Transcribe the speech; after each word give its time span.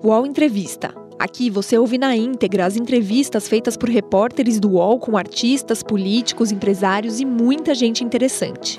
UOL 0.00 0.24
Entrevista. 0.24 0.94
Aqui 1.18 1.50
você 1.50 1.76
ouve 1.76 1.98
na 1.98 2.14
íntegra 2.14 2.64
as 2.64 2.76
entrevistas 2.76 3.48
feitas 3.48 3.76
por 3.76 3.88
repórteres 3.88 4.60
do 4.60 4.74
UOL 4.74 5.00
com 5.00 5.16
artistas, 5.16 5.82
políticos, 5.82 6.52
empresários 6.52 7.18
e 7.18 7.24
muita 7.24 7.74
gente 7.74 8.04
interessante. 8.04 8.78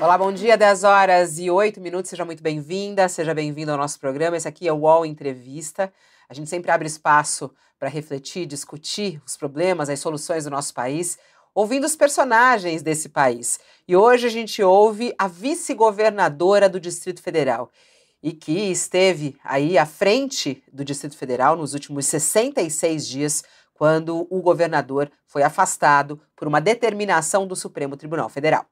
Olá, 0.00 0.16
bom 0.16 0.30
dia, 0.32 0.56
10 0.56 0.84
horas 0.84 1.40
e 1.40 1.50
8 1.50 1.80
minutos. 1.80 2.10
Seja 2.10 2.24
muito 2.24 2.40
bem-vinda, 2.40 3.08
seja 3.08 3.34
bem-vindo 3.34 3.72
ao 3.72 3.78
nosso 3.78 3.98
programa. 3.98 4.36
Esse 4.36 4.46
aqui 4.46 4.68
é 4.68 4.72
o 4.72 4.76
UOL 4.76 5.04
Entrevista. 5.04 5.92
A 6.28 6.34
gente 6.34 6.48
sempre 6.48 6.70
abre 6.70 6.86
espaço 6.86 7.50
para 7.80 7.88
refletir, 7.88 8.46
discutir 8.46 9.20
os 9.26 9.36
problemas, 9.36 9.88
as 9.88 9.98
soluções 9.98 10.44
do 10.44 10.50
nosso 10.50 10.72
país 10.72 11.18
ouvindo 11.54 11.84
os 11.84 11.96
personagens 11.96 12.82
desse 12.82 13.08
país. 13.08 13.58
E 13.86 13.96
hoje 13.96 14.26
a 14.26 14.30
gente 14.30 14.62
ouve 14.62 15.14
a 15.18 15.28
vice-governadora 15.28 16.68
do 16.68 16.80
Distrito 16.80 17.22
Federal 17.22 17.70
e 18.22 18.32
que 18.32 18.70
esteve 18.70 19.36
aí 19.42 19.76
à 19.76 19.84
frente 19.84 20.62
do 20.72 20.84
Distrito 20.84 21.16
Federal 21.16 21.56
nos 21.56 21.74
últimos 21.74 22.06
66 22.06 23.06
dias, 23.06 23.44
quando 23.74 24.26
o 24.30 24.40
governador 24.40 25.10
foi 25.26 25.42
afastado 25.42 26.20
por 26.36 26.46
uma 26.46 26.60
determinação 26.60 27.46
do 27.46 27.56
Supremo 27.56 27.96
Tribunal 27.96 28.28
Federal. 28.28 28.64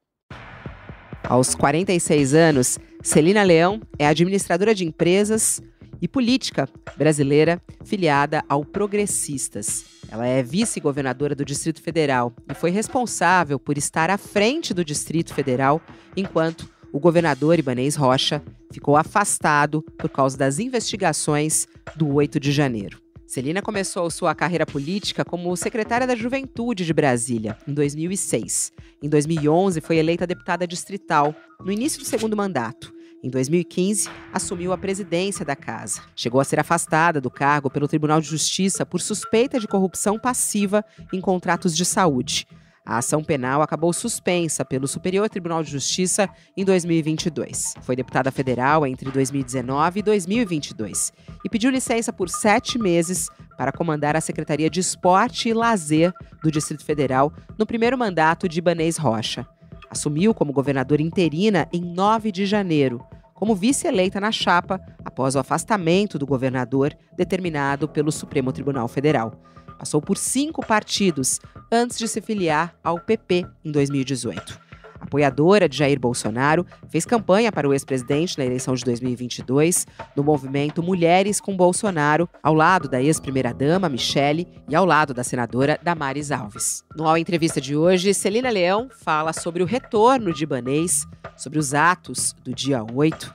Aos 1.25 1.55
46 1.55 2.35
anos, 2.35 2.79
Celina 3.03 3.43
Leão 3.43 3.81
é 3.99 4.07
administradora 4.07 4.75
de 4.75 4.85
empresas 4.85 5.61
e 6.01 6.09
política 6.09 6.69
brasileira 6.97 7.61
filiada 7.85 8.45
ao 8.49 8.65
Progressistas. 8.65 10.00
Ela 10.11 10.27
é 10.27 10.43
vice-governadora 10.43 11.37
do 11.37 11.45
Distrito 11.45 11.81
Federal 11.81 12.35
e 12.51 12.55
foi 12.55 12.71
responsável 12.71 13.61
por 13.61 13.79
estar 13.79 14.11
à 14.11 14.19
frente 14.19 14.75
do 14.75 14.85
Distrito 14.85 15.33
Federal 15.33 15.81
enquanto 16.17 16.69
o 16.93 16.99
governador 16.99 17.61
Ibanês 17.61 17.95
Rocha 17.95 18.43
ficou 18.73 18.97
afastado 18.97 19.83
por 19.97 20.11
causa 20.11 20.37
das 20.37 20.59
investigações 20.59 21.69
do 21.95 22.13
8 22.13 22.41
de 22.41 22.51
janeiro. 22.51 23.01
Celina 23.25 23.63
começou 23.63 24.11
sua 24.11 24.35
carreira 24.35 24.67
política 24.67 25.25
como 25.25 25.57
secretária 25.57 26.05
da 26.05 26.17
Juventude 26.17 26.85
de 26.85 26.93
Brasília, 26.93 27.57
em 27.69 27.73
2006. 27.73 28.73
Em 29.01 29.09
2011, 29.09 29.81
foi 29.81 29.99
eleita 29.99 30.27
deputada 30.27 30.67
distrital, 30.67 31.33
no 31.65 31.71
início 31.71 32.01
do 32.01 32.05
segundo 32.05 32.37
mandato. 32.37 32.93
Em 33.23 33.29
2015, 33.29 34.09
assumiu 34.33 34.73
a 34.73 34.79
presidência 34.79 35.45
da 35.45 35.55
casa. 35.55 36.01
Chegou 36.17 36.41
a 36.41 36.45
ser 36.45 36.59
afastada 36.59 37.21
do 37.21 37.31
cargo 37.31 37.69
pelo 37.69 37.87
Tribunal 37.87 38.21
de 38.21 38.27
Justiça 38.27 38.87
por 38.87 39.01
suspeita 39.01 39.61
de 39.61 39.69
corrupção 39.69 40.19
passiva 40.19 40.83
em 41.13 41.21
contratos 41.21 41.77
de 41.77 41.85
saúde. 41.85 42.47
A 42.85 42.97
ação 42.97 43.23
penal 43.23 43.61
acabou 43.61 43.93
suspensa 43.93 44.65
pelo 44.65 44.89
Superior 44.89 45.29
Tribunal 45.29 45.63
de 45.63 45.71
Justiça 45.71 46.31
em 46.57 46.65
2022. 46.65 47.75
Foi 47.83 47.95
deputada 47.95 48.31
federal 48.31 48.87
entre 48.87 49.11
2019 49.11 50.01
e 50.01 50.03
2022 50.03 51.13
e 51.45 51.49
pediu 51.51 51.71
licença 51.71 52.13
por 52.13 52.31
sete 52.31 52.79
meses 52.79 53.29
para 53.59 53.71
comandar 53.71 54.17
a 54.17 54.21
Secretaria 54.21 54.71
de 54.71 54.81
Esporte 54.81 55.51
e 55.51 55.53
Lazer 55.53 56.13
do 56.43 56.51
Distrito 56.51 56.85
Federal 56.85 57.31
no 57.59 57.67
primeiro 57.67 57.99
mandato 57.99 58.49
de 58.49 58.59
Ibanês 58.59 58.97
Rocha. 58.97 59.47
Assumiu 59.91 60.33
como 60.33 60.53
governadora 60.53 61.03
interina 61.03 61.69
em 61.73 61.83
9 61.83 62.31
de 62.31 62.47
janeiro, 62.47 63.05
como 63.35 63.55
vice-eleita 63.55 64.21
na 64.21 64.31
chapa 64.31 64.81
após 65.05 65.35
o 65.35 65.39
afastamento 65.41 66.19
do 66.19 66.27
governador 66.27 66.97
determinado 67.17 67.89
pelo 67.89 68.13
Supremo 68.13 68.53
Tribunal 68.53 68.87
Federal. 68.87 69.33
Passou 69.79 70.01
por 70.01 70.17
cinco 70.17 70.65
partidos 70.65 71.41
antes 71.73 71.99
de 71.99 72.07
se 72.07 72.21
filiar 72.21 72.75
ao 72.85 73.01
PP 73.01 73.47
em 73.65 73.73
2018 73.73 74.70
apoiadora 75.01 75.69
de 75.69 75.77
Jair 75.77 75.99
Bolsonaro, 75.99 76.67
fez 76.89 77.05
campanha 77.05 77.51
para 77.51 77.69
o 77.69 77.73
ex-presidente 77.73 78.39
na 78.39 78.45
eleição 78.45 78.75
de 78.75 78.85
2022 78.85 79.87
no 80.15 80.23
movimento 80.23 80.83
Mulheres 80.83 81.41
com 81.41 81.57
Bolsonaro, 81.57 82.29
ao 82.43 82.55
lado 82.55 82.89
da 82.89 83.03
ex-primeira-dama 83.03 83.89
Michele 83.89 84.47
e 84.69 84.75
ao 84.75 84.85
lado 84.85 85.15
da 85.15 85.25
senadora 85.25 85.79
Damares 85.83 86.31
Alves. 86.31 86.85
No 86.97 87.07
All 87.07 87.19
Entrevista 87.19 87.61
de 87.61 87.77
hoje, 87.77 88.15
Celina 88.15 88.51
Leão 88.51 88.89
fala 89.03 89.33
sobre 89.33 89.63
o 89.63 89.67
retorno 89.67 90.33
de 90.33 90.45
Ibanês, 90.45 91.07
sobre 91.37 91.59
os 91.59 91.75
atos 91.75 92.35
do 92.45 92.55
dia 92.55 92.85
8 92.95 93.35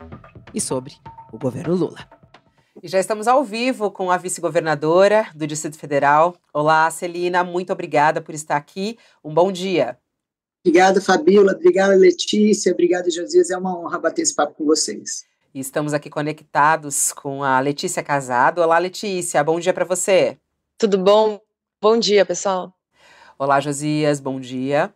e 0.54 0.62
sobre 0.62 0.94
o 1.32 1.38
governo 1.38 1.76
Lula. 1.76 2.00
E 2.84 2.88
já 2.88 3.00
estamos 3.00 3.28
ao 3.28 3.44
vivo 3.44 3.90
com 3.90 4.12
a 4.12 4.18
vice-governadora 4.18 5.28
do 5.34 5.48
Distrito 5.48 5.80
Federal. 5.80 6.36
Olá, 6.54 6.90
Celina, 6.92 7.44
muito 7.44 7.72
obrigada 7.74 8.22
por 8.22 8.36
estar 8.36 8.58
aqui. 8.58 8.98
Um 9.24 9.34
bom 9.34 9.52
dia. 9.52 9.98
Obrigada, 10.66 11.00
Fabíola. 11.00 11.52
Obrigada, 11.52 11.94
Letícia. 11.94 12.72
Obrigada, 12.72 13.08
Josias. 13.12 13.52
É 13.52 13.58
uma 13.58 13.78
honra 13.78 14.00
bater 14.00 14.24
esse 14.24 14.34
papo 14.34 14.56
com 14.56 14.66
vocês. 14.66 15.24
E 15.54 15.60
estamos 15.60 15.94
aqui 15.94 16.10
conectados 16.10 17.14
com 17.14 17.44
a 17.44 17.60
Letícia 17.60 18.02
Casado. 18.02 18.64
Olá, 18.64 18.80
Letícia. 18.80 19.44
Bom 19.44 19.60
dia 19.60 19.72
para 19.72 19.86
você. 19.86 20.40
Tudo 20.76 20.98
bom? 20.98 21.40
Bom 21.80 22.00
dia, 22.00 22.26
pessoal. 22.26 22.74
Olá, 23.38 23.60
Josias. 23.60 24.20
Bom 24.20 24.40
dia. 24.40 24.92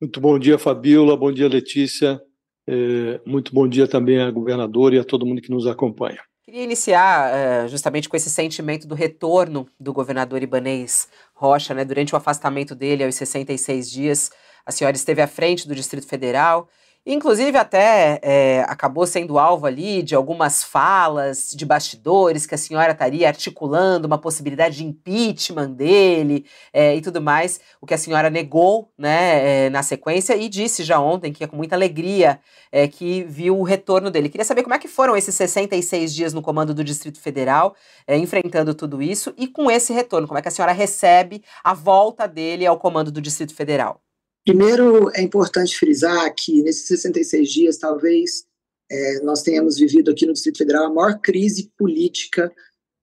Muito 0.00 0.20
bom 0.20 0.36
dia, 0.36 0.58
Fabíola. 0.58 1.16
Bom 1.16 1.30
dia, 1.30 1.46
Letícia. 1.46 2.20
É, 2.66 3.20
muito 3.24 3.54
bom 3.54 3.68
dia 3.68 3.86
também 3.86 4.20
à 4.20 4.28
governadora 4.32 4.96
e 4.96 4.98
a 4.98 5.04
todo 5.04 5.24
mundo 5.24 5.40
que 5.40 5.50
nos 5.50 5.68
acompanha. 5.68 6.18
Queria 6.44 6.64
iniciar 6.64 7.30
uh, 7.64 7.68
justamente 7.68 8.08
com 8.08 8.16
esse 8.16 8.28
sentimento 8.28 8.88
do 8.88 8.96
retorno 8.96 9.68
do 9.78 9.92
governador 9.92 10.42
Ibanês 10.42 11.08
Rocha, 11.34 11.72
né, 11.72 11.84
durante 11.84 12.14
o 12.14 12.18
afastamento 12.18 12.74
dele 12.74 13.04
aos 13.04 13.14
66 13.14 13.88
dias. 13.88 14.30
A 14.66 14.72
senhora 14.72 14.96
esteve 14.96 15.20
à 15.20 15.26
frente 15.26 15.68
do 15.68 15.74
Distrito 15.74 16.06
Federal. 16.06 16.68
Inclusive, 17.06 17.58
até 17.58 18.18
é, 18.22 18.64
acabou 18.66 19.06
sendo 19.06 19.38
alvo 19.38 19.66
ali 19.66 20.02
de 20.02 20.14
algumas 20.14 20.64
falas 20.64 21.50
de 21.54 21.66
bastidores 21.66 22.46
que 22.46 22.54
a 22.54 22.58
senhora 22.58 22.92
estaria 22.92 23.28
articulando 23.28 24.06
uma 24.06 24.16
possibilidade 24.16 24.78
de 24.78 24.86
impeachment 24.86 25.72
dele 25.72 26.46
é, 26.72 26.96
e 26.96 27.02
tudo 27.02 27.20
mais, 27.20 27.60
o 27.78 27.84
que 27.84 27.92
a 27.92 27.98
senhora 27.98 28.30
negou 28.30 28.90
né, 28.96 29.66
é, 29.66 29.70
na 29.70 29.82
sequência 29.82 30.34
e 30.34 30.48
disse 30.48 30.82
já 30.82 30.98
ontem 30.98 31.30
que 31.30 31.44
é 31.44 31.46
com 31.46 31.56
muita 31.56 31.76
alegria 31.76 32.40
é, 32.72 32.88
que 32.88 33.22
viu 33.24 33.58
o 33.58 33.64
retorno 33.64 34.10
dele. 34.10 34.30
Queria 34.30 34.44
saber 34.44 34.62
como 34.62 34.74
é 34.74 34.78
que 34.78 34.88
foram 34.88 35.14
esses 35.14 35.34
66 35.34 36.14
dias 36.14 36.32
no 36.32 36.40
comando 36.40 36.72
do 36.72 36.82
Distrito 36.82 37.20
Federal, 37.20 37.76
é, 38.06 38.16
enfrentando 38.16 38.74
tudo 38.74 39.02
isso, 39.02 39.34
e 39.36 39.46
com 39.46 39.70
esse 39.70 39.92
retorno, 39.92 40.26
como 40.26 40.38
é 40.38 40.42
que 40.42 40.48
a 40.48 40.50
senhora 40.50 40.72
recebe 40.72 41.44
a 41.62 41.74
volta 41.74 42.26
dele 42.26 42.64
ao 42.64 42.78
comando 42.78 43.12
do 43.12 43.20
Distrito 43.20 43.54
Federal? 43.54 44.03
Primeiro, 44.44 45.10
é 45.14 45.22
importante 45.22 45.76
frisar 45.76 46.32
que 46.34 46.62
nesses 46.62 46.86
66 46.86 47.48
dias, 47.48 47.78
talvez, 47.78 48.44
é, 48.90 49.20
nós 49.20 49.42
tenhamos 49.42 49.78
vivido 49.78 50.10
aqui 50.10 50.26
no 50.26 50.34
Distrito 50.34 50.58
Federal 50.58 50.84
a 50.84 50.92
maior 50.92 51.18
crise 51.18 51.72
política 51.78 52.52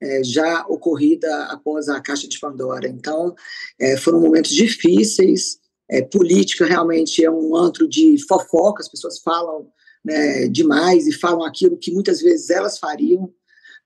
é, 0.02 0.24
já 0.24 0.66
ocorrida 0.68 1.46
após 1.46 1.90
a 1.90 2.00
Caixa 2.00 2.28
de 2.28 2.40
Pandora. 2.40 2.88
Então, 2.88 3.36
é, 3.80 3.98
foram 3.98 4.20
momentos 4.20 4.52
difíceis. 4.52 5.60
É, 5.90 6.02
política 6.02 6.66
realmente 6.66 7.24
é 7.24 7.30
um 7.30 7.56
antro 7.56 7.88
de 7.88 8.18
fofoca, 8.28 8.82
as 8.82 8.90
pessoas 8.90 9.20
falam 9.20 9.68
né, 10.06 10.48
demais 10.48 11.08
e 11.08 11.12
falam 11.12 11.44
aquilo 11.44 11.78
que 11.78 11.92
muitas 11.92 12.22
vezes 12.22 12.50
elas 12.50 12.78
fariam. 12.78 13.34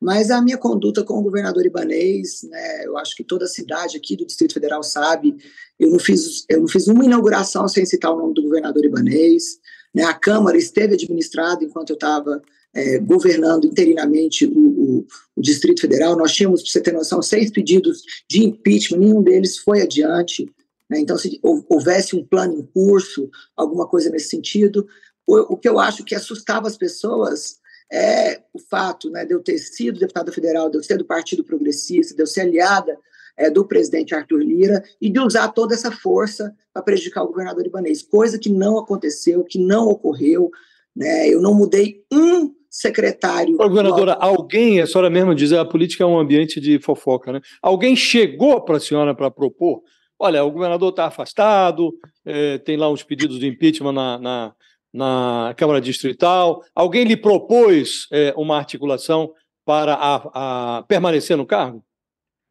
Mas 0.02 0.30
a 0.30 0.42
minha 0.42 0.58
conduta 0.58 1.04
com 1.04 1.18
o 1.18 1.22
governador 1.22 1.66
Ibanês, 1.66 2.44
né, 2.44 2.86
eu 2.86 2.98
acho 2.98 3.16
que 3.16 3.24
toda 3.24 3.46
a 3.46 3.48
cidade 3.48 3.98
aqui 3.98 4.16
do 4.16 4.26
Distrito 4.26 4.54
Federal 4.54 4.84
sabe, 4.84 5.36
eu 5.80 5.90
não 5.90 6.00
fiz, 6.00 6.46
eu 6.50 6.62
não 6.62 6.68
fiz 6.68 6.88
uma 6.88 7.06
inauguração 7.06 7.68
sem 7.68 7.86
citar 7.86 8.12
o 8.12 8.18
nome 8.18 8.34
do 8.34 8.44
governador 8.44 8.84
Ibanês. 8.84 9.58
Né, 9.94 10.04
a 10.04 10.14
Câmara 10.14 10.58
esteve 10.58 10.96
administrada 10.96 11.64
enquanto 11.64 11.92
eu 11.92 11.96
estava 11.96 12.42
é, 12.74 13.00
governando 13.00 13.66
interinamente 13.66 14.46
o, 14.46 14.52
o, 14.60 15.08
o, 15.38 15.42
Distrito 15.42 15.80
Federal. 15.80 16.18
Nós 16.18 16.34
tínhamos, 16.34 16.62
para 16.62 16.72
você 16.72 16.82
ter 16.82 16.92
noção, 16.92 17.22
seis 17.22 17.50
pedidos 17.50 18.02
de 18.30 18.44
impeachment, 18.44 19.00
nenhum 19.00 19.24
deles 19.24 19.58
foi 19.58 19.82
adiante. 19.82 20.46
Né, 20.90 21.00
então, 21.00 21.18
se 21.18 21.40
houvesse 21.42 22.16
um 22.16 22.24
plano 22.24 22.60
em 22.60 22.66
curso, 22.66 23.30
alguma 23.56 23.88
coisa 23.88 24.10
nesse 24.10 24.28
sentido, 24.28 24.86
o, 25.26 25.54
o 25.54 25.58
que 25.58 25.70
eu 25.70 25.80
acho 25.80 26.04
que 26.04 26.14
assustava 26.14 26.68
as 26.68 26.78
pessoas 26.78 27.58
é 27.92 28.42
o 28.54 28.60
fato 28.60 29.10
né, 29.10 29.26
de 29.26 29.34
eu 29.34 29.42
ter 29.42 29.58
sido 29.58 30.00
deputada 30.00 30.32
federal, 30.32 30.70
de 30.70 30.78
eu 30.78 30.84
ser 30.84 30.98
do 30.98 31.06
Partido 31.06 31.44
Progressista, 31.44 32.16
de 32.16 32.22
eu 32.22 32.28
ser 32.28 32.42
aliada 32.42 32.98
é, 33.38 33.50
do 33.50 33.66
presidente 33.66 34.16
Arthur 34.16 34.40
Lira 34.40 34.84
e 35.00 35.10
de 35.10 35.20
usar 35.20 35.50
toda 35.50 35.74
essa 35.74 35.92
força 35.92 36.54
para 36.74 36.84
prejudicar 36.84 37.24
o 37.24 37.28
governador 37.28 37.66
Ibanês, 37.66 38.02
coisa 38.02 38.40
que 38.40 38.50
não 38.50 38.78
aconteceu, 38.78 39.44
que 39.44 39.60
não 39.60 39.88
ocorreu. 39.88 40.50
Né? 40.96 41.30
Eu 41.30 41.42
não 41.42 41.54
mudei 41.54 42.04
um 42.12 42.54
secretário. 42.70 43.56
Ô, 43.56 43.70
governadora, 43.70 44.14
alguém, 44.14 44.82
a 44.82 44.88
senhora 44.88 45.10
mesma 45.10 45.34
diz, 45.34 45.54
a 45.54 45.64
política 45.64 46.04
é 46.04 46.08
um 46.08 46.20
ambiente 46.20 46.60
de 46.60 46.78
fofoca, 46.80 47.32
né? 47.32 47.42
Alguém 47.62 47.96
chegou 47.96 48.60
para 48.62 48.78
a 48.78 48.80
senhora 48.82 49.16
para 49.16 49.32
propor? 49.32 49.82
Olha, 50.20 50.44
o 50.44 50.52
governador 50.52 50.90
está 50.90 51.06
afastado, 51.06 51.94
é, 52.26 52.58
tem 52.58 52.76
lá 52.76 52.90
uns 52.90 53.04
pedidos 53.04 53.40
de 53.40 53.48
impeachment 53.48 53.94
na, 53.94 54.18
na 54.18 54.56
na 54.96 55.54
Câmara 55.58 55.82
Distrital? 55.82 56.64
Alguém 56.74 57.04
lhe 57.04 57.18
propôs 57.18 58.08
é, 58.12 58.34
uma 58.38 58.58
articulação 58.58 59.34
para 59.66 59.94
a, 59.94 60.78
a 60.80 60.84
permanecer 60.84 61.36
no 61.36 61.46
cargo? 61.46 61.84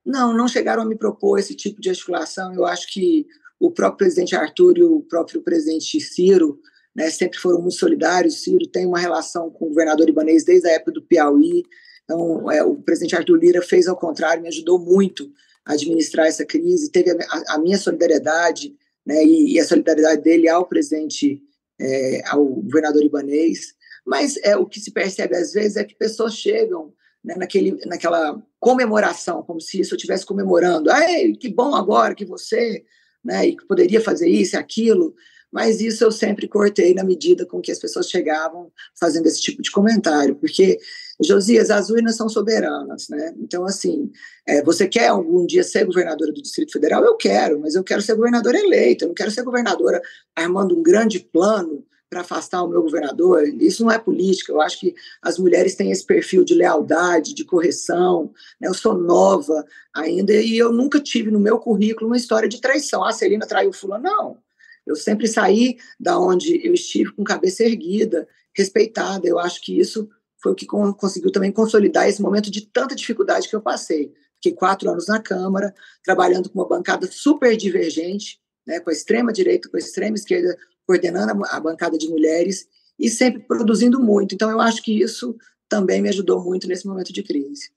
Não, 0.04 0.36
não 0.36 0.46
chegaram 0.46 0.82
a 0.82 0.86
me 0.86 0.96
propor 0.96 1.38
esse 1.38 1.54
tipo 1.54 1.80
de 1.80 1.88
articulação. 1.88 2.52
Eu 2.52 2.66
acho 2.66 2.92
que 2.92 3.26
o 3.58 3.70
próprio 3.70 3.96
presidente 3.96 4.36
Arthur 4.36 4.76
e 4.76 4.82
o 4.82 5.00
próprio 5.00 5.40
presidente 5.40 5.98
Ciro 6.00 6.60
né, 6.94 7.08
sempre 7.08 7.38
foram 7.38 7.62
muito 7.62 7.76
solidários. 7.76 8.42
Ciro 8.42 8.66
tem 8.66 8.86
uma 8.86 8.98
relação 8.98 9.48
com 9.50 9.64
o 9.64 9.68
governador 9.68 10.06
Ibanês 10.06 10.44
desde 10.44 10.68
a 10.68 10.72
época 10.72 10.92
do 10.92 11.02
Piauí. 11.02 11.62
Então, 12.04 12.50
é, 12.50 12.62
o 12.62 12.74
presidente 12.76 13.16
Arthur 13.16 13.38
Lira 13.38 13.62
fez 13.62 13.88
ao 13.88 13.96
contrário, 13.96 14.42
me 14.42 14.48
ajudou 14.48 14.78
muito 14.78 15.30
a 15.64 15.72
administrar 15.72 16.26
essa 16.26 16.44
crise, 16.44 16.90
teve 16.90 17.10
a, 17.10 17.54
a 17.54 17.58
minha 17.58 17.78
solidariedade 17.78 18.76
né, 19.06 19.24
e, 19.24 19.54
e, 19.54 19.60
a 19.60 19.64
solidariedade 19.64 20.22
dele 20.22 20.48
ao 20.48 20.66
presidente, 20.66 21.42
é, 21.80 22.22
ao 22.26 22.44
governador 22.44 23.02
Ibanês. 23.02 23.74
Mas 24.06 24.36
é, 24.38 24.56
o 24.56 24.66
que 24.66 24.80
se 24.80 24.92
percebe 24.92 25.36
às 25.36 25.52
vezes 25.52 25.76
é 25.76 25.84
que 25.84 25.94
pessoas 25.94 26.34
chegam 26.34 26.92
né, 27.24 27.34
naquele, 27.36 27.78
naquela 27.86 28.40
comemoração, 28.60 29.42
como 29.42 29.60
se 29.60 29.80
isso 29.80 29.94
eu 29.94 29.96
estivesse 29.96 30.26
comemorando. 30.26 30.90
Ah, 30.90 31.00
que 31.40 31.48
bom 31.48 31.74
agora 31.74 32.14
que 32.14 32.24
você, 32.24 32.84
né, 33.24 33.46
e 33.46 33.56
que 33.56 33.66
poderia 33.66 34.00
fazer 34.00 34.28
isso 34.28 34.56
e 34.56 34.58
aquilo. 34.58 35.14
Mas 35.54 35.80
isso 35.80 36.02
eu 36.02 36.10
sempre 36.10 36.48
cortei 36.48 36.92
na 36.94 37.04
medida 37.04 37.46
com 37.46 37.60
que 37.60 37.70
as 37.70 37.78
pessoas 37.78 38.10
chegavam 38.10 38.72
fazendo 38.98 39.26
esse 39.26 39.40
tipo 39.40 39.62
de 39.62 39.70
comentário, 39.70 40.34
porque, 40.34 40.80
Josias, 41.22 41.70
as 41.70 41.90
urnas 41.90 42.16
são 42.16 42.28
soberanas, 42.28 43.08
né? 43.08 43.32
Então, 43.38 43.64
assim, 43.64 44.10
é, 44.48 44.64
você 44.64 44.88
quer 44.88 45.06
algum 45.06 45.46
dia 45.46 45.62
ser 45.62 45.84
governadora 45.84 46.32
do 46.32 46.42
Distrito 46.42 46.72
Federal? 46.72 47.04
Eu 47.04 47.14
quero, 47.14 47.60
mas 47.60 47.76
eu 47.76 47.84
quero 47.84 48.02
ser 48.02 48.16
governadora 48.16 48.58
eleita, 48.58 49.04
eu 49.04 49.08
não 49.08 49.14
quero 49.14 49.30
ser 49.30 49.44
governadora 49.44 50.02
armando 50.34 50.76
um 50.76 50.82
grande 50.82 51.20
plano 51.20 51.86
para 52.10 52.22
afastar 52.22 52.60
o 52.64 52.68
meu 52.68 52.82
governador. 52.82 53.44
Isso 53.60 53.84
não 53.84 53.92
é 53.92 53.98
política. 53.98 54.50
Eu 54.50 54.60
acho 54.60 54.80
que 54.80 54.92
as 55.22 55.38
mulheres 55.38 55.76
têm 55.76 55.92
esse 55.92 56.04
perfil 56.04 56.44
de 56.44 56.54
lealdade, 56.54 57.32
de 57.32 57.44
correção. 57.44 58.32
Né? 58.60 58.68
Eu 58.68 58.74
sou 58.74 58.94
nova 58.94 59.64
ainda 59.94 60.32
e 60.32 60.58
eu 60.58 60.72
nunca 60.72 61.00
tive 61.00 61.30
no 61.30 61.40
meu 61.40 61.58
currículo 61.58 62.08
uma 62.08 62.16
história 62.16 62.48
de 62.48 62.60
traição. 62.60 63.04
Ah, 63.04 63.10
a 63.10 63.12
Celina 63.12 63.46
traiu 63.46 63.72
fulano. 63.72 64.04
Não. 64.04 64.43
Eu 64.86 64.96
sempre 64.96 65.26
saí 65.26 65.76
da 65.98 66.18
onde 66.18 66.66
eu 66.66 66.74
estive 66.74 67.12
com 67.12 67.24
cabeça 67.24 67.64
erguida, 67.64 68.28
respeitada. 68.54 69.26
Eu 69.26 69.38
acho 69.38 69.60
que 69.60 69.78
isso 69.78 70.08
foi 70.42 70.52
o 70.52 70.54
que 70.54 70.66
conseguiu 70.66 71.32
também 71.32 71.50
consolidar 71.50 72.08
esse 72.08 72.20
momento 72.20 72.50
de 72.50 72.66
tanta 72.66 72.94
dificuldade 72.94 73.48
que 73.48 73.56
eu 73.56 73.62
passei. 73.62 74.12
Fiquei 74.36 74.52
quatro 74.52 74.90
anos 74.90 75.08
na 75.08 75.20
Câmara, 75.20 75.74
trabalhando 76.02 76.50
com 76.50 76.58
uma 76.58 76.68
bancada 76.68 77.06
super 77.10 77.56
divergente, 77.56 78.38
né, 78.66 78.78
com 78.78 78.90
a 78.90 78.92
extrema 78.92 79.32
direita, 79.32 79.70
com 79.70 79.76
a 79.76 79.80
extrema 79.80 80.16
esquerda, 80.16 80.56
coordenando 80.86 81.42
a 81.46 81.60
bancada 81.60 81.96
de 81.96 82.08
mulheres 82.08 82.66
e 82.98 83.08
sempre 83.08 83.40
produzindo 83.40 83.98
muito. 83.98 84.34
Então, 84.34 84.50
eu 84.50 84.60
acho 84.60 84.82
que 84.82 85.00
isso 85.00 85.34
também 85.66 86.02
me 86.02 86.10
ajudou 86.10 86.44
muito 86.44 86.68
nesse 86.68 86.86
momento 86.86 87.10
de 87.10 87.22
crise. 87.22 87.70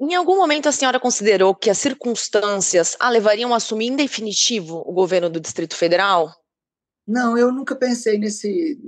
Em 0.00 0.14
algum 0.14 0.36
momento 0.36 0.68
a 0.68 0.72
senhora 0.72 1.00
considerou 1.00 1.54
que 1.54 1.68
as 1.68 1.78
circunstâncias 1.78 2.96
a 3.00 3.10
levariam 3.10 3.52
a 3.52 3.56
assumir 3.56 3.86
em 3.86 3.96
definitivo 3.96 4.82
o 4.86 4.92
governo 4.92 5.28
do 5.28 5.40
Distrito 5.40 5.74
Federal? 5.74 6.32
Não, 7.04 7.36
eu 7.36 7.50
nunca 7.50 7.74
pensei 7.74 8.18
nesse, 8.18 8.78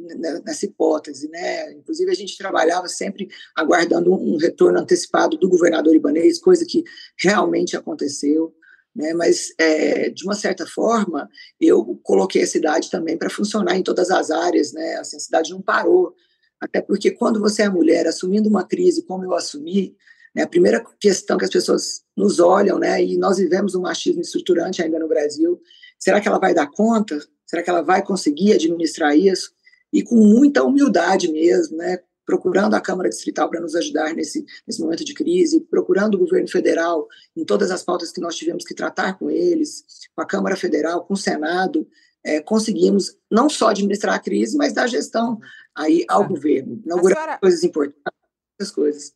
nessa 0.44 0.66
hipótese, 0.66 1.28
né? 1.30 1.72
Inclusive 1.72 2.10
a 2.10 2.14
gente 2.14 2.36
trabalhava 2.36 2.86
sempre 2.86 3.28
aguardando 3.56 4.12
um 4.12 4.36
retorno 4.36 4.78
antecipado 4.78 5.36
do 5.36 5.48
governador 5.48 5.96
ibanês, 5.96 6.38
coisa 6.38 6.64
que 6.68 6.84
realmente 7.18 7.76
aconteceu, 7.76 8.54
né? 8.94 9.12
Mas 9.14 9.54
é, 9.58 10.10
de 10.10 10.22
uma 10.22 10.34
certa 10.34 10.66
forma 10.66 11.28
eu 11.58 11.98
coloquei 12.04 12.42
a 12.42 12.46
cidade 12.46 12.90
também 12.90 13.16
para 13.16 13.30
funcionar 13.30 13.76
em 13.76 13.82
todas 13.82 14.10
as 14.10 14.30
áreas, 14.30 14.72
né? 14.72 14.96
Assim, 14.96 15.16
a 15.16 15.20
cidade 15.20 15.50
não 15.50 15.62
parou, 15.62 16.14
até 16.60 16.80
porque 16.80 17.10
quando 17.10 17.40
você 17.40 17.62
é 17.62 17.68
mulher 17.68 18.06
assumindo 18.06 18.48
uma 18.48 18.64
crise 18.64 19.02
como 19.02 19.24
eu 19.24 19.34
assumi, 19.34 19.96
né? 20.34 20.42
A 20.42 20.48
primeira 20.48 20.84
questão 20.98 21.36
que 21.36 21.44
as 21.44 21.50
pessoas 21.50 22.02
nos 22.16 22.38
olham, 22.38 22.78
né? 22.78 23.02
e 23.02 23.16
nós 23.16 23.38
vivemos 23.38 23.74
um 23.74 23.82
machismo 23.82 24.20
estruturante 24.20 24.82
ainda 24.82 24.98
no 24.98 25.08
Brasil, 25.08 25.60
será 25.98 26.20
que 26.20 26.28
ela 26.28 26.38
vai 26.38 26.54
dar 26.54 26.70
conta? 26.70 27.18
Será 27.46 27.62
que 27.62 27.70
ela 27.70 27.82
vai 27.82 28.04
conseguir 28.04 28.52
administrar 28.52 29.16
isso? 29.16 29.52
E 29.92 30.02
com 30.02 30.16
muita 30.16 30.62
humildade 30.62 31.30
mesmo, 31.30 31.76
né? 31.76 31.98
procurando 32.24 32.74
a 32.74 32.80
Câmara 32.80 33.08
Distrital 33.08 33.50
para 33.50 33.60
nos 33.60 33.74
ajudar 33.74 34.14
nesse, 34.14 34.44
nesse 34.64 34.80
momento 34.80 35.04
de 35.04 35.14
crise, 35.14 35.60
procurando 35.68 36.14
o 36.14 36.18
governo 36.18 36.46
federal 36.46 37.08
em 37.36 37.44
todas 37.44 37.72
as 37.72 37.82
pautas 37.82 38.12
que 38.12 38.20
nós 38.20 38.36
tivemos 38.36 38.64
que 38.64 38.72
tratar 38.72 39.18
com 39.18 39.28
eles, 39.28 39.84
com 40.14 40.22
a 40.22 40.26
Câmara 40.26 40.54
Federal, 40.54 41.04
com 41.04 41.14
o 41.14 41.16
Senado, 41.16 41.88
é, 42.22 42.40
conseguimos 42.40 43.16
não 43.28 43.50
só 43.50 43.70
administrar 43.70 44.14
a 44.14 44.20
crise, 44.20 44.56
mas 44.56 44.72
dar 44.72 44.86
gestão 44.86 45.40
aí 45.74 46.04
ao 46.08 46.28
governo, 46.28 46.80
inaugurar 46.84 47.16
senhora... 47.16 47.38
coisas 47.38 47.64
importantes, 47.64 48.12
essas 48.60 48.72
coisas. 48.72 49.12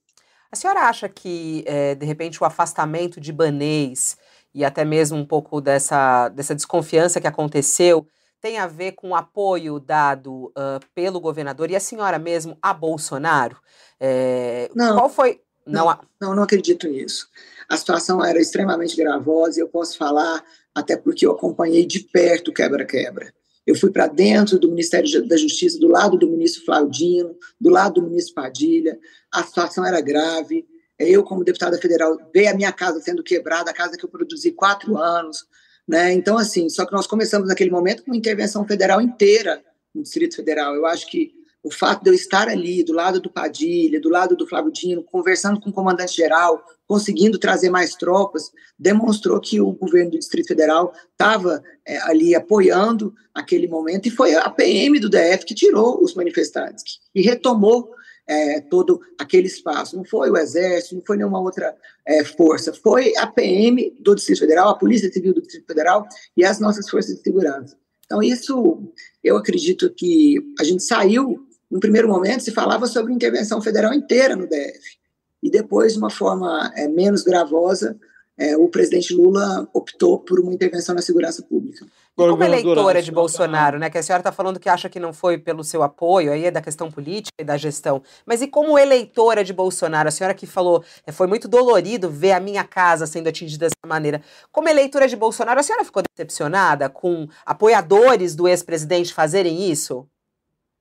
A 0.54 0.56
senhora 0.56 0.82
acha 0.82 1.08
que, 1.08 1.64
é, 1.66 1.96
de 1.96 2.06
repente, 2.06 2.40
o 2.40 2.46
afastamento 2.46 3.20
de 3.20 3.32
Banês 3.32 4.16
e 4.54 4.64
até 4.64 4.84
mesmo 4.84 5.18
um 5.18 5.26
pouco 5.26 5.60
dessa, 5.60 6.28
dessa 6.28 6.54
desconfiança 6.54 7.20
que 7.20 7.26
aconteceu 7.26 8.06
tem 8.40 8.58
a 8.58 8.68
ver 8.68 8.92
com 8.92 9.08
o 9.08 9.14
apoio 9.16 9.80
dado 9.80 10.52
uh, 10.56 10.78
pelo 10.94 11.18
governador 11.18 11.72
e 11.72 11.74
a 11.74 11.80
senhora 11.80 12.20
mesmo 12.20 12.56
a 12.62 12.72
Bolsonaro? 12.72 13.56
É, 13.98 14.70
não, 14.76 14.94
qual 14.94 15.08
foi? 15.08 15.40
Não, 15.66 15.86
não, 15.86 15.98
não, 16.20 16.34
não 16.36 16.42
acredito 16.44 16.86
nisso. 16.86 17.28
A 17.68 17.76
situação 17.76 18.24
era 18.24 18.38
extremamente 18.40 18.94
gravosa 18.94 19.58
e 19.58 19.60
eu 19.60 19.68
posso 19.68 19.98
falar 19.98 20.40
até 20.72 20.96
porque 20.96 21.26
eu 21.26 21.32
acompanhei 21.32 21.84
de 21.84 21.98
perto 21.98 22.52
quebra-quebra. 22.52 23.34
Eu 23.66 23.74
fui 23.74 23.90
para 23.90 24.06
dentro 24.06 24.58
do 24.58 24.68
Ministério 24.68 25.26
da 25.26 25.36
Justiça, 25.36 25.78
do 25.78 25.88
lado 25.88 26.18
do 26.18 26.28
ministro 26.28 26.64
Flaudino, 26.64 27.34
do 27.58 27.70
lado 27.70 28.00
do 28.00 28.06
ministro 28.06 28.34
Padilha. 28.34 28.98
A 29.32 29.42
situação 29.42 29.84
era 29.84 30.00
grave. 30.00 30.66
Eu, 30.98 31.24
como 31.24 31.44
deputada 31.44 31.78
federal, 31.78 32.16
veio 32.32 32.50
a 32.50 32.54
minha 32.54 32.72
casa 32.72 33.00
sendo 33.00 33.22
quebrada, 33.22 33.70
a 33.70 33.74
casa 33.74 33.96
que 33.96 34.04
eu 34.04 34.08
produzi 34.08 34.52
quatro 34.52 34.98
anos. 34.98 35.46
Né? 35.88 36.12
Então, 36.12 36.36
assim, 36.36 36.68
só 36.68 36.84
que 36.84 36.92
nós 36.92 37.06
começamos 37.06 37.48
naquele 37.48 37.70
momento 37.70 38.04
com 38.04 38.14
intervenção 38.14 38.66
federal 38.66 39.00
inteira 39.00 39.62
no 39.94 40.02
Distrito 40.02 40.36
Federal. 40.36 40.74
Eu 40.74 40.86
acho 40.86 41.10
que 41.10 41.32
o 41.64 41.70
fato 41.70 42.04
de 42.04 42.10
eu 42.10 42.14
estar 42.14 42.46
ali, 42.46 42.84
do 42.84 42.92
lado 42.92 43.18
do 43.18 43.30
Padilha, 43.30 43.98
do 43.98 44.10
lado 44.10 44.36
do 44.36 44.46
Flávio 44.46 44.70
Dino, 44.70 45.02
conversando 45.02 45.58
com 45.58 45.70
o 45.70 45.72
comandante-geral, 45.72 46.62
conseguindo 46.86 47.38
trazer 47.38 47.70
mais 47.70 47.94
tropas, 47.94 48.52
demonstrou 48.78 49.40
que 49.40 49.62
o 49.62 49.72
governo 49.72 50.10
do 50.10 50.18
Distrito 50.18 50.48
Federal 50.48 50.92
estava 51.10 51.64
é, 51.86 51.96
ali 52.02 52.34
apoiando 52.34 53.14
aquele 53.32 53.66
momento, 53.66 54.06
e 54.06 54.10
foi 54.10 54.34
a 54.34 54.50
PM 54.50 55.00
do 55.00 55.08
DF 55.08 55.46
que 55.46 55.54
tirou 55.54 56.04
os 56.04 56.14
manifestantes, 56.14 57.00
e 57.14 57.22
retomou 57.22 57.94
é, 58.26 58.60
todo 58.60 59.00
aquele 59.18 59.46
espaço. 59.46 59.96
Não 59.96 60.04
foi 60.04 60.30
o 60.30 60.36
Exército, 60.36 60.96
não 60.96 61.02
foi 61.02 61.16
nenhuma 61.16 61.40
outra 61.40 61.74
é, 62.06 62.22
força, 62.24 62.74
foi 62.74 63.16
a 63.16 63.26
PM 63.26 63.90
do 63.98 64.14
Distrito 64.14 64.40
Federal, 64.40 64.68
a 64.68 64.78
Polícia 64.78 65.10
Civil 65.10 65.32
do 65.32 65.40
Distrito 65.40 65.66
Federal 65.66 66.06
e 66.36 66.44
as 66.44 66.60
nossas 66.60 66.90
forças 66.90 67.16
de 67.16 67.22
segurança. 67.22 67.74
Então, 68.04 68.22
isso, 68.22 68.92
eu 69.22 69.38
acredito 69.38 69.88
que 69.94 70.36
a 70.60 70.64
gente 70.64 70.82
saiu 70.82 71.48
no 71.70 71.80
primeiro 71.80 72.08
momento, 72.08 72.42
se 72.42 72.52
falava 72.52 72.86
sobre 72.86 73.12
intervenção 73.12 73.60
federal 73.60 73.92
inteira 73.92 74.36
no 74.36 74.46
DF. 74.46 74.98
E 75.42 75.50
depois, 75.50 75.92
de 75.92 75.98
uma 75.98 76.10
forma 76.10 76.72
é, 76.74 76.88
menos 76.88 77.22
gravosa, 77.22 77.98
é, 78.36 78.56
o 78.56 78.68
presidente 78.68 79.14
Lula 79.14 79.68
optou 79.72 80.18
por 80.18 80.40
uma 80.40 80.52
intervenção 80.52 80.94
na 80.94 81.02
segurança 81.02 81.42
pública. 81.42 81.84
E 81.84 82.16
como 82.16 82.42
eleitora 82.44 83.02
de 83.02 83.10
Bolsonaro, 83.10 83.78
né, 83.78 83.90
que 83.90 83.98
a 83.98 84.02
senhora 84.02 84.20
está 84.20 84.30
falando 84.30 84.60
que 84.60 84.68
acha 84.68 84.88
que 84.88 85.00
não 85.00 85.12
foi 85.12 85.36
pelo 85.36 85.64
seu 85.64 85.82
apoio, 85.82 86.32
aí 86.32 86.44
é 86.44 86.50
da 86.50 86.62
questão 86.62 86.90
política 86.90 87.34
e 87.40 87.44
da 87.44 87.56
gestão, 87.56 88.02
mas 88.24 88.40
e 88.40 88.46
como 88.46 88.78
eleitora 88.78 89.42
de 89.42 89.52
Bolsonaro, 89.52 90.08
a 90.08 90.12
senhora 90.12 90.34
que 90.34 90.46
falou, 90.46 90.84
é, 91.06 91.12
foi 91.12 91.26
muito 91.26 91.48
dolorido 91.48 92.08
ver 92.08 92.32
a 92.32 92.40
minha 92.40 92.64
casa 92.64 93.06
sendo 93.06 93.28
atingida 93.28 93.66
dessa 93.66 93.86
maneira, 93.86 94.22
como 94.52 94.68
eleitora 94.68 95.08
de 95.08 95.16
Bolsonaro, 95.16 95.58
a 95.58 95.62
senhora 95.62 95.84
ficou 95.84 96.02
decepcionada 96.02 96.88
com 96.88 97.28
apoiadores 97.44 98.34
do 98.34 98.46
ex-presidente 98.46 99.12
fazerem 99.12 99.70
isso? 99.70 100.08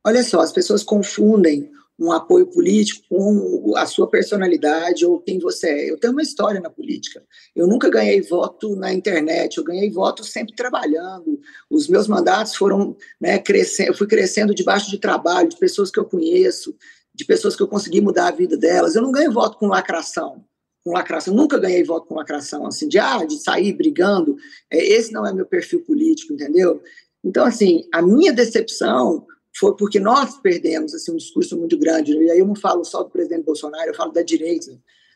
Olha 0.06 0.24
só, 0.24 0.42
as 0.42 0.52
pessoas 0.52 0.84
confundem 0.84 1.72
um 2.00 2.12
apoio 2.12 2.48
político 2.48 3.06
com 3.08 3.74
a 3.78 3.86
sua 3.86 4.10
personalidade 4.10 5.06
ou 5.06 5.20
quem 5.20 5.40
você 5.40 5.70
é. 5.70 5.92
Eu 5.92 5.98
tenho 5.98 6.12
uma 6.12 6.22
história 6.22 6.60
na 6.60 6.70
política. 6.70 7.24
Eu 7.56 7.68
nunca 7.68 7.90
ganhei 7.90 8.22
voto 8.22 8.76
na 8.76 8.92
internet, 8.92 9.58
eu 9.58 9.64
ganhei 9.64 9.90
voto 9.92 10.24
sempre 10.24 10.56
trabalhando. 10.56 11.40
Os 11.70 11.88
meus 11.88 12.08
mandatos 12.08 12.56
foram 12.56 12.98
né, 13.22 13.38
crescendo, 13.38 13.90
eu 13.90 13.94
fui 13.94 14.08
crescendo 14.08 14.56
debaixo 14.56 14.90
de 14.90 14.98
trabalho, 14.98 15.50
de 15.50 15.58
pessoas 15.58 15.92
que 15.92 16.00
eu 16.00 16.06
conheço, 16.06 16.76
de 17.14 17.26
pessoas 17.26 17.56
que 17.56 17.62
eu 17.62 17.68
consegui 17.68 18.02
mudar 18.02 18.28
a 18.28 18.32
vida 18.32 18.58
delas. 18.58 18.96
Eu 18.96 19.02
não 19.04 19.12
ganho 19.12 19.32
voto 19.32 19.58
com 19.58 19.68
lacração. 19.68 20.44
Com 20.84 20.92
lacração, 20.92 21.34
nunca 21.34 21.58
ganhei 21.58 21.84
voto 21.84 22.08
com 22.08 22.16
lacração, 22.16 22.66
assim, 22.66 22.90
de, 22.90 23.00
ah, 23.00 23.24
de 23.24 23.38
sair 23.38 23.72
brigando. 23.72 24.36
É, 24.70 24.84
esse 24.84 25.14
não 25.14 25.26
é 25.26 25.32
meu 25.32 25.46
perfil 25.46 25.80
político, 25.82 26.34
entendeu? 26.34 26.82
Então, 27.24 27.46
assim, 27.46 27.88
a 27.94 28.02
minha 28.02 28.34
decepção 28.34 29.26
foi 29.56 29.76
porque 29.76 30.00
nós 30.00 30.38
perdemos 30.38 30.94
assim, 30.94 31.12
um 31.12 31.18
discurso 31.18 31.58
muito 31.58 31.78
grande. 31.78 32.16
Né? 32.16 32.26
E 32.26 32.32
aí 32.32 32.40
eu 32.40 32.48
não 32.48 32.56
falo 32.56 32.84
só 32.84 33.04
do 33.04 33.10
presidente 33.10 33.44
Bolsonaro, 33.44 33.90
eu 33.90 33.96
falo 33.96 34.12
da 34.12 34.22
direita. 34.22 34.72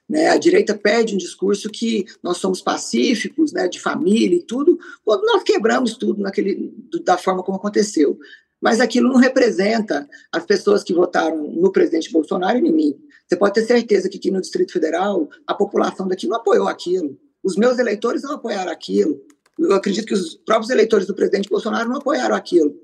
Né? 0.07 0.27
A 0.29 0.37
direita 0.37 0.77
perde 0.77 1.15
um 1.15 1.17
discurso 1.17 1.69
que 1.69 2.05
nós 2.23 2.37
somos 2.37 2.61
pacíficos, 2.61 3.51
né, 3.51 3.67
de 3.67 3.79
família 3.79 4.37
e 4.37 4.43
tudo, 4.43 4.79
quando 5.03 5.25
nós 5.25 5.43
quebramos 5.43 5.97
tudo 5.97 6.21
naquele, 6.21 6.73
da 7.03 7.17
forma 7.17 7.43
como 7.43 7.57
aconteceu. 7.57 8.17
Mas 8.61 8.79
aquilo 8.79 9.09
não 9.09 9.17
representa 9.17 10.07
as 10.31 10.45
pessoas 10.45 10.83
que 10.83 10.93
votaram 10.93 11.51
no 11.51 11.71
presidente 11.71 12.11
Bolsonaro 12.11 12.57
e 12.57 12.67
em 12.67 12.71
mim. 12.71 12.97
Você 13.27 13.35
pode 13.35 13.53
ter 13.53 13.65
certeza 13.65 14.09
que 14.09 14.17
aqui 14.17 14.31
no 14.31 14.41
Distrito 14.41 14.71
Federal 14.71 15.29
a 15.45 15.53
população 15.53 16.07
daqui 16.07 16.27
não 16.27 16.37
apoiou 16.37 16.67
aquilo. 16.67 17.19
Os 17.43 17.55
meus 17.55 17.77
eleitores 17.77 18.23
não 18.23 18.33
apoiaram 18.33 18.71
aquilo. 18.71 19.21
Eu 19.59 19.73
acredito 19.73 20.05
que 20.05 20.13
os 20.13 20.35
próprios 20.35 20.69
eleitores 20.69 21.05
do 21.05 21.13
presidente 21.13 21.49
Bolsonaro 21.49 21.89
não 21.89 21.97
apoiaram 21.97 22.35
aquilo. 22.35 22.75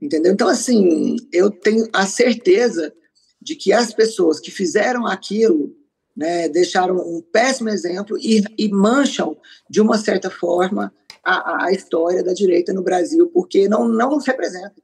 Entendeu? 0.00 0.32
Então, 0.32 0.48
assim, 0.48 1.16
eu 1.32 1.50
tenho 1.50 1.88
a 1.92 2.06
certeza 2.06 2.92
de 3.40 3.56
que 3.56 3.72
as 3.72 3.94
pessoas 3.94 4.40
que 4.40 4.50
fizeram 4.50 5.06
aquilo 5.06 5.74
né, 6.16 6.48
deixaram 6.48 6.96
um 6.96 7.20
péssimo 7.20 7.68
exemplo 7.68 8.16
e, 8.18 8.42
e, 8.58 8.68
mancham, 8.70 9.36
de 9.68 9.80
uma 9.80 9.98
certa 9.98 10.30
forma, 10.30 10.92
a, 11.22 11.66
a, 11.66 11.72
história 11.72 12.24
da 12.24 12.32
direita 12.32 12.72
no 12.72 12.82
Brasil, 12.82 13.28
porque 13.28 13.68
não, 13.68 13.86
não 13.86 14.10
nos 14.10 14.26
representa. 14.26 14.74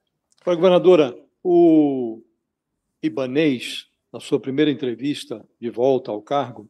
Governadora, 0.45 1.17
o 1.43 2.21
Ibanês, 3.01 3.87
na 4.11 4.19
sua 4.19 4.39
primeira 4.39 4.69
entrevista 4.69 5.43
de 5.59 5.69
volta 5.69 6.11
ao 6.11 6.21
cargo, 6.21 6.69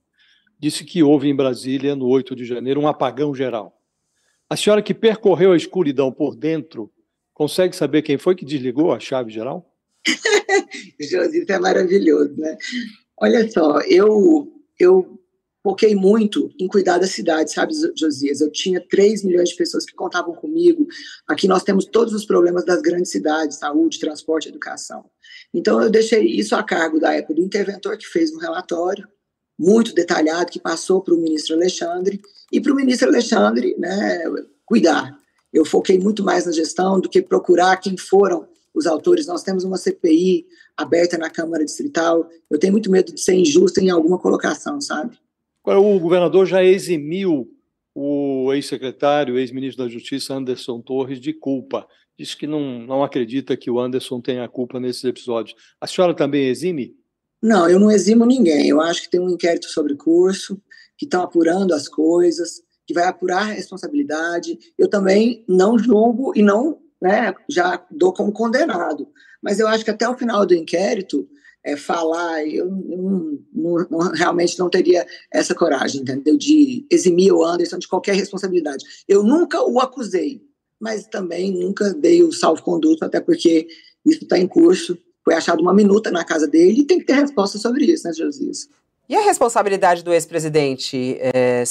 disse 0.58 0.86
que 0.86 1.04
houve 1.04 1.28
em 1.28 1.36
Brasília, 1.36 1.96
no 1.96 2.08
8 2.08 2.36
de 2.36 2.46
janeiro, 2.46 2.80
um 2.80 2.88
apagão 2.88 3.36
geral. 3.36 3.78
A 4.50 4.56
senhora 4.56 4.82
que 4.82 4.94
percorreu 4.94 5.52
a 5.52 5.58
escuridão 5.58 6.12
por 6.12 6.36
dentro, 6.36 6.92
consegue 7.44 7.76
saber 7.76 8.02
quem 8.02 8.18
foi 8.18 8.36
que 8.36 8.46
desligou 8.46 8.94
a 8.94 9.00
chave 9.02 9.30
geral? 9.30 9.70
Josito 11.00 11.52
é 11.52 11.60
maravilhoso, 11.60 12.34
né? 12.38 12.58
Olha 13.20 13.50
só, 13.52 13.82
eu, 13.82 14.48
eu 14.80 15.20
foquei 15.62 15.94
muito 15.94 16.50
em 16.58 16.68
cuidar 16.70 17.00
da 17.00 17.06
cidade, 17.06 17.52
sabe, 17.52 17.74
Josias? 17.98 18.40
Eu 18.40 18.50
tinha 18.50 18.80
3 18.88 19.26
milhões 19.26 19.50
de 19.50 19.58
pessoas 19.58 19.86
que 19.86 19.94
contavam 19.94 20.34
comigo. 20.34 20.88
Aqui 21.28 21.46
nós 21.46 21.64
temos 21.64 21.84
todos 21.84 22.14
os 22.14 22.26
problemas 22.26 22.64
das 22.64 22.82
grandes 22.82 23.12
cidades, 23.12 23.58
saúde, 23.58 24.00
transporte, 24.00 24.48
educação. 24.48 25.04
Então 25.54 25.82
eu 25.82 25.90
deixei 25.90 26.26
isso 26.26 26.56
a 26.56 26.64
cargo 26.64 26.98
da 26.98 27.14
época 27.14 27.34
do 27.34 27.42
interventor 27.42 27.98
que 27.98 28.08
fez 28.08 28.34
um 28.34 28.40
relatório 28.40 29.06
muito 29.60 29.94
detalhado 29.94 30.50
que 30.50 30.62
passou 30.62 31.02
para 31.02 31.14
o 31.14 31.18
ministro 31.18 31.56
Alexandre 31.56 32.22
e 32.54 32.62
para 32.62 32.72
o 32.72 32.76
ministro 32.76 33.10
Alexandre, 33.10 33.76
né, 33.78 34.24
cuidar. 34.66 35.23
Eu 35.54 35.64
foquei 35.64 36.00
muito 36.00 36.24
mais 36.24 36.46
na 36.46 36.52
gestão 36.52 37.00
do 37.00 37.08
que 37.08 37.22
procurar 37.22 37.78
quem 37.78 37.96
foram 37.98 38.48
os 38.74 38.88
autores. 38.88 39.28
Nós 39.28 39.44
temos 39.44 39.64
uma 39.64 39.78
CPI 39.78 40.48
aberta 40.76 41.18
na 41.18 41.30
Câmara 41.30 41.64
Distrital. 41.64 42.28
Eu 42.50 42.58
tenho 42.58 42.74
muito 42.74 42.90
medo 42.90 43.14
de 43.14 43.22
ser 43.22 43.36
injusta 43.36 43.82
em 43.82 43.90
alguma 43.90 44.18
colocação, 44.18 44.82
sabe? 44.82 45.18
O 45.64 46.00
governador 46.00 46.46
já 46.46 46.64
eximiu 46.64 47.50
o 47.96 48.52
ex-secretário, 48.54 49.38
ex-ministro 49.38 49.84
da 49.84 49.90
Justiça, 49.90 50.34
Anderson 50.34 50.82
Torres, 50.82 51.20
de 51.20 51.32
culpa. 51.32 51.88
Diz 52.18 52.34
que 52.34 52.48
não, 52.48 52.80
não 52.80 53.04
acredita 53.04 53.56
que 53.56 53.70
o 53.70 53.80
Anderson 53.80 54.20
tenha 54.20 54.48
culpa 54.48 54.80
nesses 54.80 55.04
episódios. 55.04 55.56
A 55.80 55.88
senhora 55.88 56.16
também 56.16 56.48
exime? 56.48 56.96
Não, 57.42 57.70
eu 57.70 57.80
não 57.80 57.92
eximo 57.92 58.26
ninguém. 58.26 58.68
Eu 58.68 58.82
acho 58.82 59.04
que 59.04 59.10
tem 59.10 59.20
um 59.20 59.30
inquérito 59.30 59.68
sobre 59.68 59.96
curso, 59.96 60.60
que 60.98 61.06
estão 61.06 61.22
apurando 61.22 61.74
as 61.74 61.88
coisas, 61.88 62.63
que 62.86 62.94
vai 62.94 63.06
apurar 63.06 63.42
a 63.42 63.54
responsabilidade. 63.54 64.58
Eu 64.78 64.90
também 64.90 65.44
não 65.48 65.78
julgo 65.78 66.34
e 66.36 66.42
não 66.42 66.80
né, 67.02 67.34
já 67.50 67.86
dou 67.92 68.14
como 68.14 68.32
condenado. 68.32 69.08
Mas 69.42 69.60
eu 69.60 69.68
acho 69.68 69.84
que 69.84 69.92
até 69.92 70.08
o 70.08 70.18
final 70.18 70.46
do 70.46 70.56
inquérito, 70.56 71.28
é, 71.64 71.78
falar, 71.78 72.46
eu, 72.46 72.66
eu 72.66 73.40
não, 73.54 73.88
não, 73.90 74.00
realmente 74.12 74.60
não 74.60 74.70
teria 74.70 75.06
essa 75.32 75.56
coragem, 75.56 76.02
entendeu? 76.02 76.38
De 76.38 76.86
eximir 76.90 77.34
o 77.34 77.44
Anderson 77.44 77.78
de 77.78 77.88
qualquer 77.88 78.16
responsabilidade. 78.16 78.86
Eu 79.08 79.24
nunca 79.24 79.62
o 79.62 79.80
acusei, 79.80 80.42
mas 80.80 81.08
também 81.08 81.52
nunca 81.52 81.94
dei 81.94 82.24
o 82.24 82.32
salvo-conduto, 82.32 83.06
até 83.06 83.22
porque 83.22 83.68
isso 84.06 84.24
está 84.24 84.38
em 84.38 84.48
curso. 84.48 84.98
Foi 85.24 85.34
achado 85.34 85.62
uma 85.62 85.74
minuta 85.74 86.12
na 86.12 86.26
casa 86.26 86.48
dele 86.48 86.82
e 86.82 86.86
tem 86.86 87.00
que 87.00 87.06
ter 87.06 87.14
resposta 87.14 87.58
sobre 87.58 87.86
isso, 87.86 88.06
né, 88.06 88.14
Josias? 88.14 88.68
E 89.14 89.16
a 89.16 89.22
responsabilidade 89.22 90.04
do 90.04 90.12
ex-presidente, 90.12 91.20
é, 91.22 91.64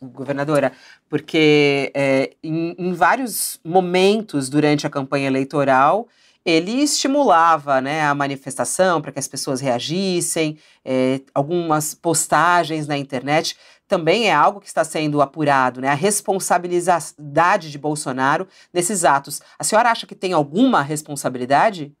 governadora? 0.00 0.72
Porque 1.06 1.92
é, 1.94 2.30
em, 2.42 2.74
em, 2.78 2.94
vários 2.94 3.60
momentos 3.62 4.48
durante 4.48 4.86
a 4.86 4.90
campanha 4.90 5.26
eleitoral, 5.26 6.08
ele 6.46 6.80
estimulava 6.80 7.82
né, 7.82 8.00
a 8.06 8.14
manifestação 8.14 9.02
para 9.02 9.12
que 9.12 9.18
as 9.18 9.28
pessoas 9.28 9.60
reagissem, 9.60 10.56
é, 10.82 11.20
algumas 11.34 11.92
postagens 11.92 12.86
na 12.86 12.96
internet 12.96 13.54
também 13.86 14.28
é 14.28 14.32
algo 14.32 14.58
que 14.58 14.68
está 14.68 14.82
sendo 14.82 15.20
apurado, 15.20 15.82
né? 15.82 15.88
A 15.88 15.94
responsabilidade 15.94 17.70
de 17.70 17.78
Bolsonaro 17.78 18.48
nesses 18.72 19.04
atos. 19.04 19.42
A 19.58 19.64
senhora 19.64 19.90
acha 19.90 20.06
que 20.06 20.14
tem 20.14 20.32
alguma 20.32 20.80
responsabilidade? 20.80 21.92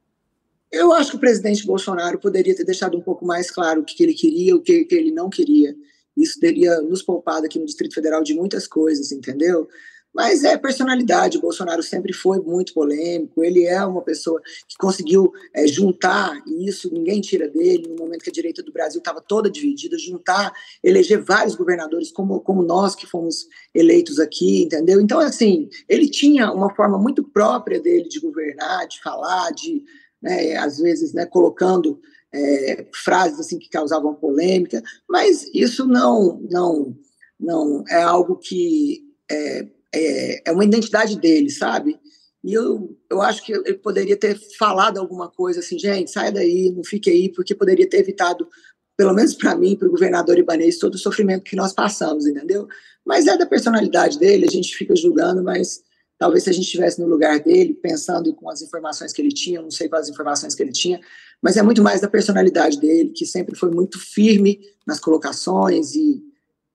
Eu 0.70 0.92
acho 0.92 1.12
que 1.12 1.16
o 1.16 1.20
presidente 1.20 1.66
Bolsonaro 1.66 2.18
poderia 2.18 2.54
ter 2.54 2.64
deixado 2.64 2.96
um 2.96 3.00
pouco 3.00 3.24
mais 3.24 3.50
claro 3.50 3.80
o 3.80 3.84
que 3.84 4.02
ele 4.02 4.14
queria, 4.14 4.54
o 4.54 4.60
que 4.60 4.86
ele 4.90 5.10
não 5.10 5.30
queria. 5.30 5.74
Isso 6.16 6.38
teria 6.38 6.80
nos 6.82 7.02
poupado 7.02 7.46
aqui 7.46 7.58
no 7.58 7.64
Distrito 7.64 7.94
Federal 7.94 8.22
de 8.22 8.34
muitas 8.34 8.66
coisas, 8.66 9.12
entendeu? 9.12 9.68
Mas 10.12 10.42
é 10.42 10.56
personalidade. 10.56 11.38
O 11.38 11.40
Bolsonaro 11.40 11.82
sempre 11.82 12.12
foi 12.12 12.40
muito 12.40 12.74
polêmico. 12.74 13.44
Ele 13.44 13.64
é 13.64 13.84
uma 13.84 14.02
pessoa 14.02 14.40
que 14.66 14.76
conseguiu 14.76 15.32
é, 15.54 15.66
juntar, 15.66 16.42
e 16.46 16.68
isso 16.68 16.92
ninguém 16.92 17.20
tira 17.20 17.48
dele, 17.48 17.88
no 17.88 17.96
momento 17.96 18.24
que 18.24 18.30
a 18.30 18.32
direita 18.32 18.62
do 18.62 18.72
Brasil 18.72 18.98
estava 18.98 19.20
toda 19.20 19.50
dividida, 19.50 19.96
juntar, 19.98 20.52
eleger 20.82 21.22
vários 21.22 21.54
governadores, 21.54 22.10
como, 22.10 22.40
como 22.40 22.62
nós 22.62 22.94
que 22.94 23.06
fomos 23.06 23.46
eleitos 23.74 24.18
aqui, 24.18 24.64
entendeu? 24.64 25.00
Então, 25.00 25.20
assim, 25.20 25.68
ele 25.88 26.08
tinha 26.08 26.50
uma 26.52 26.74
forma 26.74 26.98
muito 26.98 27.22
própria 27.22 27.80
dele 27.80 28.08
de 28.08 28.18
governar, 28.18 28.88
de 28.88 29.00
falar, 29.00 29.52
de 29.52 29.84
né, 30.22 30.56
às 30.56 30.78
vezes 30.78 31.12
né, 31.12 31.26
colocando 31.26 32.00
é, 32.32 32.86
frases 32.94 33.40
assim 33.40 33.58
que 33.58 33.68
causavam 33.68 34.14
polêmica, 34.14 34.82
mas 35.08 35.48
isso 35.54 35.86
não 35.86 36.40
não 36.50 36.96
não 37.38 37.84
é 37.88 38.02
algo 38.02 38.36
que 38.36 39.02
é, 39.30 39.66
é, 39.94 40.42
é 40.50 40.52
uma 40.52 40.64
identidade 40.64 41.18
dele, 41.18 41.50
sabe? 41.50 41.98
E 42.42 42.52
eu, 42.52 42.96
eu 43.10 43.20
acho 43.20 43.44
que 43.44 43.52
ele 43.52 43.74
poderia 43.74 44.16
ter 44.16 44.38
falado 44.58 44.98
alguma 44.98 45.28
coisa 45.28 45.60
assim, 45.60 45.78
gente, 45.78 46.10
sai 46.10 46.32
daí, 46.32 46.70
não 46.70 46.84
fique 46.84 47.10
aí, 47.10 47.28
porque 47.28 47.54
poderia 47.54 47.88
ter 47.88 47.98
evitado, 47.98 48.48
pelo 48.96 49.12
menos 49.12 49.34
para 49.34 49.56
mim, 49.56 49.76
para 49.76 49.88
o 49.88 49.90
governador 49.90 50.38
Ibanez, 50.38 50.78
todo 50.78 50.94
o 50.94 50.98
sofrimento 50.98 51.44
que 51.44 51.56
nós 51.56 51.72
passamos, 51.72 52.26
entendeu? 52.26 52.66
Mas 53.04 53.26
é 53.26 53.36
da 53.36 53.46
personalidade 53.46 54.18
dele, 54.18 54.46
a 54.46 54.50
gente 54.50 54.76
fica 54.76 54.94
julgando, 54.94 55.42
mas 55.42 55.82
Talvez 56.18 56.42
se 56.42 56.50
a 56.50 56.52
gente 56.52 56.64
estivesse 56.64 57.00
no 57.00 57.06
lugar 57.06 57.38
dele, 57.38 57.74
pensando 57.74 58.34
com 58.34 58.50
as 58.50 58.60
informações 58.60 59.12
que 59.12 59.22
ele 59.22 59.32
tinha, 59.32 59.62
não 59.62 59.70
sei 59.70 59.88
quais 59.88 60.08
informações 60.08 60.54
que 60.54 60.62
ele 60.62 60.72
tinha, 60.72 61.00
mas 61.40 61.56
é 61.56 61.62
muito 61.62 61.82
mais 61.82 62.00
da 62.00 62.08
personalidade 62.08 62.80
dele, 62.80 63.10
que 63.10 63.24
sempre 63.24 63.56
foi 63.56 63.70
muito 63.70 64.00
firme 64.00 64.60
nas 64.84 64.98
colocações 64.98 65.94
e, 65.94 66.20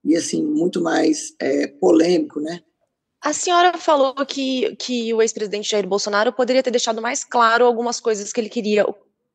e 0.06 0.16
assim, 0.16 0.42
muito 0.42 0.82
mais 0.82 1.36
é, 1.42 1.68
polêmico, 1.68 2.40
né? 2.40 2.62
A 3.22 3.34
senhora 3.34 3.78
falou 3.78 4.14
que, 4.26 4.76
que 4.78 5.14
o 5.14 5.22
ex-presidente 5.22 5.70
Jair 5.70 5.88
Bolsonaro 5.88 6.32
poderia 6.32 6.64
ter 6.64 6.72
deixado 6.72 7.02
mais 7.02 7.24
claro 7.24 7.66
algumas 7.66 8.00
coisas 8.00 8.32
que 8.32 8.40
ele 8.40 8.50
queria. 8.50 8.86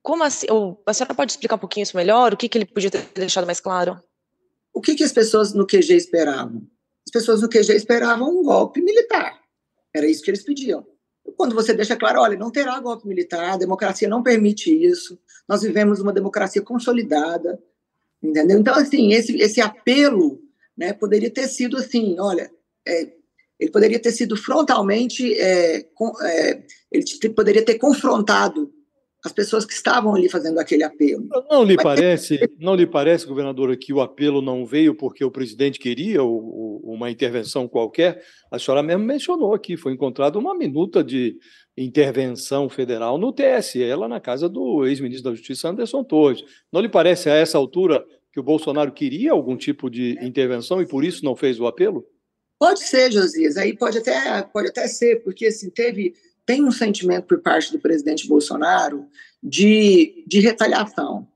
Como 0.02 0.24
assim? 0.24 0.46
A 0.86 0.92
senhora 0.92 1.14
pode 1.14 1.32
explicar 1.32 1.56
um 1.56 1.58
pouquinho 1.58 1.84
isso 1.84 1.96
melhor? 1.96 2.32
O 2.32 2.36
que, 2.36 2.48
que 2.48 2.58
ele 2.58 2.66
podia 2.66 2.90
ter 2.90 3.06
deixado 3.14 3.46
mais 3.46 3.60
claro? 3.60 3.98
O 4.74 4.80
que, 4.80 4.94
que 4.94 5.04
as 5.04 5.12
pessoas 5.12 5.54
no 5.54 5.66
QG 5.66 5.94
esperavam? 5.94 6.62
As 7.06 7.10
pessoas 7.10 7.40
no 7.40 7.48
QG 7.48 7.72
esperavam 7.72 8.28
um 8.28 8.42
golpe 8.42 8.82
militar. 8.82 9.38
Era 9.94 10.06
isso 10.06 10.22
que 10.22 10.30
eles 10.30 10.44
pediam. 10.44 10.86
Quando 11.36 11.54
você 11.54 11.74
deixa 11.74 11.96
claro, 11.96 12.20
olha, 12.20 12.38
não 12.38 12.50
terá 12.50 12.78
golpe 12.80 13.06
militar, 13.06 13.54
a 13.54 13.56
democracia 13.56 14.08
não 14.08 14.22
permite 14.22 14.70
isso, 14.70 15.18
nós 15.48 15.62
vivemos 15.62 16.00
uma 16.00 16.12
democracia 16.12 16.62
consolidada, 16.62 17.62
entendeu? 18.22 18.58
Então, 18.58 18.74
assim, 18.74 19.12
esse, 19.12 19.36
esse 19.36 19.60
apelo 19.60 20.40
né, 20.76 20.92
poderia 20.92 21.30
ter 21.30 21.48
sido 21.48 21.76
assim, 21.76 22.16
olha, 22.18 22.50
é, 22.86 23.12
ele 23.58 23.70
poderia 23.70 23.98
ter 23.98 24.12
sido 24.12 24.36
frontalmente, 24.36 25.34
é, 25.38 25.82
com, 25.94 26.12
é, 26.22 26.62
ele 26.90 27.04
poderia 27.34 27.64
ter 27.64 27.74
confrontado 27.78 28.72
as 29.24 29.32
pessoas 29.32 29.64
que 29.64 29.72
estavam 29.72 30.14
ali 30.14 30.28
fazendo 30.28 30.58
aquele 30.58 30.84
apelo. 30.84 31.28
Não 31.50 31.64
lhe 31.64 31.74
Mas, 31.74 31.82
parece, 31.82 32.38
não 32.58 32.74
lhe 32.74 32.86
parece, 32.86 33.26
governadora, 33.26 33.76
que 33.76 33.92
o 33.92 34.00
apelo 34.00 34.40
não 34.40 34.64
veio 34.64 34.94
porque 34.94 35.24
o 35.24 35.30
presidente 35.30 35.78
queria 35.78 36.22
uma 36.22 37.10
intervenção 37.10 37.66
qualquer? 37.66 38.22
A 38.50 38.58
senhora 38.58 38.82
mesmo 38.82 39.04
mencionou 39.04 39.54
aqui, 39.54 39.76
foi 39.76 39.92
encontrada 39.92 40.38
uma 40.38 40.54
minuta 40.54 41.02
de 41.02 41.36
intervenção 41.76 42.68
federal 42.68 43.18
no 43.18 43.32
TSE, 43.32 43.84
lá 43.94 44.08
na 44.08 44.20
casa 44.20 44.48
do 44.48 44.86
ex-ministro 44.86 45.30
da 45.30 45.36
Justiça 45.36 45.68
Anderson 45.68 46.04
Torres. 46.04 46.44
Não 46.72 46.80
lhe 46.80 46.88
parece 46.88 47.28
a 47.28 47.34
essa 47.34 47.58
altura 47.58 48.04
que 48.32 48.38
o 48.38 48.42
Bolsonaro 48.42 48.92
queria 48.92 49.32
algum 49.32 49.56
tipo 49.56 49.90
de 49.90 50.16
intervenção 50.22 50.80
e 50.80 50.86
por 50.86 51.04
isso 51.04 51.24
não 51.24 51.34
fez 51.34 51.58
o 51.58 51.66
apelo? 51.66 52.06
Pode 52.58 52.80
ser, 52.80 53.12
Josias, 53.12 53.56
aí 53.56 53.76
pode 53.76 53.98
até, 53.98 54.42
pode 54.42 54.68
até 54.68 54.88
ser, 54.88 55.22
porque 55.22 55.46
assim, 55.46 55.70
teve 55.70 56.14
tem 56.48 56.64
um 56.64 56.72
sentimento 56.72 57.26
por 57.26 57.42
parte 57.42 57.70
do 57.70 57.78
presidente 57.78 58.26
Bolsonaro 58.26 59.04
de, 59.42 60.24
de 60.26 60.40
retaliação. 60.40 61.28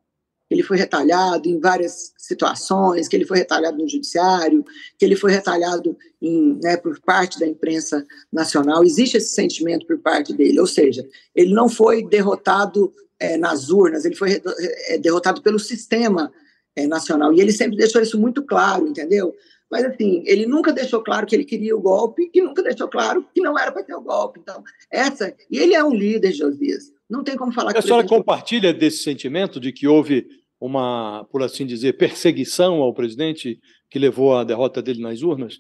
Ele 0.51 0.63
foi 0.63 0.79
retalhado 0.79 1.47
em 1.51 1.61
várias 1.61 2.15
situações, 2.17 3.09
que 3.09 3.15
ele 3.15 3.27
foi 3.27 3.37
retalhado 3.37 3.77
no 3.77 3.87
judiciário, 3.87 4.65
que 4.99 5.05
ele 5.05 5.15
foi 5.15 5.31
retalhado 5.31 5.95
em, 6.21 6.59
né, 6.63 6.79
por 6.79 6.99
parte 7.01 7.39
da 7.39 7.47
imprensa 7.47 8.07
nacional. 8.33 8.83
Existe 8.85 9.19
esse 9.19 9.35
sentimento 9.35 9.87
por 9.87 9.99
parte 9.99 10.33
dele, 10.33 10.59
ou 10.59 10.67
seja, 10.67 11.07
ele 11.35 11.53
não 11.53 11.69
foi 11.69 12.03
derrotado 12.03 12.91
é, 13.21 13.37
nas 13.37 13.69
urnas, 13.69 14.07
ele 14.07 14.17
foi 14.17 14.41
é, 14.89 14.97
derrotado 14.97 15.43
pelo 15.43 15.59
sistema 15.59 16.33
é, 16.75 16.87
nacional. 16.87 17.35
E 17.35 17.41
ele 17.43 17.53
sempre 17.53 17.77
deixou 17.77 18.01
isso 18.01 18.19
muito 18.19 18.43
claro, 18.43 18.89
entendeu? 18.89 19.35
Mas 19.73 19.87
assim, 19.87 20.23
ele 20.27 20.45
nunca 20.45 20.71
deixou 20.71 21.03
claro 21.03 21.27
que 21.27 21.35
ele 21.35 21.47
queria 21.47 21.75
o 21.75 21.81
golpe 21.81 22.31
e 22.35 22.43
nunca 22.43 22.63
deixou 22.63 22.87
claro 22.89 23.27
que 23.35 23.41
não 23.41 23.59
era 23.59 23.73
para 23.73 23.83
ter 23.83 23.95
o 23.95 24.03
golpe. 24.03 24.39
Então, 24.39 24.63
essa. 24.91 25.35
E 25.51 25.59
ele 25.59 25.75
é 25.75 25.83
um 25.83 25.95
líder, 25.95 26.31
Josias. 26.31 26.93
Não 27.09 27.25
tem 27.25 27.39
como 27.39 27.55
falar 27.55 27.75
A 27.75 27.81
senhora 27.81 28.07
compartilha 28.07 28.75
desse 28.75 29.03
sentimento 29.03 29.59
de 29.59 29.73
que 29.73 29.89
houve 29.89 30.27
uma, 30.61 31.27
por 31.33 31.43
assim 31.43 31.65
dizer, 31.65 31.97
perseguição 31.97 32.83
ao 32.83 32.93
presidente 32.93 33.59
que 33.91 33.99
levou 33.99 34.37
à 34.37 34.45
derrota 34.45 34.83
dele 34.83 35.01
nas 35.01 35.23
urnas? 35.23 35.59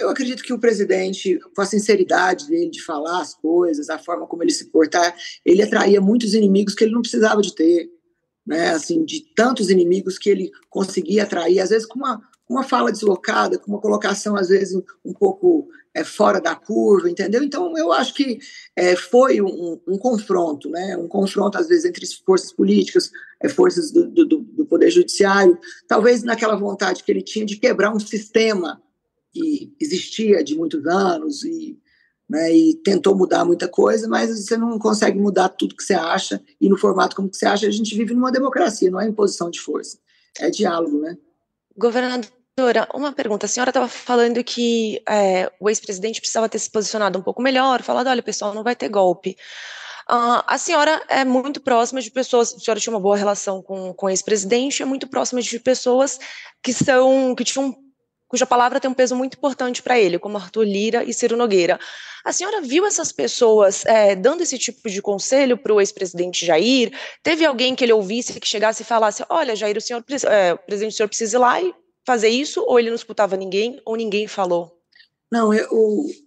Eu 0.00 0.08
acredito 0.08 0.42
que 0.42 0.52
o 0.52 0.58
presidente, 0.58 1.38
com 1.54 1.62
a 1.62 1.66
sinceridade 1.66 2.48
dele 2.48 2.70
de 2.70 2.82
falar 2.82 3.20
as 3.20 3.36
coisas, 3.36 3.88
a 3.88 3.98
forma 3.98 4.26
como 4.26 4.42
ele 4.42 4.50
se 4.50 4.68
portar, 4.68 5.14
ele 5.46 5.62
atraía 5.62 6.00
muitos 6.00 6.34
inimigos 6.34 6.74
que 6.74 6.82
ele 6.82 6.92
não 6.92 7.02
precisava 7.02 7.40
de 7.40 7.54
ter, 7.54 7.88
né? 8.44 8.70
Assim, 8.70 9.04
de 9.04 9.32
tantos 9.36 9.70
inimigos 9.70 10.18
que 10.18 10.28
ele 10.28 10.50
conseguia 10.68 11.22
atrair, 11.22 11.60
às 11.60 11.70
vezes 11.70 11.86
com 11.86 12.00
uma, 12.00 12.20
uma 12.48 12.62
fala 12.62 12.92
deslocada, 12.92 13.58
com 13.58 13.72
uma 13.72 13.80
colocação 13.80 14.36
às 14.36 14.48
vezes 14.48 14.80
um 15.04 15.12
pouco 15.12 15.68
é, 15.94 16.02
fora 16.02 16.40
da 16.40 16.54
curva, 16.54 17.08
entendeu? 17.08 17.42
Então 17.42 17.76
eu 17.78 17.92
acho 17.92 18.14
que 18.14 18.38
é, 18.76 18.96
foi 18.96 19.40
um, 19.40 19.80
um, 19.86 19.96
confronto, 19.96 20.68
né? 20.68 20.96
Um 20.96 21.08
confronto 21.08 21.56
às 21.56 21.68
vezes 21.68 21.84
entre 21.84 22.04
forças 22.26 22.52
políticas, 22.52 23.10
é, 23.40 23.48
forças 23.48 23.90
do, 23.90 24.06
do, 24.08 24.24
do 24.26 24.66
poder 24.66 24.90
judiciário, 24.90 25.58
talvez 25.86 26.22
naquela 26.22 26.56
vontade 26.56 27.02
que 27.02 27.12
ele 27.12 27.22
tinha 27.22 27.46
de 27.46 27.56
quebrar 27.56 27.94
um 27.94 28.00
sistema 28.00 28.82
que 29.32 29.74
existia 29.80 30.42
de 30.42 30.56
muitos 30.56 30.86
anos 30.86 31.44
e, 31.44 31.78
né, 32.28 32.54
e 32.54 32.74
tentou 32.84 33.16
mudar 33.16 33.44
muita 33.44 33.68
coisa, 33.68 34.08
mas 34.08 34.30
você 34.30 34.56
não 34.56 34.78
consegue 34.78 35.18
mudar 35.18 35.48
tudo 35.48 35.76
que 35.76 35.82
você 35.82 35.94
acha 35.94 36.42
e 36.60 36.68
no 36.68 36.76
formato 36.76 37.16
como 37.16 37.30
que 37.30 37.36
você 37.36 37.46
acha. 37.46 37.66
A 37.66 37.70
gente 37.70 37.96
vive 37.96 38.14
numa 38.14 38.32
democracia, 38.32 38.90
não 38.90 39.00
é 39.00 39.08
imposição 39.08 39.50
de 39.50 39.60
força, 39.60 39.98
é 40.38 40.50
diálogo, 40.50 41.00
né? 41.00 41.16
Governadora, 41.76 42.88
uma 42.94 43.12
pergunta. 43.12 43.46
A 43.46 43.48
senhora 43.48 43.70
estava 43.70 43.88
falando 43.88 44.42
que 44.44 45.02
é, 45.08 45.50
o 45.60 45.68
ex-presidente 45.68 46.20
precisava 46.20 46.48
ter 46.48 46.58
se 46.58 46.70
posicionado 46.70 47.18
um 47.18 47.22
pouco 47.22 47.42
melhor, 47.42 47.82
falado, 47.82 48.08
olha, 48.08 48.22
pessoal, 48.22 48.54
não 48.54 48.62
vai 48.62 48.76
ter 48.76 48.88
golpe. 48.88 49.36
Uh, 50.08 50.44
a 50.46 50.58
senhora 50.58 51.02
é 51.08 51.24
muito 51.24 51.62
próxima 51.62 52.00
de 52.00 52.10
pessoas, 52.10 52.52
a 52.52 52.58
senhora 52.58 52.78
tinha 52.78 52.92
uma 52.92 53.00
boa 53.00 53.16
relação 53.16 53.62
com, 53.62 53.94
com 53.94 54.06
o 54.06 54.10
ex-presidente, 54.10 54.82
é 54.82 54.84
muito 54.84 55.08
próxima 55.08 55.40
de 55.40 55.58
pessoas 55.58 56.20
que 56.62 56.74
são, 56.74 57.34
que 57.34 57.42
tinham 57.42 57.74
cuja 58.34 58.46
palavra 58.46 58.80
tem 58.80 58.90
um 58.90 58.94
peso 58.94 59.14
muito 59.14 59.36
importante 59.36 59.80
para 59.80 59.96
ele, 59.96 60.18
como 60.18 60.36
Arthur 60.36 60.64
Lira 60.64 61.04
e 61.04 61.14
Ciro 61.14 61.36
Nogueira. 61.36 61.78
A 62.24 62.32
senhora 62.32 62.60
viu 62.60 62.84
essas 62.84 63.12
pessoas 63.12 63.86
é, 63.86 64.16
dando 64.16 64.42
esse 64.42 64.58
tipo 64.58 64.90
de 64.90 65.00
conselho 65.00 65.56
para 65.56 65.72
o 65.72 65.80
ex-presidente 65.80 66.44
Jair? 66.44 66.92
Teve 67.22 67.44
alguém 67.44 67.76
que 67.76 67.84
ele 67.84 67.92
ouvisse, 67.92 68.40
que 68.40 68.48
chegasse 68.48 68.82
e 68.82 68.84
falasse: 68.84 69.24
Olha, 69.28 69.54
Jair, 69.54 69.76
o, 69.76 69.80
senhor, 69.80 70.04
é, 70.28 70.54
o 70.54 70.58
presidente 70.58 70.94
o 70.94 70.96
senhor 70.96 71.08
precisa 71.08 71.36
ir 71.36 71.38
lá 71.38 71.62
e 71.62 71.72
fazer 72.04 72.28
isso? 72.28 72.60
Ou 72.66 72.76
ele 72.76 72.88
não 72.88 72.96
escutava 72.96 73.36
ninguém, 73.36 73.80
ou 73.84 73.94
ninguém 73.94 74.26
falou? 74.26 74.80
Não, 75.30 75.54
eu, 75.54 75.68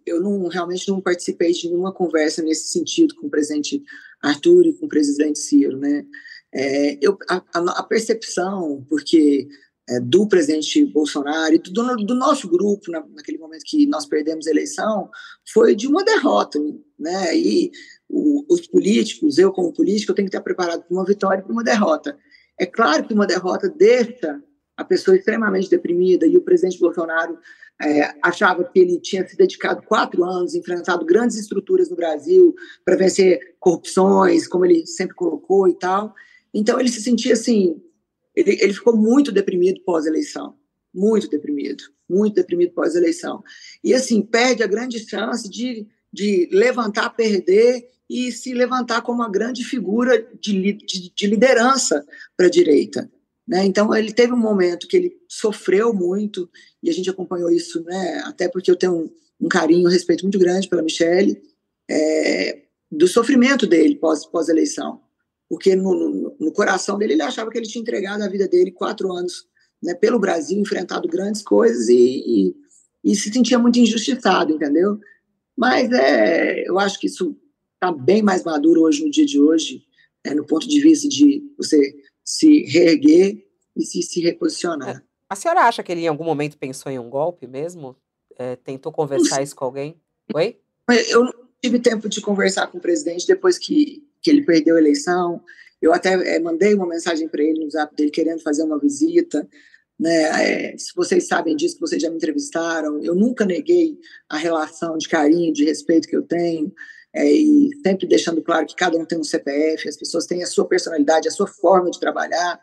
eu 0.06 0.22
não, 0.22 0.48
realmente 0.48 0.88
não 0.88 1.02
participei 1.02 1.52
de 1.52 1.68
nenhuma 1.68 1.92
conversa 1.92 2.42
nesse 2.42 2.72
sentido 2.72 3.16
com 3.16 3.28
o 3.28 3.30
presidente 3.30 3.84
Arthur 4.24 4.66
e 4.66 4.74
com 4.74 4.86
o 4.86 4.90
presidente 4.90 5.40
Ciro, 5.40 5.78
né? 5.78 6.06
É, 6.54 6.98
eu, 7.02 7.18
a, 7.30 7.44
a, 7.54 7.84
percepção, 7.84 8.86
porque 8.90 9.50
é, 9.89 10.00
do 10.00 10.27
presidente 10.27 10.86
Bolsonaro 10.86 11.56
e 11.56 11.60
do, 11.60 11.96
do 11.96 12.15
nosso 12.15 12.48
grupo, 12.50 12.91
na, 12.91 13.03
naquele 13.15 13.38
momento 13.38 13.63
que 13.65 13.86
nós 13.86 14.06
perdemos 14.06 14.48
a 14.48 14.51
eleição, 14.51 15.10
foi 15.53 15.75
de 15.75 15.88
uma 15.88 16.03
derrota. 16.03 16.60
Né? 17.00 17.38
E 17.38 17.72
o, 18.10 18.46
os 18.53 18.67
políticos, 18.67 19.38
eu 19.38 19.51
como 19.51 19.74
político, 19.74 20.12
eu 20.12 20.15
tenho 20.15 20.27
que 20.27 20.36
estar 20.36 20.44
preparado 20.44 20.84
para 20.84 20.94
uma 20.94 21.06
vitória 21.06 21.39
e 21.39 21.44
para 21.44 21.53
uma 21.53 21.63
derrota. 21.63 22.17
É 22.60 22.65
claro 22.65 23.08
que 23.08 23.13
uma 23.13 23.27
derrota 23.27 23.70
deixa 23.70 24.41
a 24.75 24.84
pessoa 24.84 25.15
extremamente 25.15 25.70
deprimida 25.70 26.27
e 26.27 26.38
o 26.38 26.41
presidente 26.41 26.79
Bolsonaro 26.79 27.38
é, 27.82 28.13
achava 28.22 28.63
que 28.63 28.79
ele 28.79 29.00
tinha 29.00 29.27
se 29.27 29.38
dedicado 29.38 29.84
quatro 29.84 30.24
anos, 30.24 30.56
enfrentado 30.56 31.06
grandes 31.06 31.38
estruturas 31.38 31.89
no 31.89 31.96
Brasil 31.96 32.53
para 32.84 32.96
vencer 32.96 33.56
corrupções, 33.60 34.48
como 34.48 34.65
ele 34.65 34.86
sempre 34.86 35.15
colocou 35.15 35.67
e 35.67 35.77
tal. 35.77 36.13
Então 36.53 36.79
ele 36.79 36.90
se 36.90 37.01
sentia 37.01 37.33
assim 37.33 37.81
ele, 38.38 38.58
ele 38.62 38.74
ficou 38.74 38.96
muito 38.96 39.32
deprimido 39.32 39.82
pós-eleição, 39.82 40.56
muito 40.94 41.28
deprimido, 41.28 41.84
muito 42.08 42.36
deprimido 42.36 42.72
pós-eleição. 42.72 43.44
E, 43.84 43.96
assim, 43.96 44.22
perde 44.22 44.62
a 44.62 44.68
grande 44.68 45.00
chance 45.00 45.50
de, 45.50 45.88
de 46.14 46.48
levantar, 46.52 47.10
perder 47.10 47.90
e 48.08 48.32
se 48.32 48.54
levantar 48.54 49.02
como 49.02 49.22
uma 49.24 49.30
grande 49.30 49.64
figura 49.64 50.26
de, 50.40 50.74
de, 50.74 51.12
de 51.14 51.28
liderança 51.28 52.06
para 52.38 52.46
a 52.46 52.50
direita. 52.50 53.12
Né? 53.48 53.66
Então, 53.66 53.94
ele 53.96 54.14
teve 54.14 54.34
um 54.34 54.40
momento 54.40 54.88
que 54.88 54.98
ele 54.98 55.18
sofreu 55.28 55.92
muito, 55.92 56.48
e 56.84 56.92
a 56.92 56.94
gente 56.94 57.10
acompanhou 57.10 57.50
isso, 57.50 57.84
né? 57.84 58.22
até 58.26 58.48
porque 58.48 58.70
eu 58.70 58.76
tenho 58.76 58.94
um, 58.94 59.10
um 59.42 59.48
carinho, 59.48 59.88
um 59.88 59.92
respeito 59.92 60.24
muito 60.24 60.38
grande 60.38 60.70
pela 60.70 60.84
Michelle, 60.84 61.42
é, 61.90 62.62
do 62.92 63.08
sofrimento 63.08 63.66
dele 63.66 63.96
pós-eleição 63.96 65.02
porque 65.50 65.75
no, 65.75 65.94
no, 65.94 66.36
no, 66.40 66.51
coração 66.51 66.98
dele 66.98 67.14
ele 67.14 67.22
achava 67.22 67.50
que 67.50 67.57
ele 67.57 67.68
tinha 67.68 67.81
entregado 67.81 68.22
a 68.22 68.27
vida 68.27 68.48
dele 68.48 68.72
quatro 68.72 69.12
anos 69.12 69.46
né, 69.81 69.94
pelo 69.94 70.20
Brasil, 70.20 70.60
enfrentado 70.60 71.07
grandes 71.07 71.42
coisas 71.42 71.88
e, 71.88 71.96
e, 72.25 72.55
e, 73.12 73.16
se 73.16 73.31
sentia 73.31 73.57
muito 73.57 73.79
injustiçado, 73.79 74.53
entendeu? 74.53 75.00
Mas 75.55 75.92
é, 75.92 76.68
eu 76.68 76.77
acho 76.77 77.00
que 77.00 77.07
isso 77.07 77.36
está 77.75 77.92
bem 77.92 78.22
mais 78.22 78.44
maduro 78.44 78.81
hoje, 78.81 79.03
no 79.03 79.12
dia 79.12 79.25
de 79.25 79.40
hoje, 79.40 79.83
é, 80.24 80.33
no 80.33 80.46
ponto 80.46 80.68
de 80.68 80.81
vista 80.81 81.07
de 81.07 81.44
você 81.57 81.96
se 82.24 82.64
reerguer 82.64 83.46
e 83.75 83.86
se, 83.86 84.01
se 84.01 84.20
reposicionar. 84.20 85.03
A 85.29 85.36
senhora 85.36 85.62
acha 85.62 85.83
que 85.83 85.92
ele 85.92 86.01
em 86.01 86.07
algum 86.07 86.24
momento 86.24 86.57
pensou 86.57 86.92
em 86.92 87.00
um 87.00 87.10
golpe 87.10 87.48
mesmo? 87.48 87.96
É, 88.38 88.55
tentou 88.55 88.92
conversar 88.92 89.42
isso 89.42 89.55
com 89.55 89.66
alguém? 89.66 90.00
Oi? 90.33 90.57
Eu 91.10 91.25
não 91.25 91.33
tive 91.62 91.79
tempo 91.79 92.07
de 92.07 92.22
conversar 92.22 92.68
com 92.68 92.77
o 92.77 92.81
presidente 92.81 93.27
depois 93.27 93.57
que 93.57 94.06
que 94.27 94.31
ele 94.31 94.44
perdeu 94.44 94.75
a 94.75 94.79
eleição. 94.79 95.42
Eu 95.81 95.94
até 95.94 96.35
é, 96.35 96.37
mandei 96.37 96.74
uma 96.74 96.85
mensagem 96.85 97.29
para 97.29 97.42
ele 97.42 97.63
no 97.63 97.72
zap 97.72 97.96
dele 97.96 98.11
querendo 98.11 98.42
fazer 98.42 98.63
uma 98.63 98.77
visita. 98.77 99.48
Né? 99.98 100.72
É, 100.74 100.77
se 100.77 100.94
vocês 100.94 101.27
sabem 101.27 101.55
disso, 101.55 101.79
vocês 101.79 102.01
já 102.01 102.09
me 102.09 102.18
entrevistaram, 102.18 103.01
eu 103.01 103.16
nunca 103.16 103.46
neguei 103.46 103.98
a 104.27 104.37
relação 104.37 104.98
de 104.98 105.07
carinho, 105.07 105.53
de 105.53 105.63
respeito 105.63 106.09
que 106.09 106.16
eu 106.16 106.24
tenho, 106.24 106.74
é, 107.13 107.31
e 107.31 107.70
sempre 107.85 108.05
deixando 108.05 108.42
claro 108.42 108.66
que 108.66 108.75
cada 108.75 108.98
um 108.98 109.05
tem 109.05 109.18
um 109.18 109.24
CPF, 109.24 109.87
as 109.87 109.96
pessoas 109.96 110.25
têm 110.25 110.44
a 110.44 110.48
sua 110.48 110.68
personalidade, 110.68 111.29
a 111.29 111.31
sua 111.31 111.48
forma 111.48 111.90
de 111.90 112.01
trabalhar, 112.01 112.59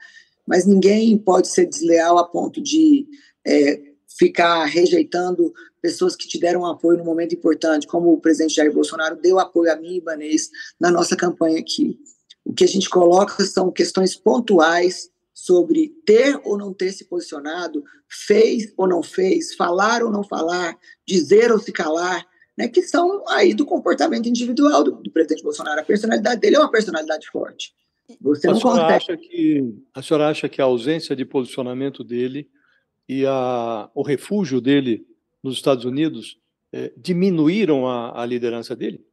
mas 0.47 0.67
ninguém 0.67 1.17
pode 1.17 1.49
ser 1.49 1.65
desleal 1.65 2.19
a 2.19 2.29
ponto 2.29 2.61
de 2.63 3.07
é, 3.47 3.81
ficar 4.19 4.67
rejeitando 4.67 5.53
pessoas 5.85 6.17
que 6.17 6.27
te 6.27 6.41
deram 6.41 6.65
apoio 6.65 6.97
no 6.97 7.05
momento 7.05 7.35
importante, 7.35 7.87
como 7.87 8.11
o 8.11 8.19
presidente 8.19 8.55
Jair 8.55 8.73
Bolsonaro 8.73 9.17
deu 9.17 9.39
apoio 9.39 9.71
a 9.71 9.77
mim, 9.77 9.97
Ibanês, 9.97 10.49
na 10.81 10.91
nossa 10.91 11.15
campanha 11.15 11.61
aqui. 11.61 11.99
O 12.43 12.55
que 12.55 12.65
a 12.65 12.67
gente 12.67 12.89
coloca 12.89 13.45
são 13.45 13.71
questões 13.71 14.17
pontuais 14.17 15.11
sobre 15.35 15.93
ter 16.07 16.41
ou 16.43 16.57
não 16.57 16.73
ter 16.73 16.91
se 16.91 17.05
posicionado, 17.05 17.85
fez 18.09 18.73
ou 18.79 18.89
não 18.89 19.03
fez, 19.03 19.55
falar 19.55 20.03
ou 20.03 20.11
não 20.11 20.25
falar, 20.25 20.75
dizer 21.07 21.53
ou 21.53 21.59
se 21.59 21.71
calar, 21.71 22.27
né, 22.57 22.67
que 22.67 22.81
são 22.81 23.23
aí 23.29 23.53
do 23.53 23.67
comportamento 23.67 24.27
individual 24.27 24.83
do, 24.83 24.93
do 24.93 25.11
presidente 25.11 25.43
Bolsonaro. 25.43 25.83
A 25.83 25.85
personalidade 25.85 26.41
dele 26.41 26.57
é 26.57 26.61
uma 26.61 26.71
personalidade 26.71 27.29
forte. 27.31 27.75
Você 28.23 28.47
não 28.47 28.55
a, 28.55 28.59
senhora 28.59 28.81
consegue... 28.81 28.97
acha 28.97 29.17
que, 29.19 29.75
a 29.93 30.03
senhora 30.03 30.29
acha 30.31 30.49
que 30.49 30.63
a 30.63 30.65
ausência 30.65 31.15
de 31.15 31.27
posicionamento 31.27 32.03
dele 32.03 32.49
e 33.07 33.27
a, 33.27 33.91
o 33.95 34.03
refúgio 34.03 34.63
dele 34.63 35.07
nos 35.45 35.57
Estados 35.57 35.85
Unidos 35.85 36.39
é, 36.73 36.91
diminuíram 36.97 37.87
a, 37.87 38.23
a, 38.23 38.27
liderança 38.27 38.75
dele? 38.75 39.07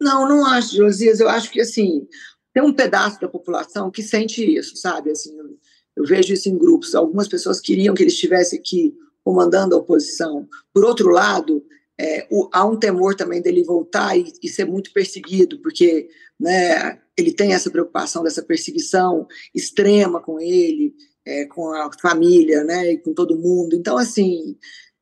Não, 0.00 0.26
não 0.28 0.46
acho, 0.46 0.74
Josias. 0.74 1.20
Eu 1.20 1.28
acho 1.28 1.50
que 1.50 1.60
assim 1.60 2.08
tem 2.52 2.62
um 2.62 2.72
pedaço 2.72 3.20
da 3.20 3.28
população 3.28 3.90
que 3.90 4.02
sente 4.02 4.42
isso, 4.42 4.76
sabe? 4.76 5.10
Assim, 5.10 5.36
eu, 5.36 5.58
eu 5.94 6.04
vejo 6.06 6.32
isso 6.32 6.48
em 6.48 6.56
grupos. 6.56 6.94
Algumas 6.94 7.28
pessoas 7.28 7.60
queriam 7.60 7.94
que 7.94 8.02
ele 8.02 8.10
estivesse 8.10 8.56
aqui 8.56 8.96
comandando 9.22 9.74
a 9.74 9.78
oposição. 9.78 10.48
Por 10.72 10.82
outro 10.82 11.10
lado, 11.10 11.62
é, 12.00 12.26
o, 12.30 12.48
há 12.50 12.64
um 12.64 12.78
temor 12.78 13.14
também 13.14 13.42
dele 13.42 13.62
voltar 13.62 14.16
e, 14.16 14.32
e, 14.42 14.48
ser 14.48 14.64
muito 14.64 14.90
perseguido, 14.92 15.60
porque 15.60 16.08
né, 16.40 16.98
ele 17.16 17.32
tem 17.32 17.52
essa 17.52 17.70
preocupação 17.70 18.22
dessa 18.22 18.42
perseguição 18.42 19.26
extrema 19.54 20.20
com 20.22 20.40
ele, 20.40 20.94
é, 21.26 21.44
com 21.46 21.68
a 21.74 21.90
família, 22.00 22.64
né, 22.64 22.92
e 22.92 22.98
com 22.98 23.12
todo 23.12 23.38
mundo. 23.38 23.76
Então, 23.76 23.98
assim, 23.98 24.56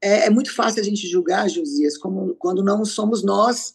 é, 0.05 0.27
é, 0.27 0.31
muito 0.31 0.55
fácil 0.55 0.83
a 0.83 0.85
gente 0.85 1.09
julgar, 1.09 1.49
Josias, 1.49 1.97
como, 1.97 2.35
quando 2.35 2.63
não 2.63 2.85
somos 2.85 3.25
nós 3.25 3.75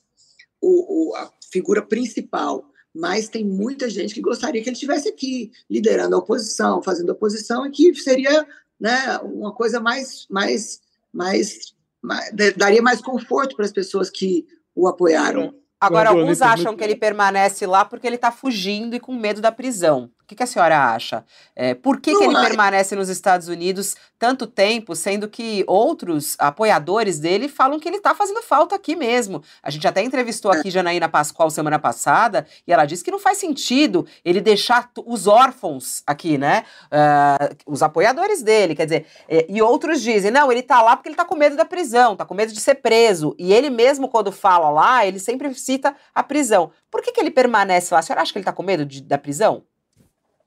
o, 0.62 1.10
o, 1.10 1.16
a 1.16 1.32
figura 1.52 1.82
principal. 1.82 2.64
Mas 2.94 3.28
tem 3.28 3.44
muita 3.44 3.90
gente 3.90 4.14
que 4.14 4.22
gostaria 4.22 4.62
que 4.62 4.70
ele 4.70 4.76
estivesse 4.76 5.10
aqui, 5.10 5.52
liderando 5.68 6.16
a 6.16 6.20
oposição, 6.20 6.84
fazendo 6.84 7.12
oposição, 7.12 7.66
e 7.66 7.72
que 7.72 7.96
seria 7.96 8.48
né, 8.80 9.18
uma 9.24 9.52
coisa 9.52 9.80
mais, 9.80 10.28
mais, 10.30 10.82
mais, 11.12 11.74
mais 12.00 12.32
daria 12.56 12.82
mais 12.82 13.02
conforto 13.02 13.56
para 13.56 13.66
as 13.66 13.72
pessoas 13.72 14.10
que 14.10 14.46
o 14.76 14.88
apoiaram. 14.88 15.56
Agora, 15.82 16.10
alguns 16.10 16.44
acham 16.44 16.76
que 16.76 16.84
ele 16.84 16.96
permanece 16.96 17.66
lá 17.66 17.86
porque 17.86 18.06
ele 18.06 18.18
está 18.18 18.32
fugindo 18.32 18.96
e 18.96 19.00
com 19.00 19.16
medo 19.16 19.42
da 19.42 19.52
prisão. 19.52 20.12
Que, 20.30 20.36
que 20.36 20.44
a 20.44 20.48
senhora 20.48 20.94
acha? 20.94 21.26
É, 21.56 21.74
por 21.74 22.00
que, 22.00 22.16
que 22.16 22.24
ele 22.24 22.36
permanece 22.36 22.96
nos 22.96 23.10
Estados 23.10 23.48
Unidos 23.48 23.96
tanto 24.20 24.46
tempo, 24.46 24.96
sendo 24.96 25.28
que 25.28 25.64
outros 25.66 26.36
apoiadores 26.38 27.18
dele 27.18 27.50
falam 27.50 27.80
que 27.80 27.88
ele 27.88 27.98
está 27.98 28.14
fazendo 28.14 28.44
falta 28.44 28.76
aqui 28.76 28.96
mesmo? 28.96 29.42
A 29.64 29.72
gente 29.72 29.88
até 29.88 30.04
entrevistou 30.04 30.52
aqui 30.52 30.70
Janaína 30.70 31.10
Pascoal 31.10 31.50
semana 31.50 31.80
passada 31.80 32.46
e 32.68 32.72
ela 32.72 32.86
disse 32.86 33.04
que 33.04 33.10
não 33.10 33.18
faz 33.18 33.40
sentido 33.40 34.06
ele 34.24 34.40
deixar 34.40 34.92
os 35.04 35.26
órfãos 35.26 36.04
aqui, 36.06 36.38
né? 36.38 36.64
Uh, 36.86 37.56
os 37.66 37.82
apoiadores 37.82 38.44
dele, 38.44 38.76
quer 38.76 38.86
dizer, 38.86 39.08
é, 39.28 39.48
e 39.50 39.60
outros 39.64 40.00
dizem, 40.00 40.30
não, 40.30 40.52
ele 40.52 40.62
está 40.62 40.80
lá 40.84 40.96
porque 40.96 41.10
ele 41.10 41.16
está 41.16 41.26
com 41.26 41.36
medo 41.36 41.56
da 41.56 41.66
prisão, 41.66 42.14
está 42.14 42.24
com 42.24 42.36
medo 42.36 42.54
de 42.54 42.60
ser 42.62 42.76
preso. 42.76 43.36
E 43.40 43.52
ele 43.52 43.72
mesmo, 43.72 44.08
quando 44.08 44.32
fala 44.32 44.70
lá, 44.70 45.08
ele 45.08 45.18
sempre 45.18 45.52
cita 45.56 45.96
a 46.14 46.22
prisão. 46.22 46.72
Por 46.92 47.02
que, 47.02 47.12
que 47.12 47.20
ele 47.20 47.32
permanece 47.32 47.92
lá? 47.96 48.00
A 48.00 48.04
senhora 48.04 48.22
acha 48.22 48.32
que 48.32 48.38
ele 48.38 48.44
está 48.44 48.54
com 48.54 48.62
medo 48.62 48.86
de, 48.86 49.02
da 49.02 49.18
prisão? 49.18 49.64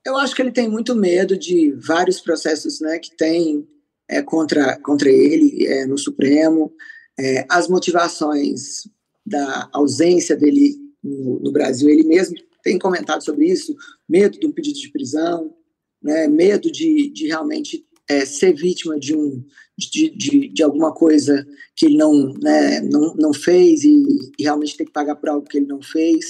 Eu 0.05 0.17
acho 0.17 0.35
que 0.35 0.41
ele 0.41 0.51
tem 0.51 0.67
muito 0.67 0.93
medo 0.93 1.37
de 1.37 1.71
vários 1.71 2.19
processos 2.19 2.81
né, 2.81 2.99
que 2.99 3.15
tem 3.15 3.65
é, 4.09 4.21
contra, 4.21 4.77
contra 4.81 5.09
ele 5.09 5.65
é, 5.65 5.85
no 5.85 5.97
Supremo, 5.97 6.73
é, 7.17 7.45
as 7.49 7.69
motivações 7.69 8.87
da 9.25 9.69
ausência 9.71 10.35
dele 10.35 10.75
no, 11.01 11.39
no, 11.39 11.51
Brasil, 11.51 11.89
ele 11.89 12.03
mesmo 12.03 12.35
tem 12.61 12.77
comentado 12.77 13.23
sobre 13.23 13.45
isso, 13.45 13.73
medo 14.07 14.37
de 14.37 14.45
um 14.45 14.51
pedido 14.51 14.77
de 14.79 14.91
prisão, 14.91 15.53
né, 16.01 16.27
medo 16.27 16.69
de, 16.69 17.09
de 17.09 17.27
realmente 17.27 17.85
é, 18.09 18.25
ser 18.25 18.53
vítima 18.53 18.99
de, 18.99 19.15
um, 19.15 19.41
de, 19.77 20.09
de, 20.09 20.49
de, 20.49 20.63
alguma 20.63 20.93
coisa 20.93 21.47
que 21.75 21.85
ele 21.85 21.95
não, 21.95 22.33
né, 22.41 22.81
não, 22.81 23.15
não 23.15 23.33
fez 23.33 23.83
e, 23.85 24.03
e 24.37 24.43
realmente 24.43 24.75
ter 24.75 24.85
que 24.85 24.91
pagar 24.91 25.15
por 25.15 25.29
algo 25.29 25.47
que 25.47 25.57
ele 25.57 25.67
não 25.67 25.81
fez. 25.81 26.25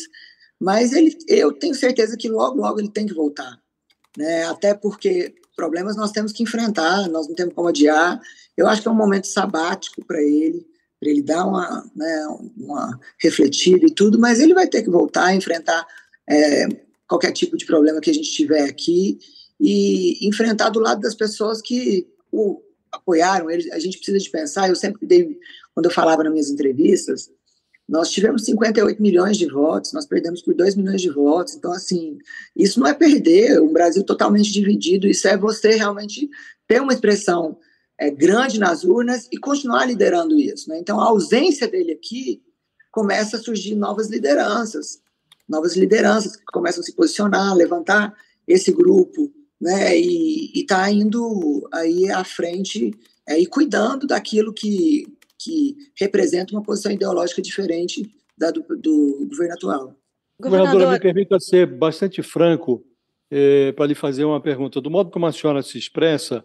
Mas 0.59 0.93
ele, 0.93 1.17
eu 1.27 1.51
tenho 1.51 1.73
certeza 1.73 2.15
que 2.15 2.29
logo, 2.29 2.61
logo 2.61 2.79
ele 2.79 2.91
tem 2.91 3.07
que 3.07 3.13
voltar 3.13 3.62
né? 4.17 4.45
até 4.45 4.73
porque 4.73 5.33
problemas 5.55 5.95
nós 5.95 6.11
temos 6.11 6.31
que 6.31 6.43
enfrentar, 6.43 7.07
nós 7.09 7.27
não 7.27 7.35
temos 7.35 7.53
como 7.53 7.67
adiar. 7.67 8.19
Eu 8.57 8.67
acho 8.67 8.81
que 8.81 8.87
é 8.87 8.91
um 8.91 8.95
momento 8.95 9.27
sabático 9.27 10.03
para 10.05 10.21
ele, 10.21 10.65
para 10.99 11.09
ele 11.09 11.21
dar 11.21 11.45
uma, 11.45 11.89
né, 11.95 12.27
uma 12.57 12.99
refletida 13.19 13.85
e 13.85 13.93
tudo, 13.93 14.19
mas 14.19 14.39
ele 14.39 14.53
vai 14.53 14.67
ter 14.67 14.83
que 14.83 14.89
voltar 14.89 15.25
a 15.25 15.35
enfrentar 15.35 15.85
é, 16.29 16.67
qualquer 17.07 17.31
tipo 17.31 17.57
de 17.57 17.65
problema 17.65 17.99
que 17.99 18.09
a 18.09 18.13
gente 18.13 18.31
tiver 18.31 18.63
aqui 18.63 19.19
e 19.59 20.27
enfrentar 20.27 20.69
do 20.69 20.79
lado 20.79 21.01
das 21.01 21.15
pessoas 21.15 21.61
que 21.61 22.07
o 22.31 22.61
apoiaram. 22.91 23.49
Ele, 23.49 23.71
a 23.71 23.79
gente 23.79 23.97
precisa 23.97 24.19
de 24.19 24.29
pensar, 24.29 24.69
eu 24.69 24.75
sempre 24.75 25.05
dei, 25.05 25.37
quando 25.73 25.85
eu 25.85 25.91
falava 25.91 26.23
nas 26.23 26.31
minhas 26.31 26.49
entrevistas, 26.49 27.29
nós 27.87 28.09
tivemos 28.09 28.45
58 28.45 29.01
milhões 29.01 29.37
de 29.37 29.47
votos, 29.47 29.93
nós 29.93 30.05
perdemos 30.05 30.41
por 30.41 30.53
2 30.53 30.75
milhões 30.75 31.01
de 31.01 31.09
votos. 31.09 31.55
Então, 31.55 31.71
assim, 31.71 32.17
isso 32.55 32.79
não 32.79 32.87
é 32.87 32.93
perder, 32.93 33.61
um 33.61 33.73
Brasil 33.73 34.03
totalmente 34.03 34.51
dividido, 34.51 35.07
isso 35.07 35.27
é 35.27 35.37
você 35.37 35.75
realmente 35.75 36.29
ter 36.67 36.81
uma 36.81 36.93
expressão 36.93 37.57
é, 37.99 38.09
grande 38.09 38.59
nas 38.59 38.83
urnas 38.83 39.27
e 39.31 39.37
continuar 39.37 39.85
liderando 39.85 40.37
isso. 40.39 40.69
Né? 40.69 40.79
Então, 40.79 40.99
a 40.99 41.05
ausência 41.05 41.67
dele 41.67 41.91
aqui 41.91 42.41
começa 42.91 43.37
a 43.37 43.39
surgir 43.39 43.75
novas 43.75 44.09
lideranças, 44.09 45.01
novas 45.47 45.75
lideranças 45.75 46.35
que 46.35 46.45
começam 46.45 46.81
a 46.81 46.83
se 46.83 46.95
posicionar, 46.95 47.53
levantar 47.55 48.13
esse 48.47 48.71
grupo, 48.71 49.31
né? 49.59 49.97
E 49.97 50.51
está 50.53 50.89
indo 50.91 51.67
aí 51.71 52.09
à 52.09 52.23
frente 52.23 52.93
é, 53.27 53.39
e 53.39 53.45
cuidando 53.45 54.05
daquilo 54.05 54.53
que 54.53 55.07
que 55.43 55.75
representa 55.99 56.53
uma 56.53 56.63
posição 56.63 56.91
ideológica 56.91 57.41
diferente 57.41 58.03
da 58.37 58.51
do, 58.51 58.61
do 58.77 59.27
governo 59.29 59.53
atual. 59.53 59.95
Governadora, 60.39 60.91
me 60.91 60.99
permita 60.99 61.39
ser 61.39 61.67
bastante 61.67 62.21
franco 62.21 62.83
é, 63.29 63.71
para 63.71 63.85
lhe 63.85 63.95
fazer 63.95 64.25
uma 64.25 64.41
pergunta. 64.41 64.81
Do 64.81 64.89
modo 64.89 65.11
como 65.11 65.25
a 65.25 65.31
senhora 65.31 65.61
se 65.61 65.77
expressa, 65.77 66.43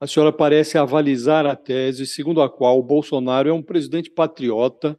a 0.00 0.06
senhora 0.06 0.32
parece 0.32 0.76
avalizar 0.76 1.46
a 1.46 1.54
tese 1.54 2.06
segundo 2.06 2.42
a 2.42 2.50
qual 2.50 2.78
o 2.78 2.82
Bolsonaro 2.82 3.48
é 3.48 3.52
um 3.52 3.62
presidente 3.62 4.10
patriota 4.10 4.98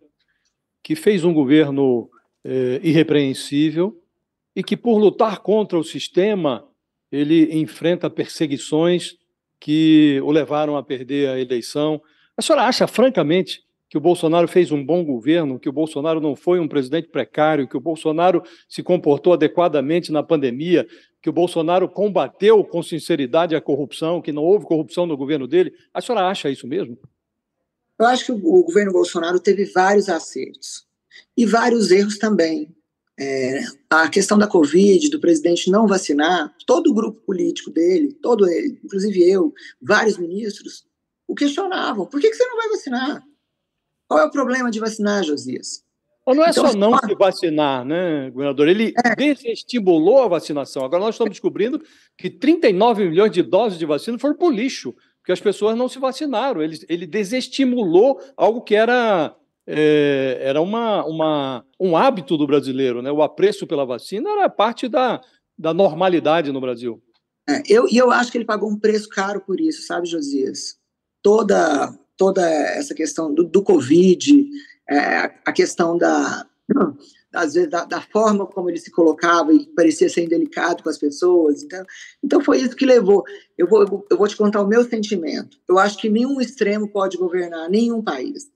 que 0.81 0.95
fez 0.95 1.23
um 1.23 1.33
governo 1.33 2.09
é, 2.43 2.79
irrepreensível 2.83 4.01
e 4.55 4.63
que, 4.63 4.77
por 4.77 4.97
lutar 4.97 5.39
contra 5.39 5.77
o 5.77 5.83
sistema, 5.83 6.67
ele 7.11 7.55
enfrenta 7.55 8.09
perseguições 8.09 9.17
que 9.59 10.19
o 10.23 10.31
levaram 10.31 10.75
a 10.75 10.83
perder 10.83 11.29
a 11.29 11.39
eleição. 11.39 12.01
A 12.37 12.41
senhora 12.41 12.65
acha, 12.65 12.87
francamente, 12.87 13.63
que 13.93 13.97
o 13.97 14.01
Bolsonaro 14.01 14.47
fez 14.47 14.71
um 14.71 14.83
bom 14.83 15.05
governo, 15.05 15.59
que 15.59 15.69
o 15.69 15.71
Bolsonaro 15.71 16.19
não 16.19 16.35
foi 16.35 16.59
um 16.59 16.67
presidente 16.67 17.09
precário, 17.09 17.67
que 17.67 17.77
o 17.77 17.79
Bolsonaro 17.79 18.41
se 18.67 18.81
comportou 18.81 19.33
adequadamente 19.33 20.11
na 20.11 20.23
pandemia, 20.23 20.87
que 21.21 21.29
o 21.29 21.33
Bolsonaro 21.33 21.87
combateu 21.87 22.63
com 22.63 22.81
sinceridade 22.81 23.55
a 23.55 23.61
corrupção, 23.61 24.19
que 24.19 24.31
não 24.31 24.41
houve 24.41 24.65
corrupção 24.65 25.05
no 25.05 25.15
governo 25.15 25.47
dele? 25.47 25.71
A 25.93 26.01
senhora 26.01 26.27
acha 26.27 26.49
isso 26.49 26.67
mesmo? 26.67 26.97
Eu 27.99 28.07
acho 28.07 28.25
que 28.25 28.31
o 28.31 28.63
governo 28.63 28.91
Bolsonaro 28.91 29.39
teve 29.39 29.65
vários 29.65 30.09
acertos 30.09 30.87
e 31.37 31.45
vários 31.45 31.91
erros 31.91 32.17
também. 32.17 32.75
É, 33.19 33.59
a 33.91 34.09
questão 34.09 34.39
da 34.39 34.47
Covid, 34.47 35.07
do 35.11 35.19
presidente 35.19 35.69
não 35.69 35.85
vacinar, 35.85 36.51
todo 36.65 36.89
o 36.89 36.93
grupo 36.95 37.21
político 37.21 37.69
dele, 37.69 38.11
todo 38.11 38.49
ele, 38.49 38.79
inclusive 38.83 39.29
eu, 39.29 39.53
vários 39.79 40.17
ministros, 40.17 40.83
o 41.33 41.35
questionavam. 41.35 42.05
Por 42.05 42.21
que, 42.21 42.29
que 42.29 42.35
você 42.35 42.45
não 42.45 42.55
vai 42.55 42.69
vacinar? 42.69 43.23
Qual 44.07 44.19
é 44.19 44.25
o 44.25 44.31
problema 44.31 44.69
de 44.69 44.79
vacinar, 44.79 45.23
Josias? 45.23 45.83
Ou 46.25 46.33
não 46.33 46.45
é 46.45 46.51
então, 46.51 46.67
só 46.67 46.77
não 46.77 46.97
se 46.99 47.13
vacinar, 47.15 47.83
né, 47.83 48.29
governador? 48.29 48.67
Ele 48.69 48.93
é. 49.03 49.15
desestimulou 49.15 50.21
a 50.21 50.27
vacinação. 50.27 50.85
Agora 50.85 51.03
nós 51.03 51.15
estamos 51.15 51.31
descobrindo 51.31 51.81
que 52.17 52.29
39 52.29 53.09
milhões 53.09 53.31
de 53.31 53.41
doses 53.41 53.77
de 53.77 53.85
vacina 53.85 54.17
foram 54.17 54.35
para 54.35 54.47
o 54.47 54.51
lixo, 54.51 54.95
porque 55.17 55.33
as 55.33 55.41
pessoas 55.41 55.75
não 55.75 55.89
se 55.89 55.99
vacinaram. 55.99 56.61
Ele, 56.61 56.79
ele 56.87 57.05
desestimulou 57.05 58.21
algo 58.37 58.61
que 58.61 58.75
era, 58.75 59.35
é, 59.67 60.37
era 60.39 60.61
uma, 60.61 61.03
uma, 61.05 61.65
um 61.79 61.97
hábito 61.97 62.37
do 62.37 62.47
brasileiro. 62.47 63.01
Né? 63.01 63.11
O 63.11 63.23
apreço 63.23 63.67
pela 63.67 63.85
vacina 63.85 64.29
era 64.29 64.49
parte 64.49 64.87
da, 64.87 65.19
da 65.57 65.73
normalidade 65.73 66.51
no 66.51 66.61
Brasil. 66.61 67.01
É, 67.49 67.61
eu, 67.67 67.87
e 67.89 67.97
eu 67.97 68.11
acho 68.11 68.31
que 68.31 68.37
ele 68.37 68.45
pagou 68.45 68.69
um 68.69 68.79
preço 68.79 69.09
caro 69.09 69.41
por 69.41 69.59
isso, 69.59 69.81
sabe, 69.85 70.07
Josias? 70.07 70.81
Toda, 71.23 71.97
toda 72.17 72.47
essa 72.47 72.93
questão 72.93 73.33
do, 73.33 73.43
do 73.43 73.63
Covid, 73.63 74.47
é, 74.89 75.31
a 75.45 75.51
questão 75.51 75.97
da, 75.97 76.45
às 77.33 77.53
vezes, 77.53 77.69
da, 77.69 77.85
da, 77.85 78.01
forma 78.01 78.45
como 78.45 78.69
ele 78.69 78.77
se 78.77 78.91
colocava 78.91 79.51
e 79.53 79.65
parecia 79.67 80.09
ser 80.09 80.23
indelicado 80.23 80.83
com 80.83 80.89
as 80.89 80.97
pessoas. 80.97 81.63
Então, 81.63 81.85
então 82.23 82.41
foi 82.41 82.59
isso 82.59 82.75
que 82.75 82.85
levou. 82.85 83.23
Eu 83.57 83.67
vou, 83.67 84.05
eu 84.11 84.17
vou 84.17 84.27
te 84.27 84.37
contar 84.37 84.61
o 84.61 84.67
meu 84.67 84.83
sentimento. 84.83 85.57
Eu 85.67 85.79
acho 85.79 85.97
que 85.97 86.09
nenhum 86.09 86.39
extremo 86.39 86.87
pode 86.87 87.17
governar 87.17 87.69
nenhum 87.69 88.03
país. 88.03 88.51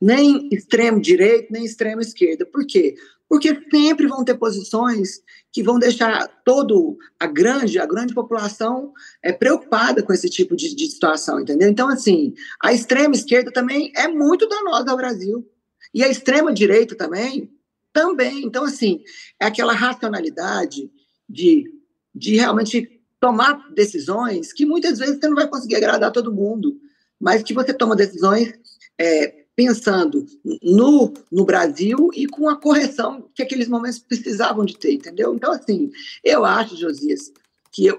Nem 0.00 0.48
extremo 0.52 1.00
direito, 1.00 1.52
nem 1.52 1.64
extremo 1.64 2.00
esquerda. 2.00 2.44
Por 2.44 2.66
quê? 2.66 2.94
Porque 3.30 3.56
sempre 3.70 4.08
vão 4.08 4.24
ter 4.24 4.34
posições 4.34 5.22
que 5.52 5.62
vão 5.62 5.78
deixar 5.78 6.26
todo 6.44 6.98
a 7.18 7.28
grande 7.28 7.78
a 7.78 7.86
grande 7.86 8.12
população 8.12 8.92
é 9.22 9.32
preocupada 9.32 10.02
com 10.02 10.12
esse 10.12 10.28
tipo 10.28 10.56
de, 10.56 10.74
de 10.74 10.90
situação, 10.90 11.38
entendeu? 11.38 11.68
Então 11.68 11.88
assim, 11.88 12.34
a 12.60 12.72
extrema 12.72 13.14
esquerda 13.14 13.52
também 13.52 13.92
é 13.96 14.08
muito 14.08 14.48
danosa 14.48 14.90
ao 14.90 14.96
Brasil 14.96 15.48
e 15.94 16.02
a 16.02 16.08
extrema 16.08 16.52
direita 16.52 16.96
também 16.96 17.48
também. 17.92 18.42
Então 18.44 18.64
assim, 18.64 19.00
é 19.40 19.46
aquela 19.46 19.74
racionalidade 19.74 20.90
de 21.28 21.72
de 22.12 22.34
realmente 22.34 23.00
tomar 23.20 23.72
decisões 23.72 24.52
que 24.52 24.66
muitas 24.66 24.98
vezes 24.98 25.20
você 25.20 25.28
não 25.28 25.36
vai 25.36 25.46
conseguir 25.46 25.76
agradar 25.76 26.10
todo 26.10 26.32
mundo, 26.32 26.80
mas 27.20 27.44
que 27.44 27.54
você 27.54 27.72
toma 27.72 27.94
decisões 27.94 28.52
é, 28.98 29.39
pensando 29.60 30.24
no, 30.62 31.12
no 31.30 31.44
Brasil 31.44 32.08
e 32.14 32.26
com 32.26 32.48
a 32.48 32.58
correção 32.58 33.28
que 33.34 33.42
aqueles 33.42 33.68
momentos 33.68 33.98
precisavam 33.98 34.64
de 34.64 34.78
ter, 34.78 34.94
entendeu? 34.94 35.34
Então, 35.34 35.52
assim, 35.52 35.90
eu 36.24 36.46
acho, 36.46 36.78
Josias, 36.78 37.30
que 37.70 37.90
a, 37.90 37.96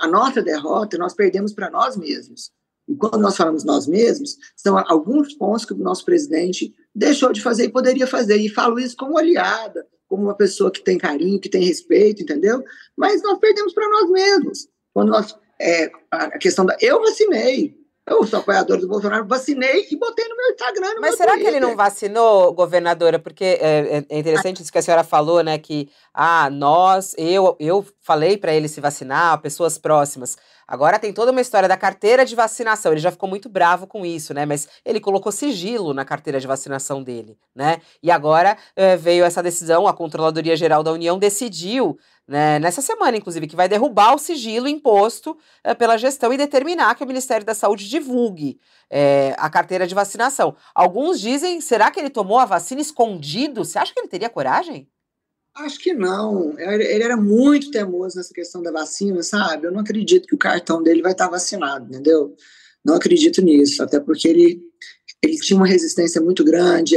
a 0.00 0.06
nossa 0.06 0.42
derrota 0.42 0.98
nós 0.98 1.14
perdemos 1.14 1.54
para 1.54 1.70
nós 1.70 1.96
mesmos. 1.96 2.52
E 2.86 2.94
quando 2.94 3.18
nós 3.18 3.34
falamos 3.34 3.64
nós 3.64 3.86
mesmos, 3.86 4.36
são 4.54 4.76
alguns 4.76 5.32
pontos 5.32 5.64
que 5.64 5.72
o 5.72 5.78
nosso 5.78 6.04
presidente 6.04 6.74
deixou 6.94 7.32
de 7.32 7.40
fazer 7.40 7.64
e 7.64 7.72
poderia 7.72 8.06
fazer. 8.06 8.36
E 8.36 8.50
falo 8.50 8.78
isso 8.78 8.94
como 8.94 9.16
aliada, 9.16 9.86
como 10.06 10.24
uma 10.24 10.36
pessoa 10.36 10.70
que 10.70 10.84
tem 10.84 10.98
carinho, 10.98 11.40
que 11.40 11.48
tem 11.48 11.64
respeito, 11.64 12.22
entendeu? 12.22 12.62
Mas 12.94 13.22
nós 13.22 13.38
perdemos 13.38 13.72
para 13.72 13.88
nós 13.88 14.10
mesmos. 14.10 14.68
Quando 14.92 15.08
nós. 15.08 15.34
É, 15.58 15.90
a 16.10 16.36
questão 16.36 16.66
da. 16.66 16.76
Eu 16.78 17.00
vacinei, 17.00 17.74
eu 18.06 18.26
sou 18.26 18.40
apoiador 18.40 18.78
do 18.78 18.86
Bolsonaro, 18.86 19.26
vacinei 19.26 19.86
e 19.90 19.96
botei 19.96 20.28
no 20.28 20.36
meu 20.36 20.50
Instagram. 20.50 20.94
No 20.94 21.00
Mas 21.00 21.10
meu 21.10 21.16
será 21.16 21.32
Twitter. 21.32 21.50
que 21.50 21.56
ele 21.56 21.64
não 21.64 21.74
vacinou, 21.74 22.52
governadora? 22.52 23.18
Porque 23.18 23.44
é, 23.44 23.98
é, 23.98 24.04
é 24.08 24.18
interessante 24.18 24.62
isso 24.62 24.70
que 24.70 24.78
a 24.78 24.82
senhora 24.82 25.02
falou, 25.02 25.42
né? 25.42 25.58
Que 25.58 25.88
ah, 26.12 26.50
nós, 26.50 27.14
eu, 27.16 27.56
eu 27.58 27.84
falei 28.00 28.36
para 28.36 28.52
ele 28.52 28.68
se 28.68 28.80
vacinar, 28.80 29.40
pessoas 29.40 29.78
próximas. 29.78 30.36
Agora 30.66 30.98
tem 30.98 31.12
toda 31.12 31.30
uma 31.30 31.40
história 31.40 31.68
da 31.68 31.76
carteira 31.76 32.24
de 32.24 32.34
vacinação. 32.34 32.92
Ele 32.92 33.00
já 33.00 33.10
ficou 33.10 33.28
muito 33.28 33.48
bravo 33.48 33.86
com 33.86 34.04
isso, 34.04 34.32
né? 34.32 34.46
Mas 34.46 34.68
ele 34.84 35.00
colocou 35.00 35.30
sigilo 35.30 35.92
na 35.92 36.04
carteira 36.04 36.40
de 36.40 36.46
vacinação 36.46 37.02
dele, 37.02 37.38
né? 37.54 37.80
E 38.02 38.10
agora 38.10 38.56
é, 38.74 38.96
veio 38.96 39.24
essa 39.24 39.42
decisão, 39.42 39.86
a 39.86 39.92
Controladoria 39.92 40.56
Geral 40.56 40.82
da 40.82 40.92
União 40.92 41.18
decidiu 41.18 41.98
né, 42.26 42.58
nessa 42.58 42.80
semana, 42.80 43.16
inclusive, 43.16 43.46
que 43.46 43.56
vai 43.56 43.68
derrubar 43.68 44.14
o 44.14 44.18
sigilo 44.18 44.66
imposto 44.66 45.36
é, 45.62 45.74
pela 45.74 45.98
gestão 45.98 46.32
e 46.32 46.38
determinar 46.38 46.94
que 46.94 47.04
o 47.04 47.06
Ministério 47.06 47.44
da 47.44 47.54
Saúde 47.54 47.88
divulgue 47.88 48.58
é, 48.90 49.34
a 49.36 49.50
carteira 49.50 49.86
de 49.86 49.94
vacinação. 49.94 50.56
Alguns 50.74 51.20
dizem, 51.20 51.60
será 51.60 51.90
que 51.90 52.00
ele 52.00 52.10
tomou 52.10 52.38
a 52.38 52.46
vacina 52.46 52.80
escondido? 52.80 53.64
Você 53.64 53.78
acha 53.78 53.92
que 53.92 54.00
ele 54.00 54.08
teria 54.08 54.30
coragem? 54.30 54.88
Acho 55.54 55.78
que 55.78 55.92
não. 55.92 56.58
Ele 56.58 57.02
era 57.02 57.16
muito 57.16 57.70
teimoso 57.70 58.16
nessa 58.16 58.34
questão 58.34 58.62
da 58.62 58.72
vacina, 58.72 59.22
sabe? 59.22 59.66
Eu 59.66 59.72
não 59.72 59.80
acredito 59.80 60.26
que 60.26 60.34
o 60.34 60.38
cartão 60.38 60.82
dele 60.82 61.02
vai 61.02 61.12
estar 61.12 61.28
vacinado, 61.28 61.86
entendeu? 61.86 62.34
Não 62.84 62.96
acredito 62.96 63.40
nisso, 63.40 63.82
até 63.82 64.00
porque 64.00 64.28
ele, 64.28 64.60
ele 65.22 65.36
tinha 65.36 65.56
uma 65.56 65.66
resistência 65.66 66.20
muito 66.20 66.42
grande, 66.42 66.96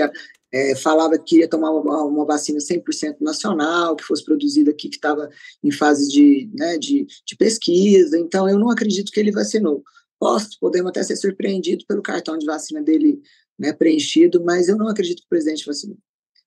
é, 0.51 0.75
falava 0.75 1.17
que 1.17 1.25
queria 1.25 1.49
tomar 1.49 1.71
uma, 1.71 2.03
uma 2.03 2.25
vacina 2.25 2.59
100% 2.59 3.17
nacional, 3.19 3.95
que 3.95 4.03
fosse 4.03 4.23
produzida 4.23 4.71
aqui, 4.71 4.89
que 4.89 4.95
estava 4.95 5.29
em 5.63 5.71
fase 5.71 6.07
de, 6.07 6.49
né, 6.53 6.77
de, 6.77 7.05
de, 7.25 7.35
pesquisa, 7.35 8.17
então 8.17 8.47
eu 8.47 8.57
não 8.57 8.69
acredito 8.69 9.11
que 9.11 9.19
ele 9.19 9.31
vacinou. 9.31 9.83
Posso, 10.19 10.57
podemos 10.59 10.89
até 10.89 11.03
ser 11.03 11.15
surpreendidos 11.15 11.85
pelo 11.85 12.01
cartão 12.01 12.37
de 12.37 12.45
vacina 12.45 12.81
dele 12.81 13.21
né, 13.59 13.73
preenchido, 13.73 14.43
mas 14.43 14.67
eu 14.67 14.77
não 14.77 14.87
acredito 14.87 15.19
que 15.19 15.25
o 15.25 15.29
presidente 15.29 15.65
vacinou. 15.65 15.97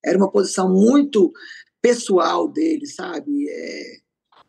Era 0.04 0.16
uma 0.16 0.30
posição 0.30 0.72
muito 0.72 1.32
pessoal 1.80 2.48
dele, 2.48 2.86
sabe? 2.86 3.48
É, 3.48 3.96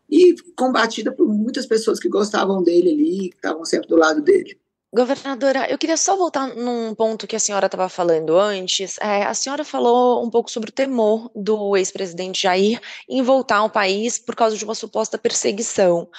e 0.09 0.35
combatida 0.57 1.11
por 1.11 1.27
muitas 1.27 1.65
pessoas 1.65 1.99
que 1.99 2.09
gostavam 2.09 2.63
dele 2.63 2.89
ali, 2.89 3.29
que 3.29 3.35
estavam 3.35 3.63
sempre 3.63 3.87
do 3.87 3.95
lado 3.95 4.21
dele. 4.21 4.59
Governadora, 4.93 5.71
eu 5.71 5.77
queria 5.77 5.95
só 5.95 6.17
voltar 6.17 6.47
num 6.47 6.93
ponto 6.93 7.25
que 7.25 7.35
a 7.35 7.39
senhora 7.39 7.67
estava 7.67 7.87
falando 7.87 8.37
antes. 8.37 8.97
É, 8.99 9.23
a 9.23 9.33
senhora 9.33 9.63
falou 9.63 10.21
um 10.21 10.29
pouco 10.29 10.51
sobre 10.51 10.69
o 10.69 10.73
temor 10.73 11.31
do 11.33 11.77
ex-presidente 11.77 12.41
Jair 12.41 12.81
em 13.07 13.21
voltar 13.21 13.57
ao 13.57 13.69
país 13.69 14.19
por 14.19 14.35
causa 14.35 14.57
de 14.57 14.65
uma 14.65 14.75
suposta 14.75 15.17
perseguição. 15.17 16.09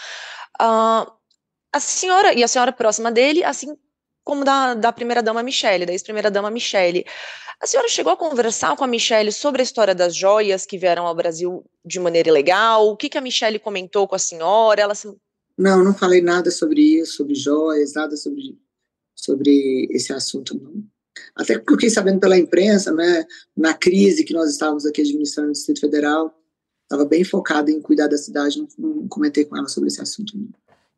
Uh, 0.58 1.04
a 1.70 1.80
senhora, 1.80 2.32
e 2.32 2.42
a 2.42 2.48
senhora 2.48 2.72
próxima 2.72 3.12
dele, 3.12 3.44
assim 3.44 3.76
como 4.24 4.42
da, 4.44 4.72
da 4.72 4.90
primeira-dama 4.90 5.42
Michele, 5.42 5.84
da 5.84 5.92
ex-primeira-dama 5.92 6.50
Michele. 6.50 7.04
A 7.60 7.66
senhora 7.66 7.88
chegou 7.88 8.12
a 8.12 8.16
conversar 8.16 8.74
com 8.76 8.84
a 8.84 8.86
Michele 8.86 9.32
sobre 9.32 9.60
a 9.60 9.64
história 9.64 9.94
das 9.94 10.16
joias 10.16 10.64
que 10.64 10.78
vieram 10.78 11.06
ao 11.06 11.14
Brasil 11.14 11.64
de 11.84 12.00
maneira 12.00 12.28
ilegal? 12.28 12.88
O 12.88 12.96
que, 12.96 13.08
que 13.08 13.18
a 13.18 13.20
Michele 13.20 13.58
comentou 13.58 14.08
com 14.08 14.14
a 14.14 14.18
senhora? 14.18 14.80
Ela 14.80 14.94
se... 14.94 15.08
Não, 15.56 15.84
não 15.84 15.94
falei 15.94 16.20
nada 16.20 16.50
sobre 16.50 16.80
isso, 16.80 17.14
sobre 17.14 17.34
joias, 17.34 17.92
nada 17.94 18.16
sobre 18.16 18.58
sobre 19.14 19.86
esse 19.90 20.12
assunto, 20.12 20.58
não. 20.60 20.84
Até 21.36 21.58
porque 21.58 21.88
sabendo 21.88 22.20
pela 22.20 22.38
imprensa, 22.38 22.92
né, 22.92 23.24
na 23.56 23.72
crise 23.72 24.24
que 24.24 24.32
nós 24.32 24.50
estávamos 24.50 24.84
aqui 24.84 25.02
administrando 25.02 25.48
no 25.48 25.52
Distrito 25.52 25.80
Federal, 25.80 26.36
estava 26.82 27.04
bem 27.04 27.22
focada 27.22 27.70
em 27.70 27.80
cuidar 27.80 28.08
da 28.08 28.18
cidade, 28.18 28.58
não, 28.58 28.68
não, 28.78 29.08
comentei 29.08 29.44
com 29.44 29.56
ela 29.56 29.68
sobre 29.68 29.88
esse 29.88 30.00
assunto. 30.00 30.36
Não. 30.36 30.48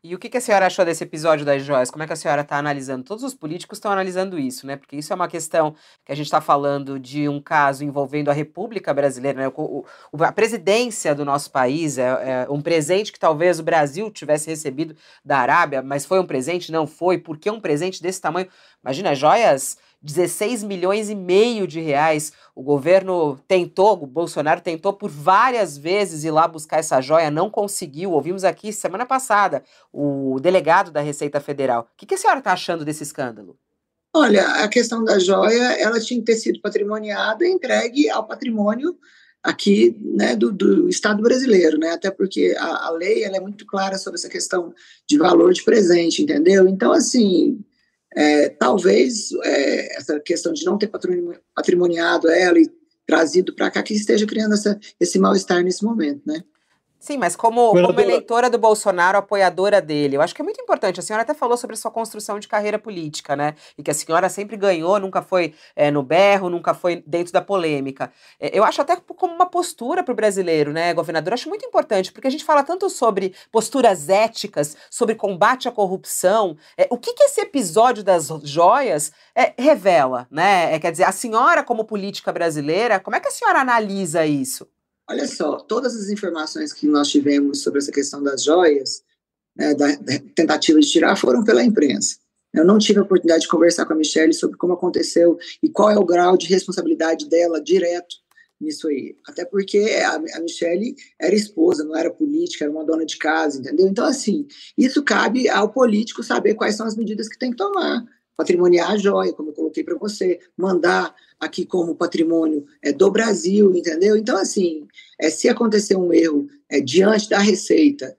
E 0.06 0.14
o 0.14 0.18
que, 0.18 0.28
que, 0.28 0.36
a 0.36 0.40
senhora 0.40 0.66
achou 0.66 0.84
desse 0.84 1.02
episódio 1.02 1.46
das 1.46 1.62
joias? 1.62 1.90
Como 1.90 2.02
é 2.02 2.06
que 2.06 2.12
a 2.12 2.16
senhora 2.16 2.42
está 2.42 2.58
analisando? 2.58 3.02
Todos 3.02 3.24
os 3.24 3.32
políticos 3.32 3.78
estão 3.78 3.90
analisando 3.90 4.38
isso, 4.38 4.66
né? 4.66 4.76
Porque 4.76 4.96
isso 4.96 5.10
é 5.10 5.16
uma 5.16 5.26
questão 5.26 5.74
que 6.04 6.12
a 6.12 6.14
gente 6.14 6.26
está 6.26 6.42
falando 6.42 7.00
de 7.00 7.26
um 7.26 7.40
caso 7.40 7.82
envolvendo 7.82 8.28
a 8.28 8.34
República 8.34 8.92
Brasileira, 8.92 9.40
né? 9.40 9.52
O, 9.56 9.86
o, 10.12 10.22
a 10.22 10.30
presidência 10.30 11.14
do 11.14 11.24
nosso 11.24 11.50
país 11.50 11.96
é, 11.96 12.02
é, 12.02 12.46
um 12.50 12.60
presente 12.60 13.10
que 13.10 13.18
talvez 13.18 13.58
o 13.58 13.62
Brasil 13.62 14.10
tivesse 14.10 14.50
recebido 14.50 14.94
da 15.24 15.38
Arábia, 15.38 15.80
mas 15.80 16.04
foi 16.04 16.20
um 16.20 16.26
presente? 16.26 16.70
Não 16.70 16.86
foi. 16.86 17.16
Por 17.16 17.38
que 17.38 17.50
um 17.50 17.58
presente 17.58 18.02
desse 18.02 18.20
tamanho? 18.20 18.48
Imagina, 18.82 19.14
joias 19.14 19.78
16 20.04 20.62
milhões 20.62 21.08
e 21.08 21.14
meio 21.14 21.66
de 21.66 21.80
reais. 21.80 22.32
O 22.54 22.62
governo 22.62 23.40
tentou, 23.48 23.94
o 23.94 24.06
Bolsonaro 24.06 24.60
tentou 24.60 24.92
por 24.92 25.08
várias 25.10 25.78
vezes 25.78 26.24
ir 26.24 26.30
lá 26.30 26.46
buscar 26.46 26.78
essa 26.78 27.00
joia, 27.00 27.30
não 27.30 27.48
conseguiu. 27.48 28.12
Ouvimos 28.12 28.44
aqui 28.44 28.72
semana 28.72 29.06
passada 29.06 29.64
o 29.90 30.38
delegado 30.40 30.90
da 30.90 31.00
Receita 31.00 31.40
Federal. 31.40 31.88
O 31.94 31.96
que, 31.96 32.04
que 32.04 32.14
a 32.14 32.18
senhora 32.18 32.40
está 32.40 32.52
achando 32.52 32.84
desse 32.84 33.02
escândalo? 33.02 33.56
Olha, 34.12 34.46
a 34.62 34.68
questão 34.68 35.02
da 35.02 35.18
joia, 35.18 35.72
ela 35.80 35.98
tinha 35.98 36.20
que 36.20 36.26
ter 36.26 36.36
sido 36.36 36.60
patrimoniada 36.60 37.44
e 37.44 37.50
entregue 37.50 38.08
ao 38.10 38.26
patrimônio 38.26 38.96
aqui 39.42 39.96
né, 40.00 40.36
do, 40.36 40.52
do, 40.52 40.88
Estado 40.88 41.22
brasileiro, 41.22 41.78
né? 41.78 41.90
Até 41.90 42.10
porque 42.10 42.54
a, 42.58 42.86
a 42.86 42.90
lei 42.90 43.24
ela 43.24 43.36
é 43.36 43.40
muito 43.40 43.66
clara 43.66 43.98
sobre 43.98 44.18
essa 44.18 44.28
questão 44.28 44.72
de 45.08 45.18
valor 45.18 45.52
de 45.52 45.64
presente, 45.64 46.22
entendeu? 46.22 46.68
Então, 46.68 46.92
assim, 46.92 47.58
é, 48.14 48.48
talvez 48.48 49.30
é, 49.42 49.96
essa 49.96 50.20
questão 50.20 50.52
de 50.52 50.64
não 50.64 50.78
ter 50.78 50.90
patrimoniado 51.54 52.30
ela 52.30 52.58
e 52.58 52.70
trazido 53.06 53.54
para 53.54 53.70
cá 53.70 53.82
que 53.82 53.94
esteja 53.94 54.26
criando 54.26 54.54
essa, 54.54 54.78
esse 54.98 55.18
mal-estar 55.18 55.62
nesse 55.62 55.84
momento, 55.84 56.22
né? 56.26 56.42
Sim, 57.04 57.18
mas 57.18 57.36
como, 57.36 57.72
como, 57.72 58.00
eleitora 58.00 58.48
do 58.48 58.56
Bolsonaro, 58.56 59.18
apoiadora 59.18 59.78
dele, 59.78 60.16
eu 60.16 60.22
acho 60.22 60.34
que 60.34 60.40
é 60.40 60.42
muito 60.42 60.58
importante. 60.58 60.98
A 60.98 61.02
senhora 61.02 61.20
até 61.20 61.34
falou 61.34 61.54
sobre 61.54 61.74
a 61.74 61.76
sua 61.76 61.90
construção 61.90 62.38
de 62.38 62.48
carreira 62.48 62.78
política, 62.78 63.36
né? 63.36 63.56
E 63.76 63.82
que 63.82 63.90
a 63.90 63.94
senhora 63.94 64.26
sempre 64.30 64.56
ganhou, 64.56 64.98
nunca 64.98 65.20
foi 65.20 65.52
é, 65.76 65.90
no 65.90 66.02
berro, 66.02 66.48
nunca 66.48 66.72
foi 66.72 67.04
dentro 67.06 67.30
da 67.30 67.42
polêmica. 67.42 68.10
É, 68.40 68.58
eu 68.58 68.64
acho 68.64 68.80
até 68.80 68.96
como 68.96 69.34
uma 69.34 69.44
postura 69.44 70.02
para 70.02 70.12
o 70.12 70.14
brasileiro, 70.14 70.72
né, 70.72 70.94
governador? 70.94 71.32
Eu 71.32 71.34
acho 71.34 71.48
muito 71.50 71.66
importante, 71.66 72.10
porque 72.10 72.26
a 72.26 72.30
gente 72.30 72.42
fala 72.42 72.62
tanto 72.62 72.88
sobre 72.88 73.34
posturas 73.52 74.08
éticas, 74.08 74.74
sobre 74.90 75.14
combate 75.14 75.68
à 75.68 75.72
corrupção. 75.72 76.56
É, 76.74 76.86
o 76.90 76.96
que, 76.96 77.12
que 77.12 77.24
esse 77.24 77.38
episódio 77.38 78.02
das 78.02 78.28
joias 78.44 79.12
é, 79.34 79.52
revela, 79.58 80.26
né? 80.30 80.74
É, 80.74 80.78
quer 80.78 80.90
dizer, 80.90 81.04
a 81.04 81.12
senhora, 81.12 81.62
como 81.62 81.84
política 81.84 82.32
brasileira, 82.32 82.98
como 82.98 83.14
é 83.14 83.20
que 83.20 83.28
a 83.28 83.30
senhora 83.30 83.60
analisa 83.60 84.24
isso? 84.24 84.66
Olha 85.08 85.26
só, 85.26 85.58
todas 85.58 85.94
as 85.94 86.08
informações 86.08 86.72
que 86.72 86.86
nós 86.86 87.08
tivemos 87.08 87.62
sobre 87.62 87.78
essa 87.78 87.92
questão 87.92 88.22
das 88.22 88.42
joias, 88.42 89.02
né, 89.56 89.74
da, 89.74 89.94
da, 89.96 90.18
tentativa 90.34 90.80
de 90.80 90.90
tirar, 90.90 91.16
foram 91.16 91.44
pela 91.44 91.62
imprensa. 91.62 92.16
Eu 92.52 92.64
não 92.64 92.78
tive 92.78 93.00
a 93.00 93.02
oportunidade 93.02 93.42
de 93.42 93.48
conversar 93.48 93.84
com 93.84 93.92
a 93.92 93.96
Michelle 93.96 94.32
sobre 94.32 94.56
como 94.56 94.72
aconteceu 94.72 95.36
e 95.62 95.68
qual 95.68 95.90
é 95.90 95.98
o 95.98 96.06
grau 96.06 96.36
de 96.36 96.46
responsabilidade 96.46 97.28
dela 97.28 97.60
direto 97.60 98.16
nisso 98.60 98.88
aí. 98.88 99.16
Até 99.26 99.44
porque 99.44 99.78
a, 100.04 100.14
a 100.14 100.40
Michelle 100.40 100.94
era 101.20 101.34
esposa, 101.34 101.84
não 101.84 101.96
era 101.96 102.10
política, 102.10 102.64
era 102.64 102.72
uma 102.72 102.84
dona 102.84 103.04
de 103.04 103.18
casa, 103.18 103.58
entendeu? 103.58 103.86
Então, 103.86 104.06
assim, 104.06 104.46
isso 104.78 105.02
cabe 105.02 105.48
ao 105.48 105.70
político 105.70 106.22
saber 106.22 106.54
quais 106.54 106.76
são 106.76 106.86
as 106.86 106.96
medidas 106.96 107.28
que 107.28 107.38
tem 107.38 107.50
que 107.50 107.56
tomar 107.56 108.04
patrimoniar 108.36 108.90
a 108.90 108.96
joia, 108.96 109.32
como 109.32 109.50
eu 109.50 109.54
coloquei 109.54 109.84
para 109.84 109.96
você, 109.96 110.40
mandar 110.56 111.14
aqui 111.38 111.64
como 111.64 111.94
patrimônio 111.94 112.66
é, 112.82 112.92
do 112.92 113.10
Brasil, 113.10 113.74
entendeu? 113.74 114.16
Então, 114.16 114.36
assim, 114.36 114.86
é, 115.18 115.30
se 115.30 115.48
acontecer 115.48 115.96
um 115.96 116.12
erro 116.12 116.48
é, 116.68 116.80
diante 116.80 117.28
da 117.28 117.38
Receita, 117.38 118.16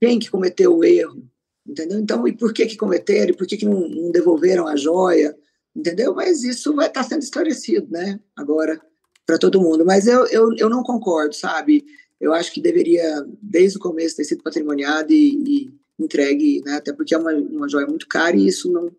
quem 0.00 0.18
que 0.18 0.30
cometeu 0.30 0.76
o 0.76 0.84
erro, 0.84 1.22
entendeu? 1.66 1.98
Então, 1.98 2.26
e 2.26 2.32
por 2.32 2.52
que 2.52 2.66
que 2.66 2.76
cometeram, 2.76 3.30
e 3.30 3.36
por 3.36 3.46
que 3.46 3.56
que 3.56 3.66
não, 3.66 3.88
não 3.88 4.10
devolveram 4.10 4.66
a 4.66 4.76
joia, 4.76 5.36
entendeu? 5.76 6.14
Mas 6.14 6.42
isso 6.42 6.74
vai 6.74 6.88
estar 6.88 7.02
tá 7.02 7.08
sendo 7.08 7.22
esclarecido, 7.22 7.86
né, 7.90 8.18
agora, 8.34 8.80
para 9.26 9.38
todo 9.38 9.60
mundo. 9.60 9.84
Mas 9.84 10.06
eu, 10.06 10.26
eu, 10.26 10.54
eu 10.56 10.68
não 10.70 10.82
concordo, 10.82 11.34
sabe? 11.34 11.84
Eu 12.20 12.32
acho 12.32 12.52
que 12.52 12.60
deveria, 12.60 13.24
desde 13.40 13.78
o 13.78 13.80
começo, 13.80 14.16
ter 14.16 14.24
sido 14.24 14.42
patrimoniado 14.42 15.12
e, 15.12 15.42
e 15.46 15.80
entregue, 15.98 16.62
né? 16.64 16.76
Até 16.76 16.92
porque 16.92 17.14
é 17.14 17.18
uma, 17.18 17.32
uma 17.32 17.68
joia 17.68 17.86
muito 17.86 18.08
cara 18.08 18.36
e 18.36 18.46
isso 18.46 18.70
não 18.70 18.90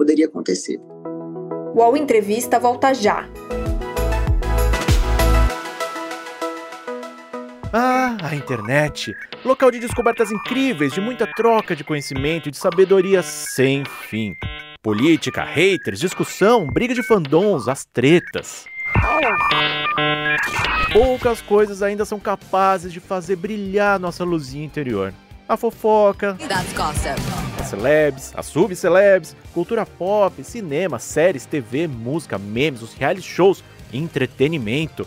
poderia 0.00 0.24
acontecer. 0.24 0.80
O 1.74 1.80
UOL 1.80 1.94
Entrevista 1.94 2.58
volta 2.58 2.94
já. 2.94 3.28
Ah, 7.70 8.16
a 8.22 8.34
internet! 8.34 9.14
Local 9.44 9.70
de 9.70 9.78
descobertas 9.78 10.32
incríveis, 10.32 10.94
de 10.94 11.02
muita 11.02 11.26
troca 11.26 11.76
de 11.76 11.84
conhecimento 11.84 12.48
e 12.48 12.50
de 12.50 12.56
sabedoria 12.56 13.22
sem 13.22 13.84
fim. 13.84 14.34
Política, 14.82 15.44
haters, 15.44 16.00
discussão, 16.00 16.66
briga 16.66 16.94
de 16.94 17.02
fandons, 17.02 17.68
as 17.68 17.84
tretas. 17.84 18.64
Poucas 20.94 21.42
coisas 21.42 21.82
ainda 21.82 22.06
são 22.06 22.18
capazes 22.18 22.90
de 22.90 23.00
fazer 23.00 23.36
brilhar 23.36 24.00
nossa 24.00 24.24
luzinha 24.24 24.64
interior 24.64 25.12
a 25.50 25.56
fofoca, 25.56 26.38
as 27.58 27.66
celebs, 27.66 28.32
as 28.36 28.46
subcelebs, 28.46 29.34
cultura 29.52 29.84
pop, 29.84 30.44
cinema, 30.44 31.00
séries, 31.00 31.44
TV, 31.44 31.88
música, 31.88 32.38
memes, 32.38 32.82
os 32.82 32.94
reality 32.94 33.26
shows, 33.26 33.64
entretenimento. 33.92 35.04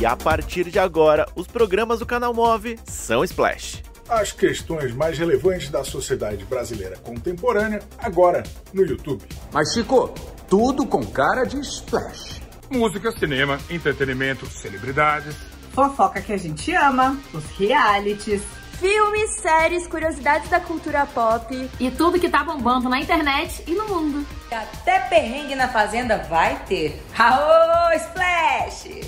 E 0.00 0.04
a 0.04 0.16
partir 0.16 0.64
de 0.72 0.80
agora, 0.80 1.28
os 1.36 1.46
programas 1.46 2.00
do 2.00 2.06
canal 2.06 2.34
Move 2.34 2.80
são 2.84 3.22
Splash. 3.22 3.84
As 4.08 4.32
questões 4.32 4.92
mais 4.92 5.16
relevantes 5.18 5.70
da 5.70 5.84
sociedade 5.84 6.44
brasileira 6.44 6.96
contemporânea, 6.96 7.80
agora 7.96 8.42
no 8.74 8.84
YouTube. 8.84 9.22
Mas 9.52 9.72
Chico, 9.72 10.12
tudo 10.48 10.84
com 10.84 11.06
cara 11.06 11.44
de 11.44 11.60
Splash. 11.60 12.42
Música, 12.68 13.12
cinema, 13.12 13.56
entretenimento, 13.70 14.46
celebridades. 14.46 15.36
Fofoca 15.70 16.20
que 16.20 16.32
a 16.32 16.36
gente 16.36 16.74
ama, 16.74 17.16
os 17.32 17.44
realities 17.56 18.42
filmes, 18.78 19.30
séries, 19.30 19.86
curiosidades 19.86 20.50
da 20.50 20.60
cultura 20.60 21.06
pop 21.06 21.46
e 21.80 21.90
tudo 21.90 22.20
que 22.20 22.28
tá 22.28 22.44
bombando 22.44 22.88
na 22.88 23.00
internet 23.00 23.62
e 23.66 23.72
no 23.72 23.88
mundo. 23.88 24.26
Até 24.50 25.00
perrengue 25.00 25.54
na 25.54 25.68
fazenda 25.68 26.18
vai 26.18 26.62
ter. 26.66 27.02
Aô, 27.18 27.92
Splash! 27.94 29.00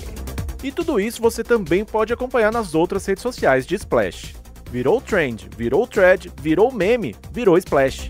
E 0.63 0.71
tudo 0.71 0.99
isso 0.99 1.21
você 1.21 1.43
também 1.43 1.85
pode 1.85 2.11
acompanhar 2.11 2.51
nas 2.51 2.75
outras 2.75 3.05
redes 3.05 3.21
sociais 3.21 3.65
de 3.65 3.75
Splash. 3.75 4.35
Virou 4.71 4.99
trend, 4.99 5.49
virou 5.55 5.87
thread, 5.87 6.31
virou 6.41 6.71
meme, 6.71 7.15
virou 7.31 7.57
Splash. 7.57 8.07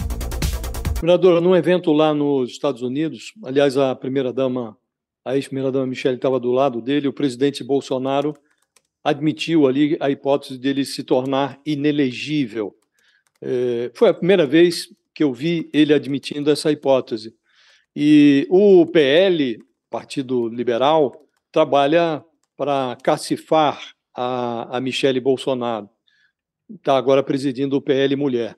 Governadora, 0.95 1.39
num 1.39 1.55
evento 1.55 1.93
lá 1.93 2.13
nos 2.13 2.51
Estados 2.51 2.81
Unidos, 2.81 3.33
aliás, 3.43 3.77
a 3.77 3.95
primeira-dama, 3.95 4.75
a 5.23 5.35
ex-primeira-dama 5.35 5.85
Michelle 5.87 6.15
estava 6.15 6.39
do 6.39 6.51
lado 6.51 6.81
dele, 6.81 7.07
o 7.07 7.13
presidente 7.13 7.63
Bolsonaro 7.63 8.33
admitiu 9.09 9.67
ali 9.67 9.97
a 9.99 10.09
hipótese 10.09 10.57
dele 10.57 10.85
se 10.85 11.03
tornar 11.03 11.59
inelegível. 11.65 12.75
É, 13.41 13.91
foi 13.93 14.09
a 14.09 14.13
primeira 14.13 14.45
vez 14.45 14.87
que 15.13 15.23
eu 15.23 15.33
vi 15.33 15.69
ele 15.73 15.93
admitindo 15.93 16.51
essa 16.51 16.71
hipótese. 16.71 17.33
E 17.95 18.47
o 18.49 18.85
PL, 18.85 19.59
Partido 19.89 20.47
Liberal, 20.47 21.25
trabalha 21.51 22.23
para 22.55 22.97
cacifar 23.03 23.93
a, 24.15 24.77
a 24.77 24.81
Michele 24.81 25.19
Bolsonaro. 25.19 25.89
Está 26.69 26.95
agora 26.95 27.23
presidindo 27.23 27.75
o 27.75 27.81
PL 27.81 28.15
Mulher. 28.15 28.55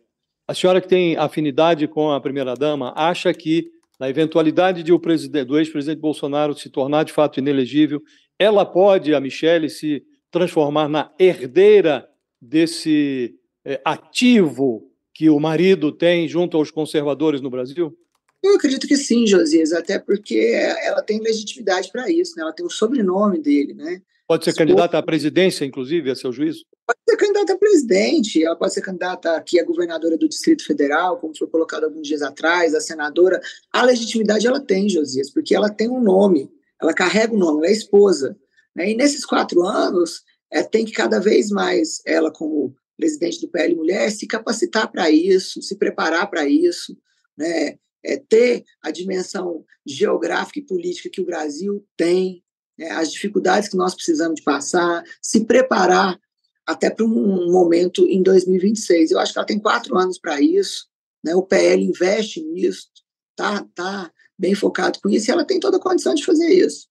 A 0.47 0.53
senhora 0.53 0.81
que 0.81 0.87
tem 0.87 1.15
afinidade 1.15 1.87
com 1.87 2.11
a 2.11 2.19
primeira-dama, 2.19 2.93
acha 2.95 3.33
que, 3.33 3.71
na 3.97 4.09
eventualidade 4.09 4.83
de 4.83 4.91
o 4.91 4.99
do 4.99 5.57
ex-presidente 5.57 5.99
Bolsonaro 5.99 6.53
se 6.53 6.69
tornar 6.69 7.05
de 7.05 7.13
fato 7.13 7.39
inelegível, 7.39 8.01
ela 8.37 8.65
pode, 8.65 9.15
a 9.15 9.19
Michele, 9.19 9.69
se 9.69 10.03
transformar 10.31 10.87
na 10.87 11.11
herdeira 11.19 12.07
desse 12.41 13.35
é, 13.65 13.79
ativo 13.85 14.89
que 15.13 15.29
o 15.29 15.39
marido 15.39 15.91
tem 15.91 16.27
junto 16.27 16.57
aos 16.57 16.71
conservadores 16.71 17.41
no 17.41 17.49
Brasil? 17.49 17.95
Eu 18.41 18.55
acredito 18.55 18.87
que 18.87 18.97
sim, 18.97 19.27
Josias, 19.27 19.71
até 19.71 19.99
porque 19.99 20.35
ela 20.83 21.03
tem 21.03 21.19
legitimidade 21.19 21.91
para 21.91 22.09
isso, 22.09 22.35
né? 22.35 22.41
ela 22.41 22.53
tem 22.53 22.65
o 22.65 22.71
sobrenome 22.71 23.39
dele, 23.39 23.73
né? 23.75 24.01
Pode 24.27 24.45
ser 24.45 24.55
candidata 24.55 24.97
à 24.97 25.03
presidência, 25.03 25.65
inclusive, 25.65 26.09
a 26.09 26.15
seu 26.15 26.31
juízo? 26.31 26.63
Pode 26.87 26.99
ser 27.07 27.17
candidata 27.17 27.53
a 27.53 27.57
presidente, 27.57 28.41
ela 28.41 28.55
pode 28.55 28.73
ser 28.73 28.81
candidata 28.81 29.35
aqui 29.35 29.59
a 29.59 29.65
governadora 29.65 30.17
do 30.17 30.29
Distrito 30.29 30.65
Federal, 30.65 31.17
como 31.17 31.37
foi 31.37 31.47
colocado 31.47 31.83
alguns 31.83 32.07
dias 32.07 32.21
atrás, 32.21 32.73
a 32.73 32.79
senadora. 32.79 33.41
A 33.73 33.83
legitimidade 33.83 34.47
ela 34.47 34.61
tem, 34.61 34.87
Josias, 34.87 35.29
porque 35.29 35.53
ela 35.53 35.69
tem 35.69 35.89
um 35.89 36.01
nome, 36.01 36.49
ela 36.81 36.93
carrega 36.93 37.33
o 37.33 37.35
um 37.35 37.39
nome, 37.39 37.57
ela 37.59 37.67
é 37.67 37.73
esposa. 37.73 38.37
Né? 38.75 38.91
E 38.91 38.95
nesses 38.95 39.25
quatro 39.25 39.63
anos, 39.63 40.23
é, 40.51 40.61
tem 40.63 40.85
que 40.85 40.91
cada 40.91 41.19
vez 41.19 41.49
mais 41.49 42.01
ela, 42.05 42.31
como 42.31 42.75
presidente 42.97 43.41
do 43.41 43.47
PL 43.47 43.75
Mulher, 43.75 44.11
se 44.11 44.27
capacitar 44.27 44.91
para 44.91 45.09
isso, 45.09 45.61
se 45.61 45.75
preparar 45.75 46.29
para 46.29 46.47
isso, 46.47 46.95
né? 47.37 47.77
É, 48.03 48.17
ter 48.17 48.63
a 48.81 48.89
dimensão 48.89 49.63
geográfica 49.85 50.59
e 50.59 50.65
política 50.65 51.09
que 51.09 51.21
o 51.21 51.25
Brasil 51.25 51.85
tem, 51.95 52.43
né? 52.77 52.89
as 52.91 53.11
dificuldades 53.11 53.69
que 53.69 53.77
nós 53.77 53.93
precisamos 53.93 54.35
de 54.35 54.43
passar, 54.43 55.03
se 55.21 55.45
preparar 55.45 56.19
até 56.65 56.89
para 56.89 57.05
um 57.05 57.51
momento 57.51 58.07
em 58.07 58.23
2026. 58.23 59.11
Eu 59.11 59.19
acho 59.19 59.33
que 59.33 59.37
ela 59.37 59.45
tem 59.45 59.59
quatro 59.59 59.95
anos 59.97 60.17
para 60.17 60.41
isso, 60.41 60.87
né? 61.23 61.35
o 61.35 61.43
PL 61.43 61.83
investe 61.83 62.41
nisso, 62.41 62.87
tá, 63.35 63.63
tá 63.75 64.11
bem 64.37 64.55
focado 64.55 64.99
com 64.99 65.07
isso, 65.07 65.29
e 65.29 65.31
ela 65.31 65.45
tem 65.45 65.59
toda 65.59 65.77
a 65.77 65.81
condição 65.81 66.15
de 66.15 66.25
fazer 66.25 66.49
isso. 66.49 66.87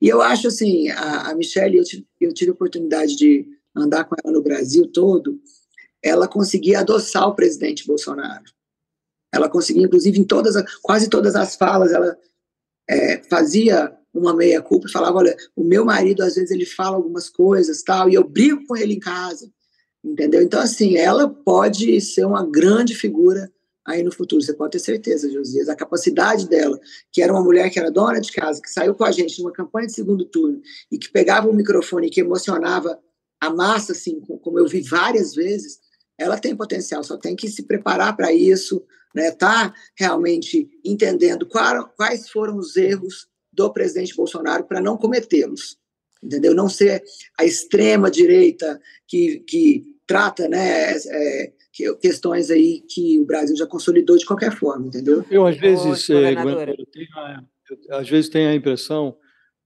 E 0.00 0.08
eu 0.08 0.22
acho 0.22 0.48
assim, 0.48 0.88
a, 0.90 1.30
a 1.30 1.34
Michelle, 1.34 1.76
eu 1.76 1.84
tive, 1.84 2.06
eu 2.20 2.32
tive 2.32 2.50
a 2.50 2.54
oportunidade 2.54 3.16
de 3.16 3.46
andar 3.76 4.04
com 4.04 4.14
ela 4.22 4.32
no 4.32 4.42
Brasil 4.42 4.86
todo, 4.90 5.40
ela 6.02 6.26
conseguia 6.26 6.80
adoçar 6.80 7.28
o 7.28 7.34
presidente 7.34 7.86
Bolsonaro. 7.86 8.44
Ela 9.32 9.48
conseguia, 9.48 9.84
inclusive, 9.84 10.18
em 10.18 10.24
todas, 10.24 10.54
quase 10.82 11.08
todas 11.08 11.36
as 11.36 11.54
falas, 11.54 11.92
ela 11.92 12.16
é, 12.88 13.22
fazia 13.24 13.96
uma 14.12 14.34
meia 14.34 14.60
culpa 14.60 14.88
e 14.88 14.92
falava, 14.92 15.18
olha, 15.18 15.36
o 15.54 15.62
meu 15.62 15.84
marido 15.84 16.22
às 16.22 16.34
vezes 16.34 16.50
ele 16.50 16.66
fala 16.66 16.96
algumas 16.96 17.28
coisas 17.28 17.82
tal 17.82 18.08
e 18.08 18.14
eu 18.14 18.24
brigo 18.26 18.66
com 18.66 18.76
ele 18.76 18.94
em 18.94 18.98
casa, 18.98 19.48
entendeu? 20.04 20.42
Então 20.42 20.60
assim, 20.60 20.96
ela 20.96 21.28
pode 21.28 22.00
ser 22.00 22.24
uma 22.24 22.44
grande 22.44 22.94
figura 22.94 23.50
aí 23.92 24.02
no 24.02 24.12
futuro. 24.12 24.42
Você 24.42 24.54
pode 24.54 24.72
ter 24.72 24.78
certeza, 24.78 25.30
Josias. 25.30 25.68
A 25.68 25.76
capacidade 25.76 26.48
dela, 26.48 26.78
que 27.12 27.22
era 27.22 27.32
uma 27.32 27.42
mulher 27.42 27.70
que 27.70 27.78
era 27.78 27.90
dona 27.90 28.20
de 28.20 28.32
casa, 28.32 28.60
que 28.60 28.70
saiu 28.70 28.94
com 28.94 29.04
a 29.04 29.12
gente 29.12 29.38
numa 29.38 29.52
campanha 29.52 29.86
de 29.86 29.94
segundo 29.94 30.24
turno 30.24 30.60
e 30.90 30.98
que 30.98 31.10
pegava 31.10 31.48
o 31.48 31.54
microfone 31.54 32.06
e 32.06 32.10
que 32.10 32.20
emocionava 32.20 32.98
a 33.40 33.50
massa, 33.50 33.92
assim, 33.92 34.20
como 34.20 34.58
eu 34.58 34.66
vi 34.66 34.82
várias 34.82 35.34
vezes, 35.34 35.78
ela 36.18 36.38
tem 36.38 36.54
potencial, 36.54 37.02
só 37.02 37.16
tem 37.16 37.34
que 37.34 37.48
se 37.48 37.62
preparar 37.62 38.14
para 38.14 38.32
isso, 38.32 38.84
né? 39.14 39.30
Tá 39.30 39.74
realmente 39.96 40.68
entendendo 40.84 41.46
quais 41.46 42.28
foram 42.28 42.58
os 42.58 42.76
erros 42.76 43.28
do 43.52 43.72
presidente 43.72 44.14
Bolsonaro 44.14 44.64
para 44.64 44.80
não 44.80 44.96
cometê-los, 44.96 45.78
entendeu? 46.22 46.54
Não 46.54 46.68
ser 46.68 47.02
a 47.38 47.44
extrema 47.44 48.10
direita 48.10 48.78
que, 49.08 49.40
que 49.40 49.84
trata, 50.06 50.48
né, 50.48 50.92
é, 50.96 51.52
questões 52.00 52.50
aí 52.50 52.82
que 52.88 53.18
o 53.20 53.24
Brasil 53.24 53.56
já 53.56 53.66
consolidou 53.66 54.16
de 54.16 54.26
qualquer 54.26 54.52
forma, 54.52 54.86
entendeu? 54.86 55.24
Eu, 55.30 55.46
às 55.46 55.56
vezes, 55.56 56.10
é, 56.10 56.32
eu 56.32 56.86
tenho 56.86 57.08
a, 57.16 57.44
eu, 57.70 57.96
às 57.96 58.08
vezes 58.08 58.28
tenho 58.28 58.48
a 58.50 58.54
impressão 58.54 59.16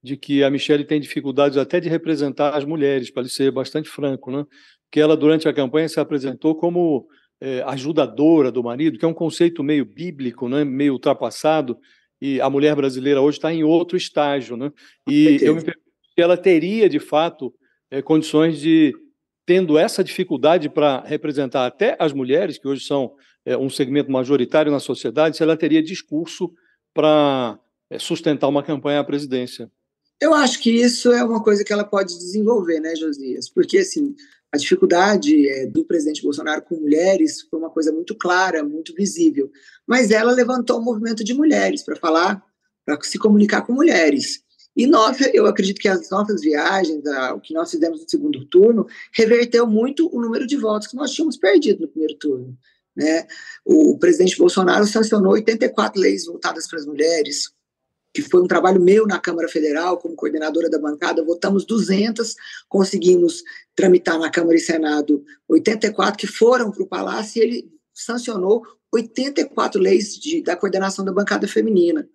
de 0.03 0.17
que 0.17 0.45
a 0.45 0.51
Michelle 0.51 0.85
tem 0.85 1.01
dificuldades 1.01 1.57
até 1.57 1.81
de 1.81 1.89
representar 1.89 2.51
as 2.51 2.65
mulheres, 2.65 3.11
para 3.11 3.27
ser 3.27 3.51
bastante 3.51 3.89
franco, 3.89 4.31
né? 4.31 4.45
que 4.93 5.01
ela, 5.01 5.17
durante 5.17 5.49
a 5.49 5.53
campanha, 5.53 5.89
se 5.89 5.99
apresentou 5.99 6.55
como 6.55 7.09
é, 7.41 7.63
ajudadora 7.63 8.53
do 8.53 8.63
marido, 8.63 8.99
que 8.99 9.05
é 9.05 9.09
um 9.09 9.15
conceito 9.15 9.65
meio 9.65 9.85
bíblico, 9.85 10.47
né? 10.47 10.63
meio 10.63 10.93
ultrapassado, 10.93 11.79
e 12.21 12.41
a 12.41 12.51
mulher 12.51 12.77
brasileira 12.77 13.21
hoje 13.21 13.39
está 13.39 13.53
em 13.53 13.65
outro 13.65 13.97
estágio. 13.97 14.57
Né? 14.57 14.71
E 15.09 15.39
eu 15.41 15.55
me 15.55 15.65
pergunto 15.65 15.85
se 16.15 16.21
ela 16.21 16.37
teria, 16.37 16.89
de 16.89 17.01
fato, 17.01 17.53
é, 17.91 18.03
condições 18.03 18.61
de 18.61 18.95
tendo 19.47 19.79
essa 19.79 20.03
dificuldade 20.03 20.69
para 20.69 21.01
representar 21.01 21.67
até 21.67 21.97
as 21.99 22.13
mulheres, 22.13 22.59
que 22.59 22.69
hoje 22.69 22.85
são 22.85 23.15
é, 23.45 23.57
um 23.57 23.69
segmento 23.69 24.11
majoritário 24.11 24.73
na 24.73 24.81
sociedade, 24.81 25.37
se 25.37 25.43
ela 25.43 25.57
teria 25.57 25.83
discurso 25.83 26.53
para 26.93 27.59
é, 27.91 27.99
sustentar 27.99 28.49
uma 28.49 28.63
campanha 28.63 29.01
à 29.01 29.05
presidência. 29.05 29.71
Eu 30.21 30.33
acho 30.33 30.61
que 30.63 30.71
isso 30.71 31.13
é 31.13 31.25
uma 31.25 31.43
coisa 31.43 31.65
que 31.65 31.73
ela 31.73 31.85
pode 31.85 32.17
desenvolver, 32.17 32.81
né, 32.81 32.95
Josias? 32.95 33.49
Porque, 33.49 33.79
assim, 33.79 34.15
a 34.53 34.57
dificuldade 34.57 35.49
é, 35.49 35.67
do 35.67 35.85
presidente 35.85 36.23
Bolsonaro 36.23 36.63
com 36.63 36.77
mulheres 36.77 37.43
foi 37.43 37.59
uma 37.59 37.71
coisa 37.71 37.93
muito 37.93 38.15
clara, 38.15 38.63
muito 38.63 38.95
visível. 38.95 39.51
Mas 39.87 40.13
ela 40.13 40.33
levantou 40.33 40.79
um 40.79 40.85
movimento 40.85 41.25
de 41.25 41.35
mulheres 41.35 41.83
para 41.83 41.97
falar, 41.97 42.41
para 42.87 42.97
se 43.03 43.19
comunicar 43.19 43.63
com 43.63 43.73
mulheres. 43.73 44.44
E 44.77 44.87
nós, 44.87 45.19
eu 45.33 45.47
acredito 45.47 45.81
que 45.81 45.89
as 45.89 46.11
nossas 46.11 46.41
viagens, 46.41 47.07
a, 47.07 47.35
o 47.35 47.41
que 47.41 47.55
nós 47.55 47.71
fizemos 47.71 48.01
no 48.01 48.09
segundo 48.09 48.45
turno, 48.47 48.87
reverteu 49.13 49.67
muito 49.67 50.09
o 50.15 50.21
número 50.21 50.47
de 50.47 50.57
votos 50.57 50.89
que 50.89 50.97
nós 50.97 51.13
tínhamos 51.13 51.37
perdido 51.37 51.83
no 51.83 51.89
primeiro 51.89 52.17
turno. 52.17 52.57
Né? 52.97 53.27
O 53.65 53.99
presidente 53.99 54.37
Bolsonaro 54.37 54.87
sancionou 54.87 55.33
84 55.33 56.01
leis 56.01 56.27
voltadas 56.27 56.69
para 56.69 56.79
as 56.79 56.87
mulheres, 56.87 57.51
que 58.13 58.23
foi 58.23 58.43
um 58.43 58.47
trabalho 58.47 58.81
meu 58.81 59.07
na 59.07 59.19
Câmara 59.19 59.49
Federal, 59.49 59.99
como 59.99 60.15
coordenadora 60.15 60.71
da 60.71 60.79
bancada, 60.79 61.25
votamos 61.25 61.65
200, 61.65 62.35
conseguimos 62.69 63.43
tramitar 63.75 64.19
na 64.19 64.31
Câmara 64.31 64.57
e 64.57 64.61
Senado 64.61 65.25
84 65.49 66.17
que 66.17 66.27
foram 66.27 66.71
para 66.71 66.83
o 66.83 66.87
Palácio 66.87 67.43
e 67.43 67.45
ele 67.45 67.73
sancionou 67.93 68.63
84 68.93 69.81
leis 69.81 70.17
de, 70.17 70.43
da 70.43 70.55
coordenação 70.55 71.05
da 71.05 71.13
bancada 71.13 71.49
feminina. 71.49 72.09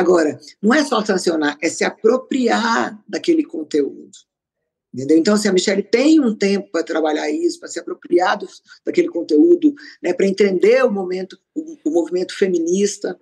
Agora, 0.00 0.40
não 0.62 0.72
é 0.72 0.82
só 0.82 1.04
sancionar, 1.04 1.58
é 1.60 1.68
se 1.68 1.84
apropriar 1.84 2.98
daquele 3.06 3.44
conteúdo. 3.44 4.10
Entendeu? 4.92 5.18
Então, 5.18 5.34
assim, 5.34 5.48
a 5.48 5.52
Michelle 5.52 5.82
tem 5.82 6.18
um 6.18 6.34
tempo 6.34 6.70
para 6.72 6.82
trabalhar 6.82 7.30
isso, 7.30 7.60
para 7.60 7.68
se 7.68 7.78
apropriar 7.78 8.38
do, 8.38 8.48
daquele 8.84 9.08
conteúdo, 9.08 9.74
né, 10.02 10.14
para 10.14 10.26
entender 10.26 10.82
o 10.84 10.90
momento, 10.90 11.38
o, 11.54 11.76
o 11.84 11.90
movimento 11.90 12.34
feminista, 12.34 13.20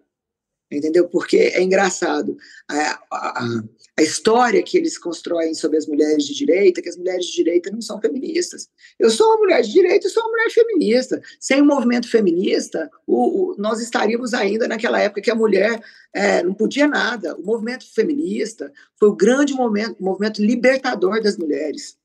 entendeu? 0.71 1.09
Porque 1.09 1.37
é 1.37 1.61
engraçado. 1.61 2.39
A, 2.71 3.05
a, 3.11 3.45
a, 3.45 3.65
história 4.03 4.63
que 4.63 4.77
eles 4.77 4.99
constroem 4.99 5.55
sobre 5.55 5.77
as 5.77 5.87
mulheres 5.87 6.25
de 6.25 6.35
direita, 6.35 6.81
que 6.81 6.89
as 6.89 6.97
mulheres 6.97 7.27
de 7.27 7.33
direita 7.33 7.71
não 7.71 7.81
são 7.81 8.01
feministas. 8.01 8.69
Eu 8.99 9.11
sou 9.11 9.27
uma 9.29 9.39
mulher 9.39 9.63
de 9.63 9.73
direita 9.73 10.07
e 10.07 10.11
sou 10.11 10.23
uma 10.23 10.31
mulher 10.31 10.51
feminista. 10.51 11.21
Sem 11.41 11.61
o 11.61 11.65
movimento 11.65 12.09
feminista, 12.09 12.91
o, 13.07 13.53
o, 13.53 13.57
nós 13.59 13.81
estaríamos 13.81 14.35
ainda 14.35 14.69
naquela 14.69 15.01
época 15.01 15.21
que 15.21 15.31
a 15.31 15.35
mulher 15.35 15.83
é, 16.13 16.43
não 16.43 16.55
podia 16.55 16.87
nada. 16.87 17.35
O 17.37 17.43
movimento 17.43 17.93
feminista 17.93 18.73
foi 18.99 19.09
o 19.09 19.17
grande 19.17 19.55
momento, 19.55 20.03
movimento 20.03 20.43
libertador 20.43 21.23
das 21.23 21.37
mulheres, 21.37 21.97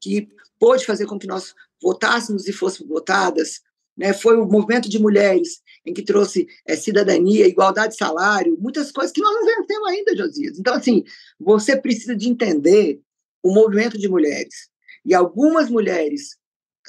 que 0.00 0.28
pôde 0.58 0.84
fazer 0.84 1.06
com 1.06 1.18
que 1.18 1.26
nós 1.26 1.54
votássemos 1.80 2.46
e 2.48 2.52
fôssemos 2.52 2.88
votadas, 2.88 3.60
né, 3.96 4.12
foi 4.12 4.36
o 4.36 4.46
movimento 4.46 4.88
de 4.88 4.98
mulheres 4.98 5.60
em 5.84 5.94
que 5.94 6.02
trouxe 6.02 6.46
é, 6.66 6.76
cidadania, 6.76 7.46
igualdade 7.46 7.92
de 7.92 7.98
salário, 7.98 8.58
muitas 8.60 8.92
coisas 8.92 9.12
que 9.12 9.20
nós 9.20 9.34
não 9.34 9.44
vencemos 9.44 9.88
ainda, 9.88 10.16
Josias. 10.16 10.58
Então, 10.58 10.74
assim, 10.74 11.04
você 11.38 11.76
precisa 11.76 12.14
de 12.14 12.28
entender 12.28 13.00
o 13.42 13.52
movimento 13.52 13.98
de 13.98 14.08
mulheres. 14.08 14.68
E 15.04 15.14
algumas 15.14 15.70
mulheres 15.70 16.38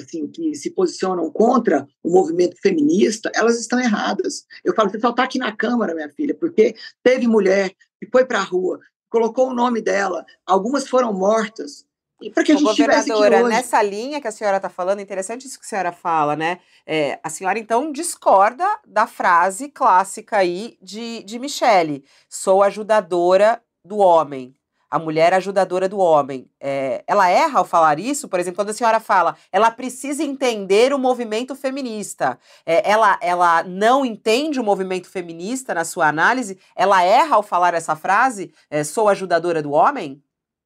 assim, 0.01 0.27
que 0.27 0.55
se 0.55 0.69
posicionam 0.71 1.29
contra 1.31 1.87
o 2.03 2.09
movimento 2.09 2.55
feminista, 2.61 3.31
elas 3.35 3.59
estão 3.59 3.79
erradas. 3.79 4.45
Eu 4.63 4.73
falo, 4.73 4.89
você 4.89 4.99
só 4.99 5.09
está 5.09 5.23
aqui 5.23 5.37
na 5.37 5.55
Câmara, 5.55 5.93
minha 5.93 6.09
filha, 6.09 6.33
porque 6.33 6.75
teve 7.03 7.27
mulher 7.27 7.73
que 7.99 8.07
foi 8.09 8.25
para 8.25 8.39
a 8.39 8.43
rua, 8.43 8.79
colocou 9.09 9.49
o 9.49 9.53
nome 9.53 9.81
dela, 9.81 10.25
algumas 10.45 10.87
foram 10.87 11.11
mortas, 11.11 11.85
para 12.33 12.43
que 12.43 12.51
a 12.51 12.55
gente 12.55 12.83
aqui 12.83 13.11
hoje. 13.13 13.43
nessa 13.43 13.81
linha 13.81 14.19
que 14.19 14.27
a 14.27 14.31
senhora 14.31 14.57
está 14.57 14.69
falando, 14.69 14.99
interessante 14.99 15.47
isso 15.47 15.59
que 15.59 15.65
a 15.65 15.69
senhora 15.69 15.91
fala, 15.91 16.35
né? 16.35 16.59
É, 16.85 17.19
a 17.23 17.29
senhora, 17.29 17.57
então, 17.57 17.91
discorda 17.91 18.65
da 18.85 19.07
frase 19.07 19.69
clássica 19.69 20.37
aí 20.37 20.77
de, 20.81 21.23
de 21.23 21.39
Michele, 21.39 22.03
sou 22.27 22.61
ajudadora 22.63 23.61
do 23.85 23.97
homem 23.97 24.53
a 24.89 24.97
mulher 24.97 25.33
ajudadora 25.33 25.87
do 25.87 25.99
homem. 25.99 26.49
É, 26.59 27.03
ela 27.05 27.29
erra 27.29 27.59
ao 27.59 27.65
falar 27.65 27.99
isso? 27.99 28.27
Por 28.27 28.39
exemplo, 28.39 28.57
quando 28.57 28.69
a 28.69 28.73
senhora 28.73 28.99
fala, 28.99 29.35
ela 29.51 29.69
precisa 29.69 30.23
entender 30.23 30.93
o 30.93 30.99
movimento 30.99 31.55
feminista. 31.55 32.39
É, 32.65 32.89
ela, 32.89 33.17
ela 33.21 33.63
não 33.63 34.03
entende 34.03 34.59
o 34.59 34.63
movimento 34.63 35.07
feminista 35.07 35.73
na 35.73 35.85
sua 35.85 36.07
análise? 36.07 36.57
Ela 36.75 37.03
erra 37.03 37.35
ao 37.35 37.43
falar 37.43 37.73
essa 37.73 37.95
frase, 37.95 38.51
é, 38.69 38.83
sou 38.83 39.07
ajudadora 39.07 39.61
do 39.61 39.71
homem? 39.71 40.21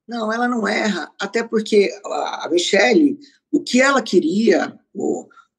Não, 0.06 0.32
ela 0.32 0.46
não 0.46 0.68
erra, 0.68 1.10
até 1.18 1.42
porque 1.42 1.90
a 2.04 2.48
Michelle, 2.50 3.18
o 3.50 3.62
que 3.62 3.80
ela 3.80 4.02
queria, 4.02 4.78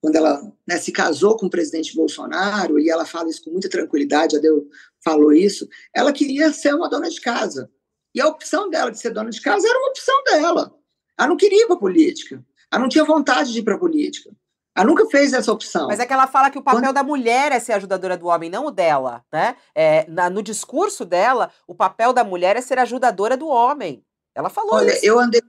quando 0.01 0.15
ela 0.15 0.39
né, 0.67 0.77
se 0.77 0.91
casou 0.91 1.35
com 1.35 1.47
o 1.47 1.49
presidente 1.49 1.95
Bolsonaro, 1.95 2.79
e 2.79 2.89
ela 2.89 3.05
fala 3.05 3.29
isso 3.29 3.43
com 3.43 3.51
muita 3.51 3.69
tranquilidade, 3.69 4.37
a 4.37 4.39
Deus 4.39 4.63
falou 5.03 5.33
isso, 5.33 5.67
ela 5.93 6.13
queria 6.13 6.53
ser 6.53 6.75
uma 6.75 6.89
dona 6.89 7.09
de 7.09 7.19
casa. 7.19 7.69
E 8.13 8.21
a 8.21 8.27
opção 8.27 8.69
dela 8.69 8.91
de 8.91 8.99
ser 8.99 9.11
dona 9.11 9.29
de 9.29 9.41
casa 9.41 9.67
era 9.67 9.79
uma 9.79 9.89
opção 9.89 10.23
dela. 10.23 10.73
Ela 11.17 11.27
não 11.27 11.37
queria 11.37 11.63
ir 11.63 11.67
para 11.67 11.75
política. 11.75 12.43
Ela 12.71 12.81
não 12.81 12.89
tinha 12.89 13.03
vontade 13.03 13.51
de 13.51 13.59
ir 13.59 13.63
para 13.63 13.77
política. 13.77 14.31
Ela 14.75 14.85
nunca 14.85 15.05
fez 15.07 15.31
essa 15.33 15.51
opção. 15.51 15.87
Mas 15.87 15.99
é 15.99 16.05
que 16.05 16.13
ela 16.13 16.27
fala 16.27 16.49
que 16.49 16.57
o 16.57 16.61
papel 16.61 16.81
Quando... 16.81 16.93
da 16.93 17.03
mulher 17.03 17.51
é 17.51 17.59
ser 17.59 17.73
ajudadora 17.73 18.17
do 18.17 18.27
homem, 18.27 18.49
não 18.49 18.65
o 18.65 18.71
dela, 18.71 19.23
né? 19.31 19.55
É, 19.73 20.05
na, 20.09 20.29
no 20.29 20.43
discurso 20.43 21.05
dela, 21.05 21.49
o 21.65 21.73
papel 21.73 22.11
da 22.11 22.23
mulher 22.23 22.57
é 22.57 22.61
ser 22.61 22.77
ajudadora 22.79 23.37
do 23.37 23.47
homem. 23.47 24.03
Ela 24.35 24.49
falou 24.49 24.75
Olha, 24.75 24.93
isso. 24.93 25.05
eu 25.05 25.19
andei 25.19 25.41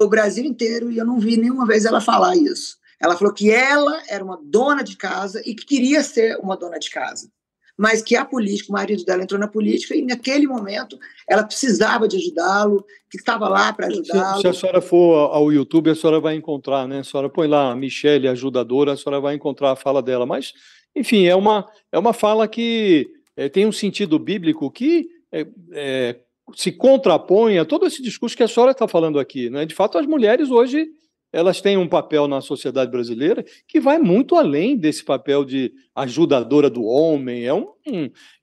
o 0.00 0.06
Brasil 0.06 0.44
inteiro 0.44 0.90
e 0.90 0.98
eu 0.98 1.04
não 1.04 1.18
vi 1.18 1.36
nenhuma 1.36 1.66
vez 1.66 1.84
ela 1.84 2.00
falar 2.00 2.36
isso. 2.36 2.76
Ela 3.00 3.16
falou 3.16 3.32
que 3.32 3.50
ela 3.50 4.02
era 4.08 4.24
uma 4.24 4.38
dona 4.42 4.82
de 4.82 4.96
casa 4.96 5.40
e 5.44 5.54
que 5.54 5.64
queria 5.64 6.02
ser 6.02 6.36
uma 6.38 6.56
dona 6.56 6.78
de 6.78 6.90
casa 6.90 7.30
mas 7.78 8.02
que 8.02 8.16
a 8.16 8.24
política, 8.24 8.70
o 8.70 8.72
marido 8.72 9.04
dela 9.04 9.22
entrou 9.22 9.38
na 9.38 9.46
política 9.46 9.94
e 9.94 10.02
naquele 10.02 10.48
momento 10.48 10.98
ela 11.28 11.44
precisava 11.44 12.08
de 12.08 12.16
ajudá-lo, 12.16 12.84
que 13.08 13.16
estava 13.16 13.48
lá 13.48 13.72
para 13.72 13.86
ajudá-lo. 13.86 14.36
Se, 14.36 14.40
se, 14.42 14.48
a 14.48 14.52
senhora 14.52 14.80
for 14.80 15.30
ao 15.32 15.52
YouTube, 15.52 15.88
a 15.88 15.94
senhora 15.94 16.18
vai 16.18 16.34
encontrar, 16.34 16.88
né? 16.88 16.98
A 16.98 17.04
senhora 17.04 17.30
põe 17.30 17.46
lá 17.46 17.76
Michelle 17.76 18.26
ajudadora, 18.26 18.92
a 18.92 18.96
senhora 18.96 19.20
vai 19.20 19.36
encontrar 19.36 19.70
a 19.70 19.76
fala 19.76 20.02
dela. 20.02 20.26
Mas, 20.26 20.52
enfim, 20.94 21.26
é 21.26 21.36
uma, 21.36 21.68
é 21.92 21.98
uma 21.98 22.12
fala 22.12 22.48
que 22.48 23.08
é, 23.36 23.48
tem 23.48 23.64
um 23.64 23.72
sentido 23.72 24.18
bíblico 24.18 24.68
que 24.72 25.08
é, 25.30 25.46
é, 25.72 26.16
se 26.54 26.72
contrapõe 26.72 27.58
a 27.58 27.64
todo 27.64 27.86
esse 27.86 28.02
discurso 28.02 28.36
que 28.36 28.42
a 28.42 28.48
senhora 28.48 28.72
está 28.72 28.88
falando 28.88 29.18
aqui. 29.18 29.50
Né? 29.50 29.66
De 29.66 29.74
fato, 29.74 29.98
as 29.98 30.06
mulheres 30.06 30.50
hoje 30.50 30.88
elas 31.32 31.60
têm 31.60 31.76
um 31.76 31.88
papel 31.88 32.26
na 32.26 32.40
sociedade 32.40 32.90
brasileira 32.90 33.44
que 33.66 33.78
vai 33.78 33.98
muito 33.98 34.34
além 34.34 34.76
desse 34.76 35.04
papel 35.04 35.44
de 35.44 35.72
ajudadora 35.94 36.70
do 36.70 36.82
homem. 36.84 37.44
É 37.44 37.52
um, 37.52 37.66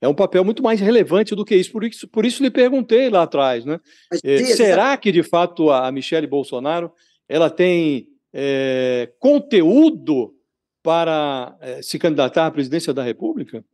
é 0.00 0.06
um 0.06 0.14
papel 0.14 0.44
muito 0.44 0.62
mais 0.62 0.80
relevante 0.80 1.34
do 1.34 1.44
que 1.44 1.56
isso. 1.56 1.72
Por 1.72 1.84
isso, 1.84 2.08
por 2.08 2.24
isso 2.24 2.42
lhe 2.42 2.50
perguntei 2.50 3.10
lá 3.10 3.22
atrás, 3.22 3.64
né? 3.64 3.80
É, 4.22 4.38
será 4.44 4.96
que 4.96 5.10
de 5.10 5.22
fato 5.22 5.70
a 5.70 5.90
Michele 5.90 6.28
Bolsonaro 6.28 6.92
ela 7.28 7.50
tem 7.50 8.06
é, 8.32 9.10
conteúdo 9.18 10.32
para 10.80 11.56
é, 11.60 11.82
se 11.82 11.98
candidatar 11.98 12.46
à 12.46 12.50
presidência 12.52 12.94
da 12.94 13.02
República? 13.02 13.64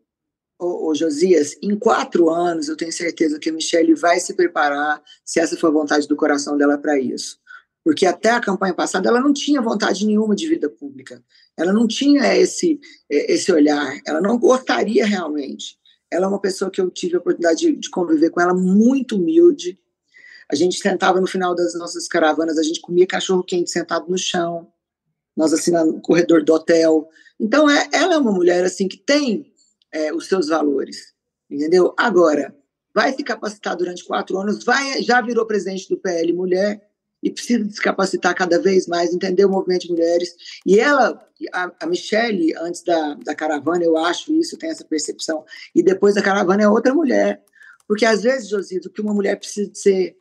Ô, 0.65 0.95
Josias, 0.95 1.57
em 1.61 1.77
quatro 1.77 2.31
anos 2.31 2.69
eu 2.69 2.77
tenho 2.77 2.93
certeza 2.93 3.39
que 3.39 3.51
a 3.51 3.53
Michelle 3.53 3.95
vai 3.95 4.21
se 4.21 4.33
preparar, 4.35 5.03
se 5.25 5.41
essa 5.41 5.57
for 5.57 5.69
a 5.69 5.73
vontade 5.73 6.07
do 6.07 6.15
coração 6.15 6.57
dela 6.57 6.79
para 6.79 6.99
isso 6.99 7.43
porque 7.85 8.07
até 8.07 8.31
a 8.31 8.41
campanha 8.41 8.75
passada 8.75 9.09
ela 9.09 9.21
não 9.21 9.33
tinha 9.33 9.61
vontade 9.61 10.07
nenhuma 10.07 10.35
de 10.35 10.49
vida 10.49 10.71
pública, 10.71 11.23
ela 11.57 11.73
não 11.73 11.87
tinha 11.87 12.35
esse, 12.37 12.81
é, 13.11 13.33
esse 13.33 13.53
olhar, 13.53 13.99
ela 14.07 14.21
não 14.21 14.39
gostaria 14.39 15.05
realmente. 15.05 15.77
Ela 16.11 16.27
é 16.27 16.29
uma 16.29 16.41
pessoa 16.41 16.71
que 16.71 16.81
eu 16.81 16.91
tive 16.91 17.17
a 17.17 17.19
oportunidade 17.19 17.61
de, 17.61 17.77
de 17.77 17.91
conviver 17.91 18.31
com 18.31 18.41
ela, 18.41 18.55
muito 18.55 19.17
humilde. 19.17 19.79
A 20.51 20.55
gente 20.55 20.79
sentava 20.79 21.21
no 21.21 21.27
final 21.27 21.55
das 21.55 21.75
nossas 21.75 22.07
caravanas, 22.07 22.59
a 22.59 22.63
gente 22.63 22.81
comia 22.81 23.07
cachorro 23.07 23.43
quente 23.43 23.71
sentado 23.71 24.09
no 24.09 24.19
chão, 24.19 24.69
nós 25.37 25.53
assim 25.53 25.71
no 25.71 26.01
corredor 26.01 26.45
do 26.45 26.53
hotel. 26.53 27.09
Então, 27.41 27.69
é, 27.69 27.89
ela 27.93 28.15
é 28.15 28.19
uma 28.19 28.33
mulher 28.33 28.65
assim 28.65 28.87
que 28.87 28.99
tem 28.99 29.52
é, 29.93 30.13
os 30.13 30.27
seus 30.27 30.49
valores, 30.49 31.13
entendeu? 31.51 31.95
Agora, 31.97 32.57
vai 32.95 33.13
se 33.13 33.23
capacitar 33.23 33.77
durante 33.77 34.05
quatro 34.05 34.39
anos, 34.39 34.65
vai, 34.65 35.03
já 35.03 35.21
virou 35.21 35.47
presidente 35.47 35.89
do 35.89 35.97
PL 35.97 36.33
Mulher, 36.33 36.89
e 37.23 37.31
precisa 37.31 37.71
se 37.71 37.81
capacitar 37.81 38.35
cada 38.35 38.59
vez 38.59 38.89
mais, 38.89 39.15
entender 39.15 39.45
o 39.45 39.49
movimento 39.49 39.83
de 39.83 39.93
mulheres. 39.93 40.35
E 40.67 40.81
ela, 40.81 41.25
a, 41.53 41.73
a 41.81 41.87
Michelle, 41.87 42.53
antes 42.59 42.83
da, 42.83 43.15
da 43.15 43.35
caravana, 43.35 43.85
eu 43.85 43.97
acho 43.97 44.33
isso, 44.33 44.59
tem 44.59 44.71
essa 44.71 44.85
percepção, 44.85 45.45
e 45.75 45.83
depois 45.83 46.17
da 46.17 46.23
caravana 46.23 46.65
é 46.65 46.69
outra 46.69 46.93
mulher. 46.93 47.41
Porque 47.87 48.05
às 48.05 48.23
vezes, 48.23 48.49
Josias, 48.49 48.87
o 48.87 48.91
que 48.91 49.01
uma 49.01 49.15
mulher 49.15 49.37
precisa 49.37 49.71
ser 49.75 50.17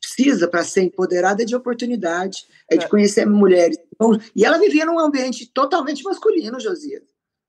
precisa 0.00 0.48
para 0.48 0.64
ser 0.64 0.82
empoderada 0.82 1.42
é 1.42 1.46
de 1.46 1.54
oportunidade, 1.54 2.46
é 2.68 2.76
de 2.76 2.84
é. 2.84 2.88
conhecer 2.88 3.24
mulheres. 3.26 3.78
Então, 3.94 4.18
e 4.34 4.44
ela 4.44 4.58
vivia 4.58 4.84
num 4.84 4.98
ambiente 4.98 5.46
totalmente 5.46 6.02
masculino, 6.02 6.58
Josias. 6.58 7.02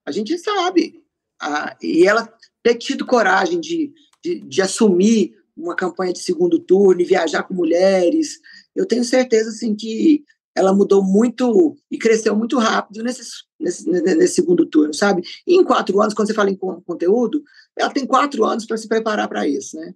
A 0.06 0.12
gente 0.12 0.38
sabe. 0.38 1.04
Ah, 1.42 1.76
e 1.82 2.06
ela 2.06 2.32
ter 2.64 2.76
tido 2.76 3.06
coragem 3.06 3.60
de, 3.60 3.94
de, 4.24 4.42
de, 4.42 4.62
assumir 4.62 5.34
uma 5.56 5.76
campanha 5.76 6.14
de 6.14 6.20
segundo 6.20 6.60
turno 6.60 7.02
e 7.02 7.06
viajar 7.06 7.44
com 7.44 7.54
mulheres, 7.54 8.40
eu 8.76 8.86
tenho 8.86 9.04
certeza 9.04 9.50
assim 9.50 9.76
que 9.76 10.24
ela 10.56 10.74
mudou 10.74 11.04
muito 11.04 11.78
e 11.90 11.98
cresceu 11.98 12.36
muito 12.36 12.58
rápido 12.58 13.04
nesse, 13.04 13.22
nesse, 13.60 13.90
nesse 13.90 14.36
segundo 14.36 14.66
turno, 14.66 14.94
sabe? 14.94 15.24
E 15.48 15.56
em 15.56 15.64
quatro 15.64 16.02
anos, 16.02 16.14
quando 16.14 16.28
você 16.28 16.34
fala 16.34 16.50
em 16.50 16.56
conteúdo, 16.58 17.42
ela 17.78 17.90
tem 17.90 18.06
quatro 18.06 18.44
anos 18.44 18.66
para 18.66 18.78
se 18.78 18.88
preparar 18.88 19.28
para 19.30 19.48
isso, 19.48 19.78
né? 19.78 19.94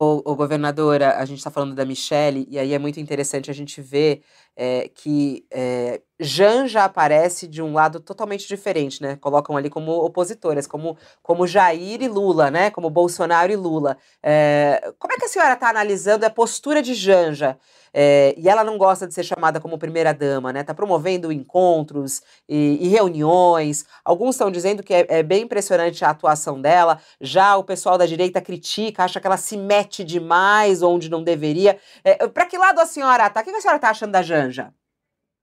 Ô, 0.00 0.20
ô, 0.24 0.34
governadora, 0.34 1.16
a 1.18 1.24
gente 1.24 1.38
está 1.38 1.50
falando 1.50 1.76
da 1.76 1.84
Michelle, 1.84 2.44
e 2.50 2.58
aí 2.58 2.72
é 2.72 2.78
muito 2.78 2.98
interessante 2.98 3.50
a 3.50 3.54
gente 3.54 3.80
ver 3.80 4.22
é, 4.56 4.88
que 4.88 5.46
é, 5.48 6.02
Janja 6.22 6.84
aparece 6.84 7.46
de 7.46 7.60
um 7.60 7.72
lado 7.72 8.00
totalmente 8.00 8.46
diferente, 8.46 9.02
né? 9.02 9.16
Colocam 9.16 9.56
ali 9.56 9.68
como 9.68 9.92
opositoras, 9.92 10.66
como, 10.66 10.96
como 11.22 11.46
Jair 11.46 12.02
e 12.02 12.08
Lula, 12.08 12.50
né? 12.50 12.70
Como 12.70 12.88
Bolsonaro 12.88 13.52
e 13.52 13.56
Lula. 13.56 13.96
É, 14.22 14.92
como 14.98 15.12
é 15.12 15.16
que 15.16 15.24
a 15.24 15.28
senhora 15.28 15.54
está 15.54 15.68
analisando 15.68 16.24
a 16.24 16.30
postura 16.30 16.80
de 16.80 16.94
Janja? 16.94 17.58
É, 17.94 18.34
e 18.38 18.48
ela 18.48 18.64
não 18.64 18.78
gosta 18.78 19.06
de 19.06 19.12
ser 19.12 19.22
chamada 19.22 19.60
como 19.60 19.76
primeira-dama, 19.76 20.52
né? 20.52 20.60
Está 20.60 20.74
promovendo 20.74 21.30
encontros 21.30 22.22
e, 22.48 22.78
e, 22.80 22.88
reuniões. 22.88 23.84
Alguns 24.04 24.34
estão 24.34 24.50
dizendo 24.50 24.82
que 24.82 24.94
é, 24.94 25.06
é, 25.08 25.22
bem 25.22 25.42
impressionante 25.42 26.04
a 26.04 26.10
atuação 26.10 26.60
dela. 26.60 26.98
Já 27.20 27.56
o 27.56 27.64
pessoal 27.64 27.98
da 27.98 28.06
direita 28.06 28.40
critica, 28.40 29.04
acha 29.04 29.20
que 29.20 29.26
ela 29.26 29.36
se 29.36 29.56
mete 29.56 30.04
demais 30.04 30.82
onde 30.82 31.10
não 31.10 31.22
deveria. 31.22 31.78
É, 32.02 32.26
Para 32.28 32.46
que 32.46 32.56
lado 32.56 32.80
a 32.80 32.86
senhora 32.86 33.26
está? 33.26 33.40
O 33.40 33.44
que 33.44 33.50
a 33.50 33.60
senhora 33.60 33.76
está 33.76 33.90
achando 33.90 34.12
da 34.12 34.22
Janja? 34.22 34.72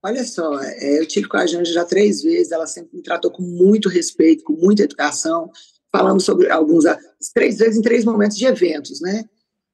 Olha 0.03 0.23
só, 0.23 0.59
é, 0.61 0.99
eu 0.99 1.05
tive 1.05 1.27
com 1.27 1.37
a 1.37 1.45
Janja 1.45 1.73
já 1.73 1.85
três 1.85 2.21
vezes, 2.21 2.51
ela 2.51 2.65
sempre 2.65 2.95
me 2.95 3.03
tratou 3.03 3.31
com 3.31 3.43
muito 3.43 3.89
respeito, 3.89 4.43
com 4.43 4.53
muita 4.53 4.83
educação. 4.83 5.51
Falamos 5.91 6.23
sobre 6.23 6.49
alguns, 6.49 6.85
três 7.33 7.57
vezes 7.57 7.77
em 7.77 7.81
três 7.81 8.05
momentos 8.05 8.37
de 8.37 8.45
eventos, 8.45 9.01
né? 9.01 9.25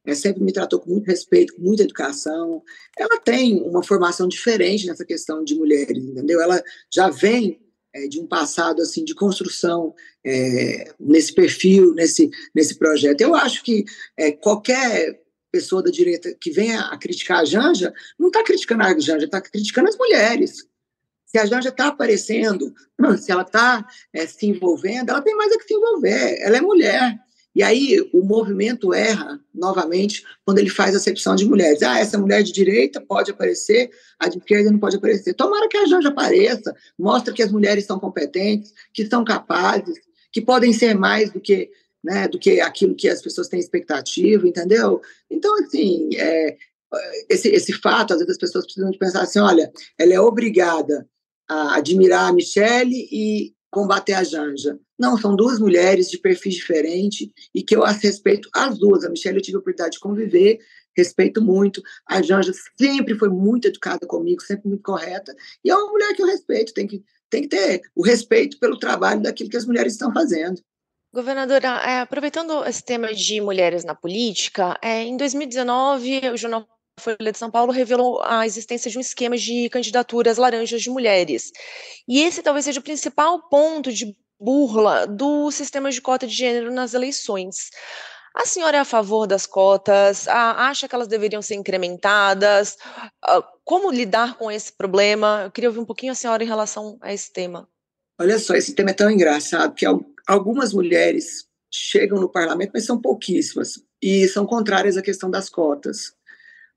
é, 0.05 0.13
sempre 0.13 0.43
me 0.43 0.53
tratou 0.53 0.79
com 0.79 0.91
muito 0.91 1.07
respeito, 1.07 1.55
com 1.55 1.61
muita 1.61 1.83
educação. 1.83 2.61
Ela 2.97 3.19
tem 3.19 3.61
uma 3.61 3.83
formação 3.83 4.27
diferente 4.27 4.85
nessa 4.85 5.03
questão 5.03 5.43
de 5.43 5.55
mulheres, 5.55 6.03
entendeu? 6.03 6.39
Ela 6.39 6.63
já 6.93 7.09
vem 7.09 7.59
é, 7.93 8.07
de 8.07 8.19
um 8.19 8.27
passado 8.27 8.81
assim 8.81 9.03
de 9.03 9.15
construção 9.15 9.93
é, 10.23 10.93
nesse 10.99 11.33
perfil, 11.33 11.93
nesse, 11.93 12.29
nesse 12.53 12.77
projeto. 12.77 13.21
Eu 13.21 13.33
acho 13.33 13.63
que 13.63 13.83
é, 14.15 14.31
qualquer 14.31 15.21
pessoa 15.55 15.81
da 15.81 15.89
direita 15.89 16.35
que 16.37 16.51
venha 16.51 16.81
a 16.81 16.97
criticar 16.97 17.39
a 17.39 17.45
Janja, 17.45 17.93
não 18.19 18.27
está 18.27 18.43
criticando 18.43 18.83
a 18.83 18.99
Janja, 18.99 19.23
está 19.23 19.39
criticando 19.39 19.87
as 19.87 19.97
mulheres. 19.97 20.67
Se 21.25 21.37
a 21.37 21.45
Janja 21.45 21.69
está 21.69 21.87
aparecendo, 21.87 22.73
se 23.17 23.31
ela 23.31 23.43
está 23.43 23.87
é, 24.11 24.27
se 24.27 24.45
envolvendo, 24.47 25.11
ela 25.11 25.21
tem 25.21 25.33
mais 25.33 25.53
a 25.53 25.57
que 25.57 25.63
se 25.63 25.73
envolver. 25.73 26.37
Ela 26.41 26.57
é 26.57 26.61
mulher. 26.61 27.17
E 27.55 27.63
aí 27.63 28.05
o 28.11 28.21
movimento 28.21 28.93
erra 28.93 29.39
novamente 29.53 30.25
quando 30.43 30.59
ele 30.59 30.69
faz 30.69 30.93
acepção 30.93 31.37
de 31.37 31.45
mulheres. 31.45 31.81
Ah, 31.81 31.99
essa 31.99 32.17
mulher 32.17 32.43
de 32.43 32.51
direita 32.51 32.99
pode 32.99 33.31
aparecer, 33.31 33.89
a 34.19 34.27
de 34.27 34.39
esquerda 34.39 34.69
não 34.69 34.77
pode 34.77 34.97
aparecer. 34.97 35.33
Tomara 35.35 35.69
que 35.69 35.77
a 35.77 35.85
Janja 35.85 36.09
apareça, 36.09 36.75
mostra 36.99 37.33
que 37.33 37.41
as 37.41 37.49
mulheres 37.49 37.85
são 37.85 37.97
competentes, 37.97 38.73
que 38.93 39.05
são 39.07 39.23
capazes, 39.23 39.95
que 40.33 40.41
podem 40.41 40.73
ser 40.73 40.95
mais 40.95 41.31
do 41.31 41.39
que, 41.39 41.71
né, 42.05 42.27
do 42.27 42.37
que 42.37 42.61
aquilo 42.61 42.95
que 42.95 43.09
as 43.09 43.21
pessoas 43.21 43.47
têm 43.47 43.59
expectativa, 43.59 44.47
entendeu? 44.47 45.01
Então, 45.29 45.53
assim, 45.55 46.09
é, 46.15 46.55
esse, 47.29 47.49
esse 47.49 47.73
fato, 47.73 48.13
às 48.13 48.19
vezes 48.19 48.33
as 48.33 48.37
pessoas 48.37 48.65
precisam 48.65 48.91
de 48.91 48.97
pensar 48.97 49.23
assim, 49.23 49.39
olha, 49.39 49.71
ela 49.97 50.13
é 50.13 50.19
obrigada 50.19 51.09
a 51.49 51.77
admirar 51.77 52.29
a 52.29 52.33
Michelle 52.33 53.07
e 53.11 53.53
combater 53.71 54.13
a 54.13 54.23
Janja. 54.23 54.79
Não, 54.97 55.17
são 55.17 55.35
duas 55.35 55.59
mulheres 55.59 56.09
de 56.09 56.17
perfis 56.17 56.53
diferentes 56.53 57.27
e 57.53 57.61
que 57.61 57.75
eu 57.75 57.83
as 57.83 58.01
respeito 58.01 58.47
as 58.53 58.77
duas. 58.77 59.03
A 59.03 59.09
Michelle 59.09 59.37
eu 59.37 59.41
tive 59.41 59.57
a 59.57 59.59
oportunidade 59.59 59.95
de 59.95 59.99
conviver, 59.99 60.59
respeito 60.95 61.41
muito. 61.41 61.81
A 62.07 62.21
Janja 62.21 62.53
sempre 62.79 63.17
foi 63.17 63.29
muito 63.29 63.67
educada 63.67 64.05
comigo, 64.07 64.41
sempre 64.41 64.69
muito 64.69 64.83
correta. 64.83 65.35
E 65.63 65.69
é 65.69 65.75
uma 65.75 65.91
mulher 65.91 66.13
que 66.13 66.21
eu 66.21 66.27
respeito, 66.27 66.73
tem 66.73 66.87
que, 66.87 67.03
tem 67.29 67.41
que 67.41 67.49
ter 67.49 67.81
o 67.95 68.03
respeito 68.03 68.57
pelo 68.59 68.77
trabalho 68.77 69.21
daquilo 69.21 69.49
que 69.49 69.57
as 69.57 69.65
mulheres 69.65 69.93
estão 69.93 70.13
fazendo. 70.13 70.61
Governadora, 71.15 71.79
é, 71.85 72.01
aproveitando 72.01 72.65
esse 72.65 72.83
tema 72.83 73.13
de 73.13 73.39
mulheres 73.39 73.85
na 73.85 73.95
política, 73.95 74.77
é, 74.81 75.01
em 75.01 75.15
2019 75.15 76.31
o 76.31 76.35
jornal 76.35 76.67
Folha 76.99 77.31
de 77.31 77.37
São 77.37 77.49
Paulo 77.49 77.71
revelou 77.71 78.21
a 78.21 78.45
existência 78.45 78.91
de 78.91 78.97
um 78.97 79.01
esquema 79.01 79.37
de 79.37 79.69
candidaturas 79.69 80.37
laranjas 80.37 80.81
de 80.81 80.89
mulheres. 80.89 81.53
E 82.05 82.21
esse 82.21 82.43
talvez 82.43 82.65
seja 82.65 82.81
o 82.81 82.83
principal 82.83 83.47
ponto 83.47 83.93
de 83.93 84.13
burla 84.37 85.07
do 85.07 85.49
sistema 85.51 85.89
de 85.89 86.01
cota 86.01 86.27
de 86.27 86.33
gênero 86.33 86.69
nas 86.69 86.93
eleições. 86.93 87.69
A 88.35 88.45
senhora 88.45 88.75
é 88.75 88.79
a 88.81 88.85
favor 88.85 89.25
das 89.25 89.45
cotas? 89.45 90.27
acha 90.27 90.85
que 90.85 90.95
elas 90.95 91.07
deveriam 91.07 91.41
ser 91.41 91.55
incrementadas? 91.55 92.75
Ah, 93.23 93.41
como 93.63 93.89
lidar 93.89 94.37
com 94.37 94.51
esse 94.51 94.73
problema? 94.73 95.43
Eu 95.45 95.51
queria 95.51 95.69
ouvir 95.69 95.79
um 95.79 95.85
pouquinho 95.85 96.11
a 96.11 96.15
senhora 96.15 96.43
em 96.43 96.47
relação 96.47 96.97
a 96.99 97.13
esse 97.13 97.31
tema. 97.31 97.69
Olha 98.19 98.39
só, 98.39 98.55
esse 98.55 98.73
tema 98.73 98.91
é 98.91 98.93
tão 98.93 99.11
engraçado 99.11 99.75
que 99.75 99.85
algumas 100.25 100.73
mulheres 100.73 101.47
chegam 101.69 102.19
no 102.19 102.31
parlamento, 102.31 102.71
mas 102.73 102.85
são 102.85 102.99
pouquíssimas, 102.99 103.83
e 104.01 104.27
são 104.29 104.45
contrárias 104.45 104.95
à 104.95 105.01
questão 105.01 105.29
das 105.29 105.49
cotas. 105.49 106.13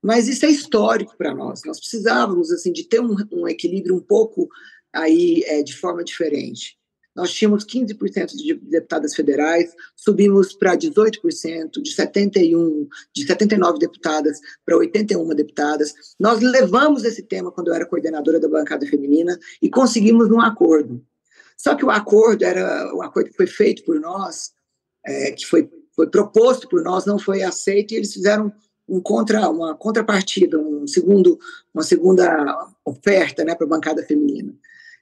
Mas 0.01 0.27
isso 0.27 0.45
é 0.45 0.49
histórico 0.49 1.15
para 1.17 1.33
nós. 1.33 1.61
Nós 1.65 1.79
precisávamos 1.79 2.51
assim 2.51 2.71
de 2.71 2.83
ter 2.83 2.99
um, 2.99 3.15
um 3.31 3.47
equilíbrio 3.47 3.95
um 3.95 4.01
pouco 4.01 4.49
aí 4.93 5.43
é, 5.45 5.63
de 5.63 5.75
forma 5.75 6.03
diferente. 6.03 6.77
Nós 7.15 7.33
tínhamos 7.33 7.65
15% 7.65 8.35
de 8.35 8.53
deputadas 8.53 9.13
federais, 9.13 9.73
subimos 9.95 10.53
para 10.53 10.77
18%, 10.77 11.81
de 11.81 11.91
71, 11.91 12.87
de 13.13 13.25
79 13.25 13.79
deputadas 13.79 14.39
para 14.65 14.77
81 14.77 15.27
deputadas. 15.35 15.93
Nós 16.19 16.39
levamos 16.39 17.03
esse 17.03 17.23
tema 17.23 17.51
quando 17.51 17.69
eu 17.69 17.73
era 17.73 17.85
coordenadora 17.85 18.39
da 18.39 18.47
bancada 18.47 18.85
feminina 18.85 19.37
e 19.61 19.69
conseguimos 19.69 20.29
um 20.31 20.39
acordo. 20.39 21.03
Só 21.59 21.75
que 21.75 21.83
o 21.83 21.91
acordo 21.91 22.43
era 22.43 22.95
o 22.95 23.01
acordo 23.01 23.29
que 23.29 23.35
foi 23.35 23.45
feito 23.45 23.83
por 23.83 23.99
nós, 23.99 24.53
é, 25.05 25.31
que 25.33 25.45
foi, 25.45 25.69
foi 25.93 26.09
proposto 26.09 26.69
por 26.69 26.81
nós, 26.81 27.05
não 27.05 27.19
foi 27.19 27.43
aceito 27.43 27.93
e 27.93 27.97
eles 27.97 28.13
fizeram 28.13 28.51
um 28.87 29.01
contra, 29.01 29.49
uma 29.49 29.75
contrapartida, 29.75 30.57
um 30.57 30.87
segundo, 30.87 31.37
uma 31.73 31.83
segunda 31.83 32.73
oferta 32.85 33.43
né, 33.43 33.53
para 33.53 33.65
a 33.65 33.69
bancada 33.69 34.03
feminina. 34.05 34.55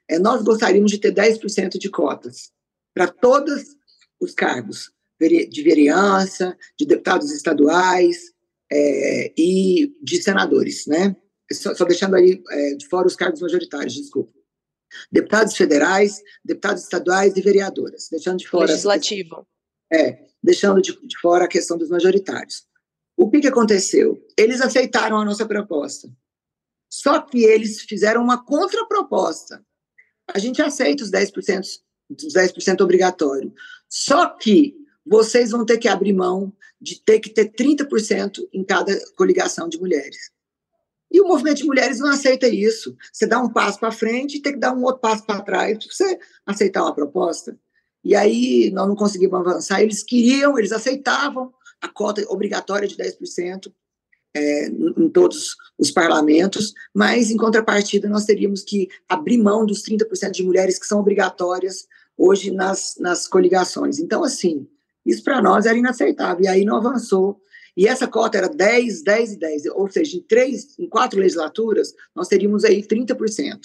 É, 0.08 0.18
nós 0.18 0.42
gostaríamos 0.42 0.90
de 0.90 0.98
ter 0.98 1.14
10% 1.14 1.78
de 1.78 1.88
cotas 1.88 2.50
para 2.92 3.06
todos 3.06 3.76
os 4.20 4.34
cargos 4.34 4.90
de 5.20 5.62
vereança, 5.62 6.56
de 6.76 6.86
deputados 6.86 7.30
estaduais 7.30 8.32
é, 8.70 9.32
e 9.38 9.94
de 10.02 10.22
senadores, 10.22 10.86
né? 10.86 11.16
Só, 11.52 11.74
só 11.74 11.84
deixando 11.84 12.14
aí 12.14 12.42
é, 12.50 12.74
de 12.74 12.86
fora 12.88 13.06
os 13.06 13.16
cargos 13.16 13.40
majoritários, 13.40 13.94
desculpa. 13.94 14.37
Deputados 15.10 15.56
federais, 15.56 16.20
deputados 16.44 16.82
estaduais 16.82 17.36
e 17.36 17.42
vereadoras, 17.42 18.08
deixando 18.10 18.38
de 18.38 18.48
fora. 18.48 18.66
Legislativo. 18.66 19.46
É, 19.92 20.26
deixando 20.42 20.80
de, 20.80 20.92
de 21.06 21.18
fora 21.18 21.44
a 21.44 21.48
questão 21.48 21.76
dos 21.76 21.88
majoritários. 21.88 22.66
O 23.16 23.28
que, 23.30 23.40
que 23.40 23.48
aconteceu? 23.48 24.24
Eles 24.36 24.60
aceitaram 24.60 25.18
a 25.18 25.24
nossa 25.24 25.46
proposta. 25.46 26.08
Só 26.90 27.20
que 27.20 27.44
eles 27.44 27.82
fizeram 27.82 28.22
uma 28.22 28.44
contraproposta. 28.44 29.64
A 30.32 30.38
gente 30.38 30.62
aceita 30.62 31.02
os 31.02 31.10
10%, 31.10 31.60
os 32.10 32.34
10% 32.34 32.80
obrigatório. 32.80 33.52
Só 33.88 34.28
que 34.28 34.74
vocês 35.04 35.50
vão 35.50 35.64
ter 35.64 35.78
que 35.78 35.88
abrir 35.88 36.12
mão 36.12 36.52
de 36.80 37.02
ter 37.02 37.18
que 37.18 37.30
ter 37.30 37.50
30% 37.50 38.48
em 38.52 38.64
cada 38.64 38.96
coligação 39.16 39.68
de 39.68 39.78
mulheres. 39.78 40.30
E 41.10 41.20
o 41.20 41.26
movimento 41.26 41.58
de 41.58 41.64
mulheres 41.64 41.98
não 41.98 42.10
aceita 42.10 42.46
isso. 42.48 42.96
Você 43.12 43.26
dá 43.26 43.40
um 43.40 43.50
passo 43.50 43.80
para 43.80 43.90
frente 43.90 44.36
e 44.36 44.42
tem 44.42 44.52
que 44.52 44.58
dar 44.58 44.74
um 44.74 44.82
outro 44.82 45.00
passo 45.00 45.24
para 45.24 45.40
trás 45.40 45.78
para 45.78 45.86
você 45.92 46.18
aceitar 46.46 46.82
uma 46.82 46.94
proposta. 46.94 47.58
E 48.04 48.14
aí 48.14 48.70
nós 48.72 48.86
não 48.86 48.94
conseguimos 48.94 49.40
avançar. 49.40 49.82
Eles 49.82 50.02
queriam, 50.02 50.58
eles 50.58 50.72
aceitavam, 50.72 51.52
a 51.80 51.88
cota 51.88 52.24
obrigatória 52.28 52.88
de 52.88 52.96
10% 52.96 53.72
é, 54.34 54.66
em 54.66 55.08
todos 55.08 55.56
os 55.78 55.90
parlamentos, 55.90 56.74
mas, 56.94 57.30
em 57.30 57.36
contrapartida, 57.36 58.08
nós 58.08 58.24
teríamos 58.24 58.62
que 58.62 58.88
abrir 59.08 59.38
mão 59.38 59.64
dos 59.64 59.82
30% 59.82 60.30
de 60.30 60.42
mulheres 60.42 60.78
que 60.78 60.86
são 60.86 61.00
obrigatórias 61.00 61.86
hoje 62.16 62.50
nas, 62.50 62.96
nas 62.98 63.26
coligações. 63.26 63.98
Então, 63.98 64.24
assim, 64.24 64.66
isso 65.06 65.22
para 65.22 65.40
nós 65.40 65.66
era 65.66 65.78
inaceitável, 65.78 66.44
e 66.44 66.48
aí 66.48 66.64
não 66.64 66.76
avançou. 66.76 67.40
E 67.78 67.86
essa 67.86 68.06
cota 68.06 68.36
era 68.36 68.48
10, 68.48 69.02
10 69.02 69.32
e 69.32 69.38
10, 69.38 69.66
ou 69.66 69.88
seja, 69.88 70.16
em, 70.16 70.20
três, 70.20 70.78
em 70.78 70.88
quatro 70.88 71.18
legislaturas, 71.18 71.94
nós 72.14 72.28
teríamos 72.28 72.64
aí 72.64 72.82
30% 72.82 73.58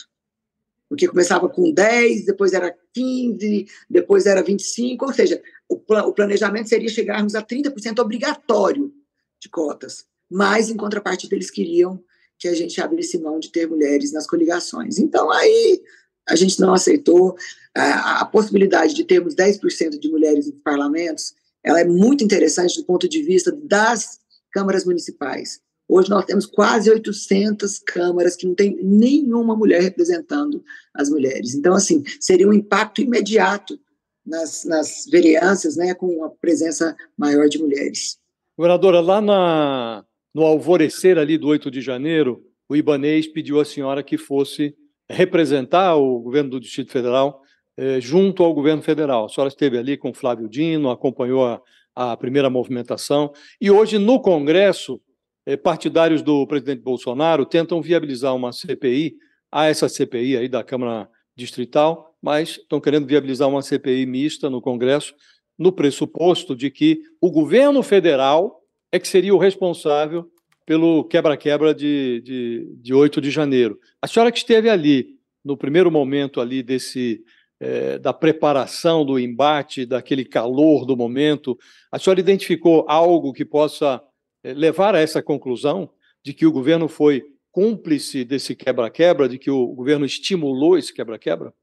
porque 0.93 1.07
começava 1.07 1.49
com 1.49 1.71
10, 1.71 2.25
depois 2.25 2.53
era 2.53 2.71
15, 2.93 3.65
depois 3.89 4.27
era 4.27 4.43
25, 4.43 5.03
ou 5.03 5.11
seja, 5.11 5.41
o, 5.67 5.75
pl 5.75 6.01
o 6.01 6.13
planejamento 6.13 6.69
seria 6.69 6.87
chegarmos 6.87 7.33
a 7.33 7.41
30% 7.41 7.97
obrigatório 7.97 8.93
de 9.41 9.49
cotas, 9.49 10.05
mas 10.29 10.69
em 10.69 10.77
contrapartida 10.77 11.33
eles 11.33 11.49
queriam 11.49 11.99
que 12.37 12.47
a 12.47 12.53
gente 12.53 12.79
abrisse 12.79 13.17
mão 13.17 13.39
de 13.39 13.51
ter 13.51 13.67
mulheres 13.67 14.13
nas 14.13 14.27
coligações. 14.27 14.99
Então 14.99 15.31
aí 15.31 15.81
a 16.29 16.35
gente 16.35 16.59
não 16.59 16.75
aceitou 16.75 17.35
a, 17.75 18.21
a 18.21 18.25
possibilidade 18.25 18.93
de 18.93 19.03
termos 19.03 19.33
10% 19.33 19.97
de 19.97 20.09
mulheres 20.09 20.45
nos 20.45 20.61
parlamentos, 20.63 21.33
ela 21.63 21.79
é 21.79 21.85
muito 21.85 22.23
interessante 22.23 22.79
do 22.79 22.85
ponto 22.85 23.07
de 23.07 23.21
vista 23.21 23.51
das 23.51 24.19
câmaras 24.51 24.85
municipais. 24.85 25.61
Hoje 25.87 26.09
nós 26.09 26.25
temos 26.25 26.45
quase 26.45 26.89
800 26.89 27.79
câmaras 27.79 28.35
que 28.35 28.47
não 28.47 28.55
tem 28.55 28.77
nenhuma 28.81 29.55
mulher 29.55 29.81
representando 29.81 30.63
as 30.93 31.09
mulheres. 31.09 31.53
Então, 31.53 31.73
assim, 31.73 32.03
seria 32.19 32.47
um 32.47 32.53
impacto 32.53 33.01
imediato 33.01 33.79
nas, 34.25 34.63
nas 34.63 35.05
vereanças, 35.11 35.75
né, 35.75 35.93
com 35.93 36.23
a 36.23 36.29
presença 36.29 36.95
maior 37.17 37.47
de 37.49 37.59
mulheres. 37.59 38.17
Governadora, 38.57 39.01
lá 39.01 39.21
na, 39.21 40.05
no 40.33 40.43
alvorecer 40.43 41.17
ali 41.17 41.37
do 41.37 41.47
8 41.47 41.69
de 41.69 41.81
janeiro, 41.81 42.41
o 42.69 42.75
Ibanês 42.75 43.27
pediu 43.27 43.59
à 43.59 43.65
senhora 43.65 44.01
que 44.01 44.17
fosse 44.17 44.75
representar 45.09 45.95
o 45.95 46.19
governo 46.19 46.51
do 46.51 46.59
Distrito 46.59 46.91
Federal 46.91 47.42
eh, 47.77 47.99
junto 47.99 48.43
ao 48.43 48.53
governo 48.53 48.81
federal. 48.81 49.25
A 49.25 49.29
senhora 49.29 49.49
esteve 49.49 49.77
ali 49.77 49.97
com 49.97 50.13
Flávio 50.13 50.47
Dino, 50.47 50.89
acompanhou 50.89 51.45
a, 51.45 51.61
a 51.95 52.17
primeira 52.17 52.49
movimentação, 52.49 53.31
e 53.59 53.71
hoje 53.71 53.97
no 53.97 54.19
Congresso 54.19 55.01
eh, 55.45 55.57
partidários 55.57 56.21
do 56.21 56.45
presidente 56.47 56.81
Bolsonaro 56.81 57.45
tentam 57.45 57.81
viabilizar 57.81 58.35
uma 58.35 58.51
CPI, 58.51 59.15
há 59.51 59.65
essa 59.65 59.89
CPI 59.89 60.37
aí 60.37 60.47
da 60.47 60.63
Câmara 60.63 61.09
Distrital, 61.35 62.15
mas 62.21 62.51
estão 62.51 62.79
querendo 62.79 63.05
viabilizar 63.05 63.49
uma 63.49 63.61
CPI 63.61 64.05
mista 64.05 64.49
no 64.49 64.61
Congresso, 64.61 65.13
no 65.57 65.71
pressuposto 65.71 66.55
de 66.55 66.71
que 66.71 67.01
o 67.21 67.29
governo 67.29 67.83
federal 67.83 68.61
é 68.91 68.99
que 68.99 69.07
seria 69.07 69.33
o 69.33 69.37
responsável 69.37 70.29
pelo 70.65 71.03
quebra-quebra 71.03 71.73
de, 71.73 72.21
de, 72.21 72.75
de 72.77 72.93
8 72.93 73.19
de 73.19 73.29
janeiro. 73.29 73.77
A 74.01 74.07
senhora 74.07 74.31
que 74.31 74.37
esteve 74.37 74.69
ali, 74.69 75.17
no 75.43 75.57
primeiro 75.57 75.91
momento 75.91 76.39
ali 76.39 76.63
desse 76.63 77.21
é, 77.63 77.97
da 77.97 78.11
preparação 78.11 79.05
do 79.05 79.17
embate, 79.17 79.85
daquele 79.85 80.25
calor 80.25 80.85
do 80.85 80.97
momento, 80.97 81.57
a 81.89 81.97
senhora 81.97 82.19
identificou 82.19 82.83
algo 82.89 83.31
que 83.31 83.45
possa 83.45 84.03
eh, 84.43 84.53
levar 84.53 84.95
a 84.95 84.99
essa 84.99 85.23
conclusão 85.23 85.89
de 86.21 86.33
que 86.33 86.45
o 86.45 86.51
governo 86.51 86.89
foi 86.89 87.23
cúmplice 87.51 88.25
desse 88.25 88.53
quebra-quebra, 88.53 89.29
de 89.29 89.37
que 89.37 89.49
o 89.49 89.67
governo 89.67 90.05
estimulou 90.05 90.77
esse 90.77 90.93
quebra-quebra? 90.93 91.53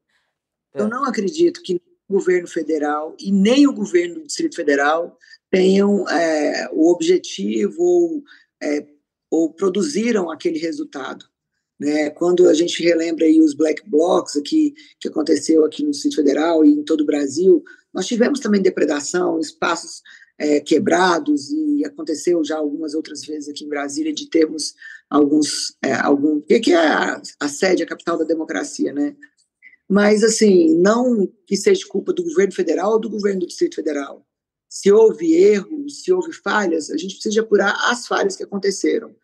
Eu 0.73 0.89
não 0.89 1.05
acredito 1.05 1.61
que 1.61 1.75
o 1.75 2.13
governo 2.13 2.47
federal 2.47 3.15
e 3.19 3.31
nem 3.31 3.67
o 3.67 3.73
governo 3.73 4.15
do 4.15 4.25
Distrito 4.25 4.55
Federal 4.55 5.15
tenham 5.51 6.09
é, 6.09 6.67
o 6.71 6.91
objetivo 6.91 7.79
ou, 7.79 8.23
é, 8.63 8.87
ou 9.29 9.53
produziram 9.53 10.31
aquele 10.31 10.57
resultado. 10.57 11.25
Né? 11.81 12.11
Quando 12.11 12.47
a 12.47 12.53
gente 12.53 12.83
relembra 12.83 13.25
aí 13.25 13.41
os 13.41 13.55
black 13.55 13.81
blocs 13.89 14.37
aqui, 14.37 14.75
que 14.99 15.07
aconteceu 15.07 15.65
aqui 15.65 15.83
no 15.83 15.89
Distrito 15.89 16.17
Federal 16.17 16.63
e 16.63 16.69
em 16.69 16.83
todo 16.83 17.01
o 17.01 17.05
Brasil, 17.05 17.63
nós 17.91 18.05
tivemos 18.05 18.39
também 18.39 18.61
depredação, 18.61 19.39
espaços 19.39 20.03
é, 20.37 20.59
quebrados 20.59 21.49
e 21.49 21.83
aconteceu 21.83 22.45
já 22.45 22.57
algumas 22.57 22.93
outras 22.93 23.25
vezes 23.25 23.49
aqui 23.49 23.65
em 23.65 23.67
Brasília 23.69 24.13
de 24.13 24.29
termos 24.29 24.75
alguns 25.09 25.75
é, 25.83 25.93
algum 25.93 26.37
o 26.37 26.41
que 26.41 26.71
é 26.71 26.75
a, 26.75 27.19
a 27.39 27.47
sede 27.47 27.81
a 27.81 27.87
capital 27.87 28.15
da 28.15 28.25
democracia 28.25 28.93
né? 28.93 29.15
Mas 29.89 30.23
assim 30.23 30.77
não 30.77 31.27
que 31.47 31.57
seja 31.57 31.87
culpa 31.87 32.13
do 32.13 32.23
governo 32.23 32.53
federal 32.53 32.91
ou 32.91 32.99
do 32.99 33.09
governo 33.09 33.41
do 33.41 33.47
Distrito 33.47 33.75
Federal. 33.75 34.23
Se 34.69 34.91
houve 34.91 35.33
erros 35.33 36.03
se 36.03 36.13
houve 36.13 36.31
falhas 36.31 36.91
a 36.91 36.97
gente 36.97 37.15
precisa 37.15 37.41
apurar 37.41 37.75
as 37.91 38.05
falhas 38.05 38.35
que 38.35 38.43
aconteceram 38.43 39.15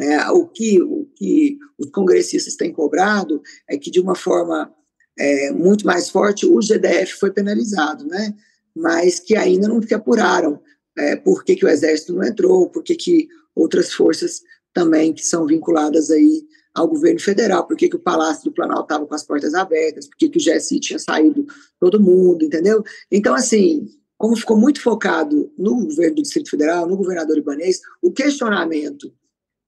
Né? 0.00 0.30
O, 0.30 0.46
que, 0.46 0.80
o 0.80 1.04
que 1.14 1.58
os 1.76 1.90
congressistas 1.90 2.56
têm 2.56 2.72
cobrado 2.72 3.42
é 3.68 3.76
que, 3.76 3.90
de 3.90 4.00
uma 4.00 4.14
forma 4.14 4.74
é, 5.18 5.52
muito 5.52 5.84
mais 5.84 6.08
forte, 6.08 6.46
o 6.46 6.58
GDF 6.58 7.18
foi 7.18 7.30
penalizado, 7.30 8.06
né? 8.06 8.34
mas 8.74 9.20
que 9.20 9.36
ainda 9.36 9.68
não 9.68 9.82
se 9.82 9.92
apuraram 9.92 10.58
é, 10.96 11.16
por 11.16 11.44
que, 11.44 11.54
que 11.54 11.66
o 11.66 11.68
Exército 11.68 12.14
não 12.14 12.24
entrou, 12.24 12.70
por 12.70 12.82
que, 12.82 12.94
que 12.94 13.28
outras 13.54 13.92
forças 13.92 14.40
também 14.72 15.12
que 15.12 15.22
são 15.22 15.44
vinculadas 15.44 16.10
aí 16.10 16.46
ao 16.74 16.88
governo 16.88 17.20
federal, 17.20 17.66
por 17.66 17.76
que, 17.76 17.86
que 17.86 17.96
o 17.96 18.00
Palácio 18.02 18.44
do 18.44 18.54
Planalto 18.54 18.84
estava 18.84 19.04
com 19.04 19.14
as 19.14 19.24
portas 19.24 19.52
abertas, 19.52 20.08
por 20.08 20.16
que, 20.16 20.30
que 20.30 20.38
o 20.38 20.40
GSI 20.42 20.80
tinha 20.80 20.98
saído 20.98 21.44
todo 21.78 22.00
mundo, 22.00 22.42
entendeu? 22.42 22.82
Então, 23.10 23.34
assim, 23.34 23.86
como 24.16 24.34
ficou 24.34 24.56
muito 24.56 24.80
focado 24.80 25.52
no 25.58 25.84
governo 25.84 26.16
do 26.16 26.22
Distrito 26.22 26.48
Federal, 26.48 26.88
no 26.88 26.96
governador 26.96 27.36
Ibanês, 27.36 27.82
o 28.00 28.10
questionamento, 28.10 29.12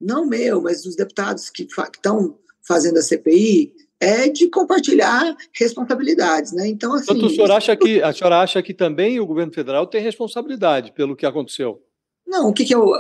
não 0.03 0.27
meu, 0.27 0.61
mas 0.61 0.83
dos 0.83 0.97
deputados 0.97 1.49
que 1.49 1.63
estão 1.63 2.39
fazendo 2.61 2.99
a 2.99 3.03
CPI, 3.03 3.75
é 4.01 4.29
de 4.29 4.49
compartilhar 4.49 5.37
responsabilidades, 5.55 6.53
né? 6.53 6.67
Então, 6.67 6.93
assim... 6.95 7.07
Tanto 7.07 7.27
o 7.27 7.31
senhor 7.31 7.51
acha 7.53 7.77
que, 7.77 8.03
a 8.03 8.13
senhora 8.13 8.41
acha 8.41 8.63
que 8.63 8.75
também 8.75 9.21
o 9.21 9.27
governo 9.27 9.53
federal 9.53 9.87
tem 9.87 10.03
responsabilidade 10.03 10.93
pelo 10.93 11.15
que 11.15 11.25
aconteceu? 11.25 11.81
Não, 12.27 12.49
o 12.49 12.53
que, 12.53 12.65
que 12.65 12.75
eu... 12.75 12.91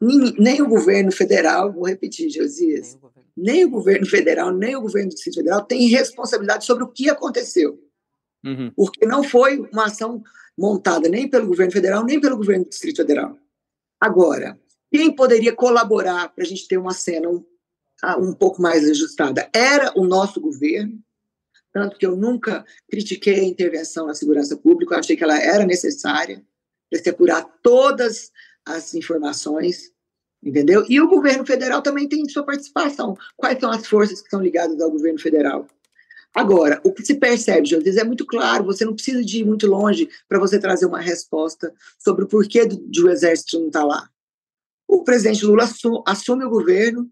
Nem, 0.00 0.34
nem 0.38 0.62
o 0.62 0.68
governo 0.68 1.12
federal, 1.12 1.72
vou 1.72 1.86
repetir, 1.86 2.30
Josias, 2.30 2.98
nem 3.36 3.64
o 3.64 3.70
governo 3.70 4.06
federal, 4.06 4.50
nem 4.50 4.76
o 4.76 4.82
governo 4.82 5.08
do 5.08 5.14
Distrito 5.14 5.36
Federal 5.36 5.62
tem 5.62 5.88
responsabilidade 5.88 6.64
sobre 6.64 6.84
o 6.84 6.88
que 6.88 7.08
aconteceu. 7.10 7.78
Uhum. 8.44 8.70
Porque 8.74 9.04
não 9.06 9.22
foi 9.22 9.60
uma 9.72 9.86
ação 9.86 10.22
montada 10.56 11.08
nem 11.08 11.28
pelo 11.28 11.46
governo 11.46 11.72
federal, 11.72 12.04
nem 12.04 12.20
pelo 12.20 12.36
governo 12.36 12.64
do 12.64 12.70
Distrito 12.70 12.98
Federal. 12.98 13.36
Agora, 14.00 14.58
quem 14.90 15.14
poderia 15.14 15.54
colaborar 15.54 16.28
para 16.34 16.44
a 16.44 16.46
gente 16.46 16.66
ter 16.66 16.78
uma 16.78 16.92
cena 16.92 17.28
um, 17.28 17.44
um 18.18 18.32
pouco 18.32 18.60
mais 18.60 18.88
ajustada? 18.88 19.48
Era 19.52 19.92
o 19.96 20.04
nosso 20.04 20.40
governo, 20.40 21.00
tanto 21.72 21.96
que 21.96 22.04
eu 22.04 22.16
nunca 22.16 22.64
critiquei 22.90 23.40
a 23.40 23.44
intervenção 23.44 24.06
na 24.06 24.14
segurança 24.14 24.56
pública, 24.56 24.94
eu 24.94 24.98
achei 24.98 25.16
que 25.16 25.24
ela 25.24 25.38
era 25.38 25.64
necessária 25.64 26.44
para 26.90 27.00
se 27.00 27.08
apurar 27.08 27.44
todas 27.62 28.32
as 28.66 28.94
informações, 28.94 29.92
entendeu? 30.42 30.84
E 30.88 31.00
o 31.00 31.08
governo 31.08 31.46
federal 31.46 31.80
também 31.82 32.08
tem 32.08 32.28
sua 32.28 32.44
participação. 32.44 33.16
Quais 33.36 33.58
são 33.60 33.70
as 33.70 33.86
forças 33.86 34.20
que 34.20 34.26
estão 34.26 34.42
ligadas 34.42 34.80
ao 34.80 34.90
governo 34.90 35.20
federal? 35.20 35.68
Agora, 36.34 36.80
o 36.84 36.92
que 36.92 37.04
se 37.04 37.14
percebe, 37.14 37.68
Josias, 37.68 37.96
é 37.96 38.04
muito 38.04 38.24
claro, 38.24 38.64
você 38.64 38.84
não 38.84 38.94
precisa 38.94 39.24
de 39.24 39.40
ir 39.40 39.44
muito 39.44 39.66
longe 39.66 40.08
para 40.28 40.38
você 40.38 40.58
trazer 40.58 40.86
uma 40.86 41.00
resposta 41.00 41.72
sobre 41.98 42.24
o 42.24 42.28
porquê 42.28 42.64
do, 42.64 42.76
de 42.88 43.02
o 43.02 43.10
exército 43.10 43.58
não 43.58 43.66
estar 43.66 43.80
tá 43.80 43.86
lá. 43.86 44.10
O 44.92 45.04
presidente 45.04 45.46
Lula 45.46 45.70
assume 46.04 46.44
o 46.44 46.50
governo 46.50 47.08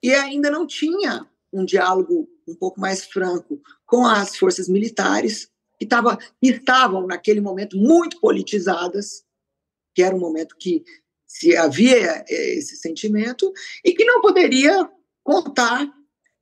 e 0.00 0.14
ainda 0.14 0.48
não 0.48 0.64
tinha 0.64 1.28
um 1.52 1.64
diálogo 1.64 2.30
um 2.46 2.54
pouco 2.54 2.80
mais 2.80 3.04
franco 3.04 3.60
com 3.84 4.06
as 4.06 4.36
forças 4.36 4.68
militares, 4.68 5.50
que, 5.76 5.84
tava, 5.84 6.16
estavam, 6.40 7.08
naquele 7.08 7.40
momento, 7.40 7.76
muito 7.76 8.20
politizadas, 8.20 9.24
que 9.92 10.04
era 10.04 10.14
um 10.14 10.20
momento 10.20 10.54
que 10.56 10.84
se 11.26 11.56
havia 11.56 12.24
eh, 12.28 12.54
esse 12.54 12.76
sentimento, 12.76 13.52
e 13.84 13.92
que 13.92 14.04
não 14.04 14.20
poderia 14.20 14.88
contar 15.24 15.92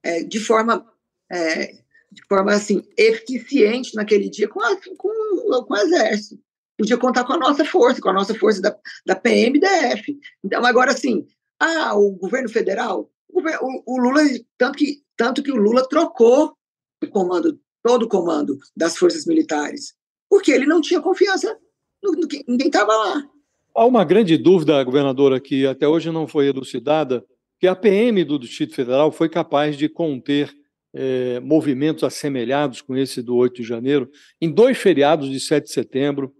é, 0.03 0.23
de 0.23 0.39
forma 0.39 0.87
é, 1.33 1.79
de 2.13 2.23
forma 2.29 2.53
assim 2.53 2.83
eficiente 2.95 3.95
naquele 3.95 4.29
dia 4.29 4.49
com, 4.49 4.61
a, 4.63 4.77
com, 4.77 5.65
com 5.65 5.75
o 5.75 5.77
exército. 5.79 6.43
Podia 6.79 6.97
contar 6.97 7.25
com 7.25 7.33
a 7.33 7.39
nossa 7.39 7.65
força, 7.65 8.01
com 8.01 8.09
a 8.09 8.13
nossa 8.13 8.35
força 8.35 8.63
da, 8.63 8.77
da 9.05 9.17
PM 9.17 9.59
e 9.59 9.61
da 9.61 9.69
F. 9.89 10.17
Então, 10.45 10.65
agora 10.65 10.93
assim, 10.93 11.27
ah, 11.59 11.97
o 11.97 12.13
governo 12.13 12.49
federal, 12.49 13.11
o, 13.29 13.43
o, 13.85 14.01
Lula, 14.01 14.23
tanto 14.57 14.79
que, 14.79 15.03
tanto 15.17 15.43
que 15.43 15.51
o 15.51 15.57
Lula 15.57 15.87
trocou 15.89 16.55
o 17.03 17.07
comando, 17.09 17.59
todo 17.83 18.05
o 18.05 18.09
comando 18.09 18.57
das 18.77 18.97
forças 18.97 19.27
militares, 19.27 19.95
porque 20.31 20.53
ele 20.53 20.67
não 20.67 20.81
tinha 20.81 21.01
confiança 21.01 21.57
no, 22.03 22.13
no 22.13 22.29
em 22.33 22.57
quem 22.57 22.69
estava 22.69 22.95
lá. 22.97 23.29
Há 23.75 23.85
uma 23.85 24.05
grande 24.05 24.37
dúvida, 24.37 24.83
governadora, 24.85 25.41
que 25.41 25.67
até 25.67 25.87
hoje 25.87 26.11
não 26.11 26.27
foi 26.27 26.47
elucidada, 26.47 27.25
que 27.59 27.67
a 27.67 27.75
PM 27.75 28.23
do 28.25 28.39
Distrito 28.39 28.75
Federal 28.75 29.11
foi 29.11 29.29
capaz 29.29 29.77
de 29.77 29.89
conter 29.89 30.53
é, 30.95 31.41
movimentos 31.41 32.05
assemelhados 32.05 32.81
com 32.81 32.97
esse 32.97 33.21
do 33.21 33.37
8 33.37 33.63
de 33.63 33.69
janeiro, 33.69 34.11
em 34.41 34.51
dois 34.51 34.79
feriados 34.79 35.29
de 35.29 35.41
7 35.41 35.65
de 35.65 35.73
setembro. 35.73 36.33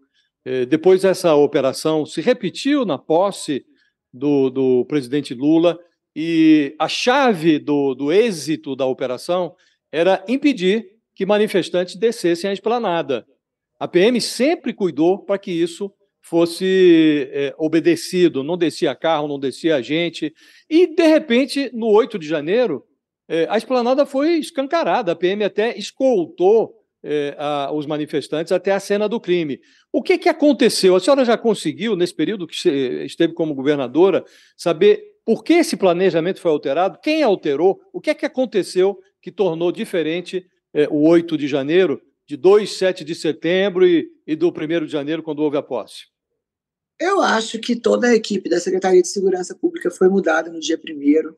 É, 0.51 0.65
depois, 0.65 1.05
essa 1.05 1.35
operação 1.35 2.07
se 2.07 2.23
repetiu 2.23 2.87
na 2.87 2.97
posse 2.97 3.67
do, 4.11 4.49
do 4.49 4.87
presidente 4.87 5.35
Lula, 5.35 5.79
e 6.17 6.75
a 6.79 6.89
chave 6.89 7.59
do, 7.59 7.95
do 7.95 8.11
êxito 8.11 8.75
da 8.75 8.87
operação 8.87 9.55
era 9.93 10.25
impedir 10.27 10.87
que 11.15 11.27
manifestantes 11.27 11.97
descessem 11.97 12.49
à 12.49 12.53
esplanada. 12.55 13.27
A 13.79 13.87
PM 13.87 14.19
sempre 14.23 14.73
cuidou 14.73 15.19
para 15.19 15.37
que 15.37 15.51
isso 15.51 15.93
fosse 16.23 17.29
é, 17.31 17.55
obedecido, 17.59 18.43
não 18.43 18.57
descia 18.57 18.95
carro, 18.95 19.29
não 19.29 19.39
descia 19.39 19.83
gente. 19.83 20.33
E, 20.69 20.87
de 20.87 21.07
repente, 21.07 21.71
no 21.75 21.89
8 21.89 22.19
de 22.19 22.27
janeiro, 22.27 22.87
é, 23.29 23.47
a 23.51 23.59
esplanada 23.59 24.07
foi 24.07 24.39
escancarada, 24.39 25.13
a 25.13 25.17
PM 25.17 25.45
até 25.45 25.77
escoltou 25.77 26.78
é, 27.03 27.35
a, 27.39 27.73
os 27.73 27.87
manifestantes 27.87 28.53
até 28.53 28.73
a 28.73 28.81
cena 28.81 29.09
do 29.09 29.21
crime. 29.21 29.61
O 29.93 30.03
que, 30.03 30.19
que 30.19 30.29
aconteceu? 30.29 30.97
A 30.97 31.01
senhora 31.01 31.25
já 31.25 31.37
conseguiu, 31.37 31.97
nesse 31.97 32.15
período 32.15 32.47
que 32.47 32.69
esteve 33.05 33.33
como 33.33 33.55
governadora, 33.55 34.25
saber 34.57 35.03
por 35.25 35.45
que 35.45 35.55
esse 35.55 35.77
planejamento 35.77 36.41
foi 36.41 36.51
alterado? 36.51 36.99
Quem 37.03 37.23
alterou? 37.23 37.81
O 37.93 38.01
que 38.01 38.11
é 38.11 38.15
que 38.15 38.27
aconteceu 38.27 38.99
que 39.21 39.31
tornou 39.31 39.71
diferente 39.71 40.47
é, 40.73 40.89
o 40.89 41.07
8 41.07 41.37
de 41.37 41.47
janeiro, 41.47 42.01
de 42.27 42.37
2, 42.37 42.71
7 42.71 43.05
de 43.05 43.15
setembro 43.15 43.87
e, 43.87 44.09
e 44.27 44.35
do 44.35 44.49
1 44.49 44.87
de 44.87 44.93
janeiro, 44.93 45.23
quando 45.23 45.41
houve 45.41 45.57
a 45.57 45.63
posse? 45.63 46.07
Eu 47.01 47.21
acho 47.23 47.61
que 47.61 47.77
toda 47.77 48.09
a 48.09 48.15
equipe 48.15 48.49
da 48.49 48.59
Secretaria 48.59 49.01
de 49.01 49.09
Segurança 49.09 49.55
Pública 49.55 49.91
foi 49.91 50.09
mudada 50.09 50.51
no 50.51 50.59
dia 50.59 50.77
1 50.77 51.33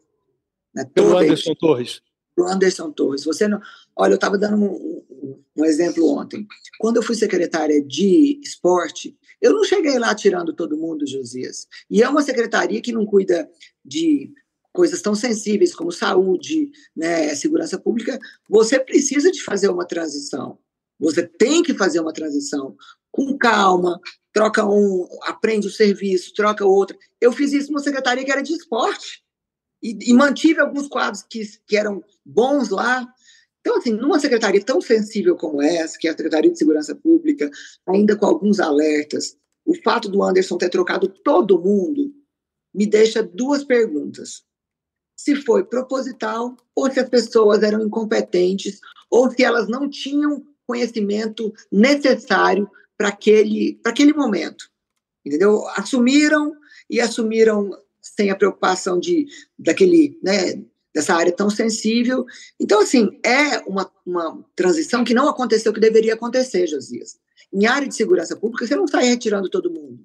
né? 0.74 0.84
Pelo 0.94 1.18
Anderson 1.18 1.54
Torres. 1.54 2.00
Pelo 2.40 2.48
Anderson 2.48 2.90
Torres. 2.90 3.24
Você 3.24 3.46
não... 3.46 3.60
Olha, 3.94 4.12
eu 4.12 4.16
estava 4.16 4.38
dando 4.38 4.56
um, 4.56 5.44
um, 5.56 5.64
exemplo 5.64 6.08
ontem. 6.08 6.46
Quando 6.78 6.96
eu 6.96 7.02
fui 7.02 7.14
secretária 7.14 7.82
de 7.82 8.40
esporte, 8.42 9.14
eu 9.42 9.52
não 9.52 9.64
cheguei 9.64 9.98
lá 9.98 10.14
tirando 10.14 10.54
todo 10.54 10.76
mundo, 10.76 11.06
Josias. 11.06 11.66
E 11.90 12.02
é 12.02 12.08
uma 12.08 12.22
secretaria 12.22 12.80
que 12.80 12.92
não 12.92 13.04
cuida 13.04 13.48
de 13.84 14.32
coisas 14.72 15.02
tão 15.02 15.14
sensíveis 15.14 15.74
como 15.74 15.92
saúde, 15.92 16.70
né, 16.96 17.34
segurança 17.34 17.78
pública. 17.78 18.18
Você 18.48 18.80
precisa 18.80 19.30
de 19.30 19.42
fazer 19.42 19.68
uma 19.68 19.84
transição. 19.84 20.58
Você 20.98 21.26
tem 21.26 21.62
que 21.62 21.74
fazer 21.74 22.00
uma 22.00 22.12
transição 22.12 22.74
com 23.10 23.36
calma, 23.36 24.00
troca 24.32 24.64
um, 24.64 25.06
aprende 25.24 25.66
o 25.66 25.70
serviço, 25.70 26.32
troca 26.34 26.64
outro. 26.64 26.96
Eu 27.20 27.32
fiz 27.32 27.52
isso 27.52 27.70
numa 27.70 27.82
secretaria 27.82 28.24
que 28.24 28.30
era 28.30 28.42
de 28.42 28.52
esporte 28.52 29.22
e, 29.82 30.10
e 30.10 30.14
mantive 30.14 30.60
alguns 30.60 30.88
quadros 30.88 31.22
que, 31.22 31.42
que 31.66 31.76
eram 31.76 32.02
bons 32.24 32.68
lá. 32.68 33.06
Então, 33.60 33.76
assim, 33.76 33.92
numa 33.92 34.18
secretaria 34.18 34.62
tão 34.64 34.80
sensível 34.80 35.36
como 35.36 35.60
essa, 35.60 35.98
que 35.98 36.08
é 36.08 36.10
a 36.10 36.16
Secretaria 36.16 36.50
de 36.50 36.58
Segurança 36.58 36.94
Pública, 36.94 37.50
ainda 37.86 38.16
com 38.16 38.26
alguns 38.26 38.58
alertas, 38.58 39.36
o 39.64 39.74
fato 39.82 40.08
do 40.08 40.22
Anderson 40.22 40.56
ter 40.56 40.70
trocado 40.70 41.08
todo 41.08 41.60
mundo 41.60 42.12
me 42.74 42.86
deixa 42.86 43.22
duas 43.22 43.64
perguntas. 43.64 44.42
Se 45.16 45.36
foi 45.36 45.64
proposital, 45.64 46.56
ou 46.74 46.90
se 46.90 46.98
as 46.98 47.08
pessoas 47.08 47.62
eram 47.62 47.84
incompetentes, 47.84 48.80
ou 49.10 49.30
se 49.30 49.44
elas 49.44 49.68
não 49.68 49.90
tinham 49.90 50.42
conhecimento 50.66 51.52
necessário 51.70 52.70
para 52.96 53.08
aquele, 53.08 53.80
aquele 53.84 54.12
momento. 54.12 54.70
Entendeu? 55.24 55.66
Assumiram 55.76 56.56
e 56.88 57.00
assumiram 57.00 57.70
sem 58.00 58.30
a 58.30 58.36
preocupação 58.36 58.98
de 58.98 59.26
daquele, 59.58 60.18
né, 60.22 60.62
dessa 60.94 61.14
área 61.14 61.32
tão 61.32 61.48
sensível. 61.50 62.24
Então, 62.58 62.80
assim, 62.80 63.20
é 63.24 63.58
uma, 63.60 63.90
uma 64.04 64.44
transição 64.56 65.04
que 65.04 65.14
não 65.14 65.28
aconteceu 65.28 65.72
que 65.72 65.80
deveria 65.80 66.14
acontecer, 66.14 66.66
Josias. 66.66 67.18
Em 67.52 67.66
área 67.66 67.88
de 67.88 67.94
segurança 67.94 68.36
pública, 68.36 68.66
você 68.66 68.76
não 68.76 68.86
sai 68.86 69.04
retirando 69.04 69.48
todo 69.48 69.70
mundo. 69.70 70.04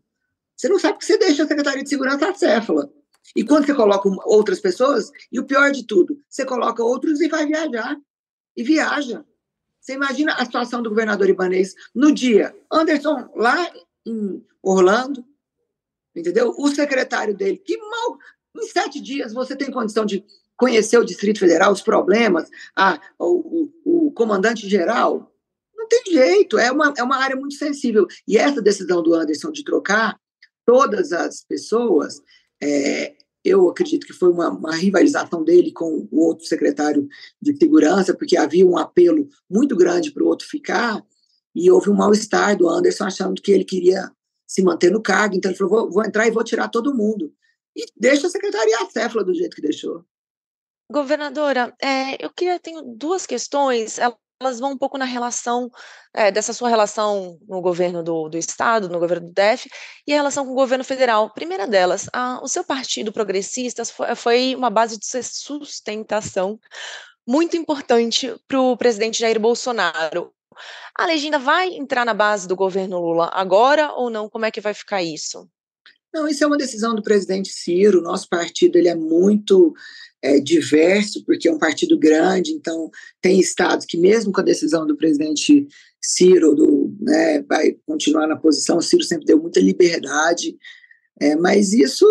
Você 0.56 0.70
não 0.70 0.80
sabe 0.80 1.00
que 1.00 1.06
você 1.06 1.18
deixa 1.18 1.44
a 1.44 1.48
Secretaria 1.48 1.84
de 1.84 1.90
Segurança 1.90 2.30
acéfala. 2.30 2.90
E 3.36 3.44
quando 3.44 3.66
você 3.66 3.74
coloca 3.74 4.10
outras 4.26 4.60
pessoas, 4.60 5.12
e 5.32 5.40
o 5.40 5.46
pior 5.46 5.72
de 5.72 5.86
tudo, 5.86 6.20
você 6.30 6.46
coloca 6.46 6.84
outros 6.84 7.20
e 7.22 7.28
vai 7.28 7.46
viajar. 7.46 7.98
E 8.56 8.64
viaja. 8.64 9.26
Você 9.82 9.94
imagina 9.94 10.34
a 10.34 10.46
situação 10.46 10.82
do 10.82 10.90
governador 10.90 11.30
Ibanês 11.30 11.76
no 11.94 12.12
dia. 12.12 12.56
Anderson, 12.72 13.30
lá 13.36 13.72
em 14.06 14.44
Orlando, 14.64 15.26
entendeu? 16.16 16.54
O 16.58 16.68
secretário 16.70 17.36
dele, 17.36 17.58
que 17.58 17.78
mal, 17.78 18.18
em 18.58 18.68
sete 18.68 19.02
dias 19.02 19.34
você 19.34 19.56
tem 19.56 19.72
condição 19.72 20.06
de 20.06 20.24
conhecer 20.58 20.98
o 20.98 21.06
Distrito 21.06 21.40
Federal, 21.40 21.72
os 21.72 21.82
problemas, 21.82 22.50
a, 22.76 23.00
o, 23.20 23.70
o, 23.84 24.08
o 24.08 24.12
comandante-geral. 24.12 25.32
Não 25.76 25.88
tem 25.88 26.04
jeito, 26.08 26.58
é 26.58 26.72
uma, 26.72 26.94
é 26.98 27.04
uma 27.04 27.18
área 27.18 27.36
muito 27.36 27.56
sensível. 27.56 28.08
E 28.28 28.38
essa 28.38 28.62
decisão 28.62 29.04
do 29.04 29.14
Anderson 29.14 29.52
de 29.52 29.64
trocar 29.64 30.18
todas 30.66 31.12
as 31.12 31.44
pessoas, 31.44 32.22
é, 32.62 33.16
eu 33.44 33.70
acredito 33.70 34.08
que 34.08 34.14
foi 34.14 34.30
uma, 34.30 34.50
uma, 34.50 34.76
rivalização 34.76 35.44
dele 35.44 35.72
com 35.72 36.08
o 36.12 36.20
outro 36.26 36.46
secretário 36.46 37.08
de 37.40 37.56
segurança, 37.56 38.16
porque 38.16 38.36
havia 38.36 38.66
um 38.66 38.78
apelo 38.78 39.28
muito 39.50 39.76
grande 39.76 40.12
para 40.12 40.24
o 40.24 40.28
outro 40.28 40.48
ficar, 40.48 41.04
e 41.54 41.70
houve 41.70 41.90
um 41.90 41.96
mal-estar 41.96 42.58
do 42.58 42.68
Anderson 42.68 43.06
achando 43.06 43.42
que 43.42 43.52
ele 43.52 43.64
queria 43.64 44.12
se 44.48 44.64
manter 44.64 44.92
no 44.92 45.02
cargo, 45.02 45.36
então 45.36 45.52
ele 45.52 45.58
falou, 45.58 45.84
vou, 45.84 45.92
vou 45.92 46.06
entrar 46.06 46.28
e 46.28 46.32
vou 46.32 46.44
tirar 46.44 46.70
todo 46.70 46.96
mundo. 46.96 47.34
E 47.76 47.86
deixa 47.96 48.28
a 48.28 48.30
secretaria 48.30 48.80
acéfala 48.80 49.24
do 49.24 49.34
jeito 49.34 49.56
que 49.56 49.62
deixou. 49.62 50.06
Governadora, 50.92 51.74
é, 51.82 52.24
eu 52.24 52.30
queria, 52.30 52.60
tenho 52.60 52.82
duas 52.84 53.26
questões, 53.26 53.98
elas 54.40 54.60
vão 54.60 54.74
um 54.74 54.78
pouco 54.78 54.98
na 54.98 55.06
relação, 55.06 55.70
é, 56.14 56.32
dessa 56.32 56.54
sua 56.54 56.70
relação 56.70 57.40
no 57.48 57.62
governo 57.62 58.04
do, 58.04 58.30
do 58.30 58.38
Estado, 58.38 58.88
no 58.88 59.00
governo 59.00 59.28
do 59.28 59.34
DF, 59.34 59.70
e 60.06 60.14
a 60.14 60.18
relação 60.18 60.46
com 60.46 60.52
o 60.52 60.56
governo 60.56 60.84
federal. 60.84 61.34
Primeira 61.34 61.68
delas, 61.68 62.08
a, 62.14 62.40
o 62.44 62.48
seu 62.48 62.64
partido 62.64 63.12
progressista 63.12 63.84
foi 64.16 64.56
uma 64.56 64.70
base 64.70 64.98
de 64.98 65.06
sustentação 65.06 66.60
muito 67.28 67.58
importante 67.58 68.36
para 68.48 68.62
o 68.62 68.78
presidente 68.78 69.20
Jair 69.20 69.40
Bolsonaro. 69.40 70.32
A 70.98 71.06
legenda 71.06 71.40
vai 71.40 71.70
entrar 71.70 72.06
na 72.06 72.14
base 72.14 72.48
do 72.48 72.56
governo 72.56 73.00
Lula 73.00 73.30
agora 73.34 73.92
ou 73.94 74.10
não? 74.10 74.30
Como 74.30 74.46
é 74.46 74.52
que 74.52 74.62
vai 74.62 74.74
ficar 74.74 75.04
isso? 75.04 75.50
Não, 76.14 76.28
isso 76.28 76.44
é 76.44 76.48
uma 76.48 76.58
decisão 76.58 76.96
do 76.96 77.04
presidente 77.04 77.50
Ciro. 77.50 78.02
Nosso 78.02 78.30
partido 78.30 78.78
ele 78.78 78.88
é 78.88 78.96
muito 78.96 79.74
é, 80.22 80.40
diverso, 80.40 81.24
porque 81.26 81.48
é 81.48 81.52
um 81.52 81.60
partido 81.60 82.00
grande, 82.00 82.52
então 82.52 82.90
tem 83.22 83.40
estados 83.40 83.86
que, 83.86 83.98
mesmo 83.98 84.32
com 84.32 84.40
a 84.40 84.44
decisão 84.44 84.88
do 84.88 84.96
presidente 84.96 85.68
Ciro, 86.02 86.56
do, 86.56 86.96
né, 87.02 87.42
vai 87.44 87.76
continuar 87.86 88.28
na 88.28 88.38
posição, 88.38 88.78
o 88.78 88.82
Ciro 88.82 89.04
sempre 89.04 89.26
deu 89.26 89.40
muita 89.40 89.60
liberdade, 89.60 90.58
é, 91.20 91.36
mas 91.36 91.74
isso 91.74 92.06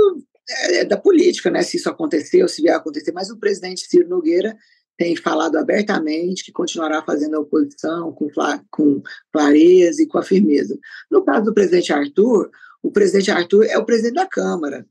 é, 0.49 0.77
é 0.81 0.85
da 0.85 0.97
política, 0.97 1.51
né? 1.51 1.63
Se 1.63 1.77
isso 1.77 1.89
acontecer 1.89 2.43
ou 2.43 2.49
se 2.49 2.63
vier 2.63 2.75
a 2.75 2.79
acontecer, 2.79 3.13
mas 3.13 3.31
o 3.31 3.39
presidente 3.39 3.87
Ciro 3.89 4.09
Nogueira 4.09 4.57
tem 4.97 5.17
falado 5.17 5.57
abertamente 5.57 6.45
que 6.45 6.53
continuará 6.53 7.03
fazendo 7.03 7.37
a 7.37 7.41
oposição 7.41 8.13
com, 8.13 8.29
com 8.71 9.03
clareza 9.33 10.03
e 10.03 10.07
com 10.07 10.19
a 10.19 10.23
firmeza. 10.23 10.79
No 11.11 11.25
caso 11.25 11.47
do 11.47 11.55
presidente 11.55 11.93
Arthur, 11.93 12.51
o 12.83 12.91
presidente 12.91 13.31
Arthur 13.31 13.65
é 13.65 13.79
o 13.79 13.85
presidente 13.85 14.15
da 14.15 14.27
Câmara. 14.27 14.87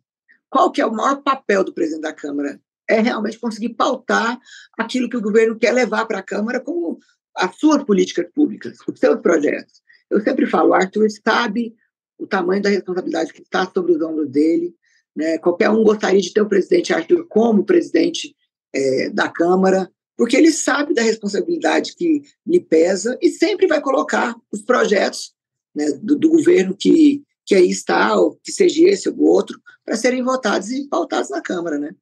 Qual 0.50 0.72
que 0.72 0.82
é 0.82 0.86
o 0.86 0.94
maior 0.94 1.22
papel 1.22 1.64
do 1.64 1.74
presidente 1.74 2.02
da 2.02 2.14
Câmara? 2.14 2.60
É 2.88 3.00
realmente 3.00 3.40
conseguir 3.40 3.76
pautar 3.76 4.38
aquilo 4.78 5.10
que 5.10 5.18
o 5.18 5.22
governo 5.22 5.58
quer 5.58 5.72
levar 5.72 6.06
para 6.06 6.20
a 6.20 6.24
Câmara 6.24 6.60
como 6.60 7.00
as 7.36 7.56
suas 7.58 7.84
políticas 7.84 8.28
públicas, 8.34 8.78
os 8.88 9.00
seus 9.00 9.20
projetos. 9.22 9.82
Eu 10.10 10.22
sempre 10.22 10.46
falo, 10.46 10.70
o 10.70 10.74
Arthur 10.74 11.08
sabe 11.26 11.74
o 12.18 12.28
tamanho 12.28 12.62
da 12.62 12.70
responsabilidade 12.70 13.34
que 13.34 13.42
está 13.42 13.66
sobre 13.74 13.94
os 13.94 14.02
ombros 14.02 14.30
dele. 14.30 14.76
Né? 15.16 15.38
Qualquer 15.38 15.70
um 15.70 15.84
gostaria 15.84 16.22
de 16.22 16.34
ter 16.34 16.42
o 16.42 16.50
presidente 16.50 16.94
Arthur 16.94 17.26
como 17.28 17.66
presidente 17.66 18.36
é, 18.74 19.10
da 19.10 19.30
Câmara, 19.30 19.92
porque 20.18 20.38
ele 20.38 20.52
sabe 20.52 20.94
da 20.94 21.02
responsabilidade 21.02 21.96
que 21.96 22.22
lhe 22.46 22.60
pesa 22.60 23.18
e 23.22 23.30
sempre 23.30 23.68
vai 23.68 23.82
colocar 23.82 24.36
os 24.52 24.62
projetos 24.62 25.34
né, 25.74 25.92
do, 26.02 26.18
do, 26.18 26.30
governo 26.30 26.76
que, 26.76 27.24
que 27.46 27.56
aí 27.56 27.70
está, 27.70 28.16
ou 28.16 28.40
que 28.44 28.52
seja 28.52 28.88
esse 28.88 29.10
ou 29.10 29.20
outro, 29.22 29.60
para 29.84 29.96
serem 29.96 30.24
votados 30.24 30.70
e 30.70 30.88
pautados 30.88 31.30
na 31.30 31.42
Câmara, 31.42 31.78
né? 31.78 31.96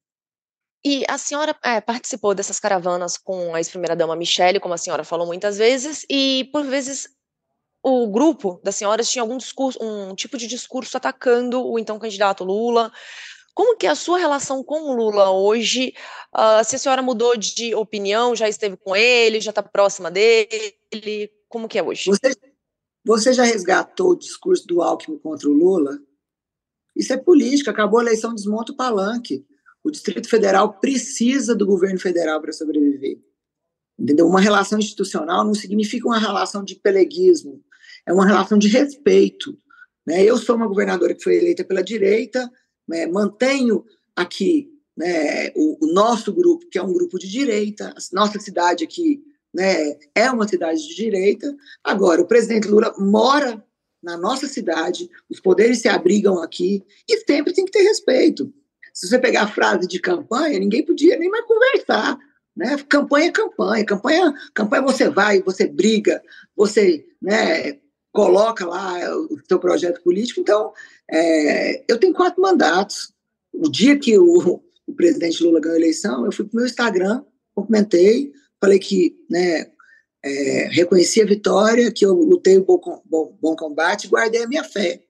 E 0.84 1.04
a 1.08 1.16
senhora 1.16 1.56
é, 1.64 1.80
participou 1.80 2.34
dessas 2.34 2.58
caravanas 2.58 3.16
com 3.16 3.54
a 3.54 3.60
ex-primeira-dama 3.60 4.16
Michele, 4.16 4.58
como 4.58 4.74
a 4.74 4.78
senhora 4.78 5.04
falou 5.04 5.26
muitas 5.26 5.56
vezes, 5.56 6.04
e 6.10 6.48
por 6.52 6.64
vezes 6.64 7.08
o 7.82 8.08
grupo 8.08 8.60
das 8.62 8.76
senhoras 8.76 9.08
tinha 9.08 9.22
algum 9.22 9.36
discurso, 9.36 9.78
um 9.82 10.14
tipo 10.14 10.36
de 10.36 10.46
discurso 10.46 10.96
atacando 10.96 11.64
o 11.64 11.78
então 11.78 11.98
candidato 11.98 12.44
Lula, 12.44 12.92
como 13.54 13.76
que 13.76 13.86
é 13.86 13.90
a 13.90 13.94
sua 13.94 14.18
relação 14.18 14.62
com 14.64 14.90
o 14.90 14.94
Lula 14.94 15.30
hoje? 15.30 15.94
Uh, 16.34 16.64
se 16.64 16.76
a 16.76 16.78
senhora 16.78 17.02
mudou 17.02 17.36
de 17.36 17.74
opinião, 17.74 18.34
já 18.34 18.48
esteve 18.48 18.76
com 18.76 18.96
ele, 18.96 19.40
já 19.40 19.50
está 19.50 19.62
próxima 19.62 20.10
dele? 20.10 21.30
Como 21.48 21.68
que 21.68 21.78
é 21.78 21.82
hoje? 21.82 22.04
Você, 22.06 22.34
você 23.04 23.32
já 23.32 23.44
resgatou 23.44 24.10
o 24.10 24.16
discurso 24.16 24.66
do 24.66 24.80
Alckmin 24.80 25.18
contra 25.18 25.48
o 25.48 25.52
Lula? 25.52 25.98
Isso 26.96 27.12
é 27.12 27.16
política, 27.16 27.70
acabou 27.70 28.00
a 28.00 28.02
eleição, 28.02 28.34
desmonta 28.34 28.72
o 28.72 28.76
palanque. 28.76 29.44
O 29.84 29.90
Distrito 29.90 30.28
Federal 30.28 30.78
precisa 30.78 31.54
do 31.54 31.66
governo 31.66 31.98
federal 31.98 32.40
para 32.40 32.52
sobreviver. 32.52 33.18
Entendeu? 33.98 34.26
Uma 34.26 34.40
relação 34.40 34.78
institucional 34.78 35.44
não 35.44 35.54
significa 35.54 36.06
uma 36.06 36.18
relação 36.18 36.64
de 36.64 36.76
peleguismo, 36.76 37.62
é 38.06 38.12
uma 38.12 38.26
relação 38.26 38.58
de 38.58 38.68
respeito. 38.68 39.56
Né? 40.06 40.24
Eu 40.24 40.38
sou 40.38 40.56
uma 40.56 40.66
governadora 40.66 41.14
que 41.14 41.22
foi 41.22 41.36
eleita 41.36 41.64
pela 41.64 41.82
direita, 41.82 42.50
né, 42.92 43.06
mantenho 43.06 43.86
aqui 44.14 44.70
né, 44.94 45.48
o, 45.56 45.86
o, 45.86 45.92
nosso 45.94 46.30
grupo, 46.30 46.68
que 46.68 46.76
é 46.76 46.82
um 46.82 46.92
grupo 46.92 47.18
de 47.18 47.26
direita, 47.26 47.94
nossa 48.12 48.38
cidade 48.38 48.84
aqui 48.84 49.24
né, 49.52 49.96
é 50.14 50.30
uma 50.30 50.46
cidade 50.46 50.86
de 50.86 50.94
direita. 50.94 51.56
Agora, 51.82 52.20
o 52.20 52.26
presidente 52.26 52.68
Lula 52.68 52.94
mora 52.98 53.64
na 54.02 54.18
nossa 54.18 54.46
cidade, 54.46 55.08
os 55.30 55.40
poderes 55.40 55.78
se 55.78 55.88
abrigam 55.88 56.42
aqui 56.42 56.84
e 57.08 57.18
sempre 57.20 57.54
tem 57.54 57.64
que 57.64 57.72
ter 57.72 57.82
respeito. 57.82 58.52
Se 58.92 59.08
você 59.08 59.18
pegar 59.18 59.44
a 59.44 59.48
frase 59.48 59.88
de 59.88 59.98
campanha, 59.98 60.58
ninguém 60.58 60.84
podia 60.84 61.18
nem 61.18 61.30
mais 61.30 61.46
conversar. 61.46 62.18
Né? 62.54 62.76
Campanha 62.88 63.28
é 63.28 63.32
campanha, 63.32 63.86
campanha, 63.86 64.34
campanha 64.52 64.82
você 64.82 65.08
vai, 65.08 65.40
você 65.40 65.66
briga, 65.66 66.22
você 66.54 67.06
né, 67.22 67.78
coloca 68.12 68.66
lá 68.66 69.16
o 69.16 69.38
seu 69.48 69.58
projeto 69.58 70.02
político. 70.02 70.40
Então, 70.40 70.72
é, 71.10 71.82
eu 71.88 71.98
tenho 71.98 72.12
quatro 72.12 72.40
mandatos. 72.40 73.12
O 73.52 73.70
dia 73.70 73.98
que 73.98 74.16
o, 74.18 74.60
o 74.86 74.94
presidente 74.94 75.42
Lula 75.42 75.60
ganhou 75.60 75.76
a 75.76 75.80
eleição, 75.80 76.24
eu 76.24 76.32
fui 76.32 76.44
para 76.44 76.52
o 76.52 76.56
meu 76.58 76.66
Instagram, 76.66 77.24
cumprimentei, 77.54 78.32
falei 78.60 78.78
que 78.78 79.16
né, 79.28 79.66
é, 80.22 80.68
reconheci 80.70 81.22
a 81.22 81.26
vitória, 81.26 81.90
que 81.90 82.04
eu 82.04 82.12
lutei 82.12 82.58
o 82.58 82.64
bom, 82.64 83.02
bom, 83.04 83.36
bom 83.40 83.56
combate 83.56 84.04
e 84.04 84.08
guardei 84.08 84.42
a 84.42 84.48
minha 84.48 84.62
fé. 84.62 85.02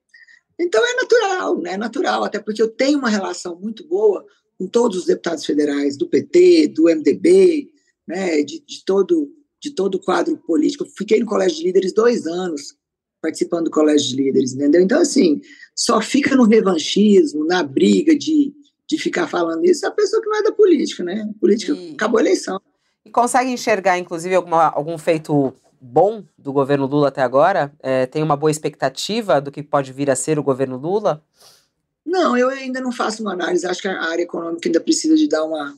Então 0.58 0.84
é 0.86 0.94
natural, 0.94 1.58
né? 1.60 1.72
É 1.72 1.76
natural, 1.76 2.22
até 2.22 2.38
porque 2.38 2.62
eu 2.62 2.68
tenho 2.68 2.98
uma 2.98 3.08
relação 3.08 3.58
muito 3.58 3.86
boa 3.86 4.24
com 4.56 4.66
todos 4.66 4.98
os 4.98 5.06
deputados 5.06 5.44
federais 5.44 5.96
do 5.96 6.06
PT, 6.06 6.68
do 6.68 6.84
MDB, 6.84 7.68
né? 8.06 8.42
De, 8.42 8.60
de 8.60 8.84
todo 8.84 9.32
de 9.60 9.70
todo 9.70 9.94
o 9.94 10.00
quadro 10.00 10.36
político. 10.38 10.82
Eu 10.82 10.88
fiquei 10.88 11.20
no 11.20 11.26
Colégio 11.26 11.58
de 11.58 11.62
Líderes 11.62 11.92
dois 11.92 12.26
anos 12.26 12.74
participando 13.22 13.66
do 13.66 13.70
colégio 13.70 14.08
de 14.08 14.16
líderes, 14.16 14.52
entendeu? 14.52 14.82
Então, 14.82 15.00
assim, 15.00 15.40
só 15.74 16.00
fica 16.00 16.34
no 16.34 16.44
revanchismo, 16.44 17.46
na 17.46 17.62
briga 17.62 18.18
de, 18.18 18.52
de 18.86 18.98
ficar 18.98 19.28
falando 19.28 19.64
isso, 19.64 19.86
a 19.86 19.90
pessoa 19.92 20.20
que 20.20 20.28
não 20.28 20.38
é 20.38 20.42
da 20.42 20.52
política, 20.52 21.04
né? 21.04 21.24
A 21.30 21.40
política 21.40 21.72
e, 21.72 21.92
acabou 21.92 22.18
a 22.18 22.22
eleição. 22.22 22.60
E 23.04 23.10
consegue 23.10 23.50
enxergar, 23.50 23.96
inclusive, 23.96 24.34
alguma, 24.34 24.68
algum 24.68 24.98
feito 24.98 25.54
bom 25.80 26.24
do 26.36 26.52
governo 26.52 26.86
Lula 26.86 27.08
até 27.08 27.22
agora? 27.22 27.72
É, 27.80 28.06
tem 28.06 28.22
uma 28.22 28.36
boa 28.36 28.50
expectativa 28.50 29.40
do 29.40 29.52
que 29.52 29.62
pode 29.62 29.92
vir 29.92 30.10
a 30.10 30.16
ser 30.16 30.38
o 30.38 30.42
governo 30.42 30.76
Lula? 30.76 31.24
Não, 32.04 32.36
eu 32.36 32.48
ainda 32.48 32.80
não 32.80 32.90
faço 32.90 33.22
uma 33.22 33.32
análise. 33.32 33.66
Acho 33.66 33.82
que 33.82 33.88
a 33.88 34.02
área 34.02 34.22
econômica 34.22 34.68
ainda 34.68 34.80
precisa 34.80 35.14
de 35.14 35.28
dar 35.28 35.44
uma, 35.44 35.74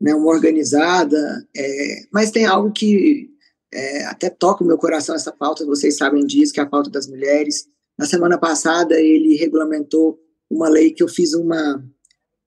né, 0.00 0.14
uma 0.14 0.30
organizada, 0.30 1.46
é, 1.56 2.06
mas 2.12 2.30
tem 2.30 2.46
algo 2.46 2.70
que 2.70 3.30
é, 3.72 4.04
até 4.04 4.30
toca 4.30 4.64
o 4.64 4.66
meu 4.66 4.78
coração 4.78 5.14
essa 5.14 5.32
pauta, 5.32 5.64
vocês 5.66 5.96
sabem 5.96 6.26
disso, 6.26 6.52
que 6.52 6.60
é 6.60 6.62
a 6.62 6.66
pauta 6.66 6.90
das 6.90 7.06
mulheres. 7.06 7.66
Na 7.98 8.06
semana 8.06 8.38
passada, 8.38 8.98
ele 8.98 9.36
regulamentou 9.36 10.18
uma 10.50 10.68
lei 10.68 10.92
que 10.92 11.02
eu 11.02 11.08
fiz 11.08 11.34
uma 11.34 11.82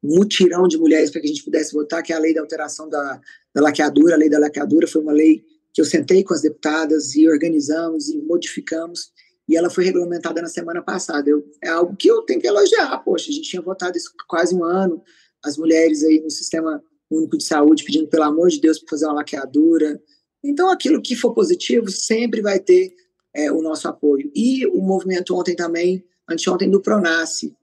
um 0.04 0.16
mutirão 0.18 0.68
de 0.68 0.78
mulheres 0.78 1.12
para 1.12 1.22
que 1.22 1.28
a 1.28 1.30
gente 1.30 1.44
pudesse 1.44 1.74
votar, 1.74 2.02
que 2.02 2.12
é 2.12 2.16
a 2.16 2.20
lei 2.20 2.34
da 2.34 2.42
alteração 2.42 2.90
da, 2.90 3.22
da 3.54 3.62
laqueadura. 3.62 4.16
A 4.16 4.18
lei 4.18 4.30
da 4.30 4.40
laqueadura 4.40 4.88
foi 4.88 5.02
uma 5.02 5.12
lei 5.12 5.44
que 5.74 5.80
eu 5.80 5.86
sentei 5.86 6.24
com 6.24 6.34
as 6.34 6.42
deputadas 6.42 7.16
e 7.16 7.30
organizamos 7.30 8.10
e 8.10 8.18
modificamos, 8.18 9.12
e 9.48 9.56
ela 9.56 9.70
foi 9.70 9.84
regulamentada 9.84 10.42
na 10.42 10.48
semana 10.48 10.82
passada. 10.82 11.30
Eu, 11.30 11.46
é 11.64 11.70
algo 11.70 11.96
que 11.96 12.10
eu 12.10 12.24
tenho 12.24 12.42
que 12.42 12.48
elogiar. 12.48 12.98
Poxa, 13.04 13.30
a 13.30 13.34
gente 13.34 13.50
tinha 13.50 13.62
votado 13.62 13.98
isso 13.98 14.12
quase 14.28 14.56
um 14.56 14.64
ano, 14.64 15.02
as 15.44 15.58
mulheres 15.58 16.04
aí 16.04 16.20
no 16.20 16.30
sistema 16.30 16.82
único 17.10 17.38
de 17.38 17.44
saúde 17.44 17.84
pedindo, 17.84 18.08
pelo 18.08 18.24
amor 18.24 18.50
de 18.50 18.60
Deus, 18.60 18.80
para 18.80 18.90
fazer 18.90 19.06
uma 19.06 19.16
laqueadura, 19.16 20.02
então, 20.44 20.70
aquilo 20.72 21.02
que 21.02 21.16
for 21.16 21.34
positivo 21.34 21.90
sempre 21.90 22.42
vai 22.42 22.60
ter 22.60 22.94
é, 23.34 23.52
o 23.52 23.62
nosso 23.62 23.88
apoio. 23.88 24.32
E 24.36 24.66
o 24.68 24.82
movimento 24.82 25.36
ontem 25.36 25.56
também, 25.56 26.04
anteontem, 26.30 26.70
do 26.70 26.82
Pronace, 26.82 27.56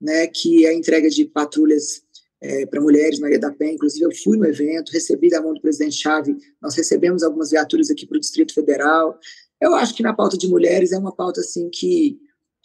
né, 0.00 0.26
que 0.26 0.66
é 0.66 0.70
a 0.70 0.74
entrega 0.74 1.08
de 1.08 1.24
patrulhas 1.24 2.02
é, 2.40 2.66
para 2.66 2.80
mulheres, 2.80 3.18
Maria 3.18 3.38
da 3.38 3.52
Penha. 3.52 3.74
Inclusive, 3.74 4.04
eu 4.04 4.14
fui 4.14 4.36
no 4.36 4.46
evento, 4.46 4.92
recebi 4.92 5.28
da 5.28 5.40
mão 5.40 5.54
do 5.54 5.60
presidente 5.60 5.96
Chave, 5.96 6.36
nós 6.60 6.74
recebemos 6.74 7.22
algumas 7.22 7.50
viaturas 7.50 7.90
aqui 7.90 8.06
para 8.06 8.16
o 8.16 8.20
Distrito 8.20 8.52
Federal. 8.52 9.18
Eu 9.60 9.74
acho 9.74 9.94
que 9.94 10.02
na 10.02 10.12
pauta 10.12 10.36
de 10.36 10.48
mulheres 10.48 10.92
é 10.92 10.98
uma 10.98 11.14
pauta 11.14 11.40
assim 11.40 11.70
que, 11.70 12.18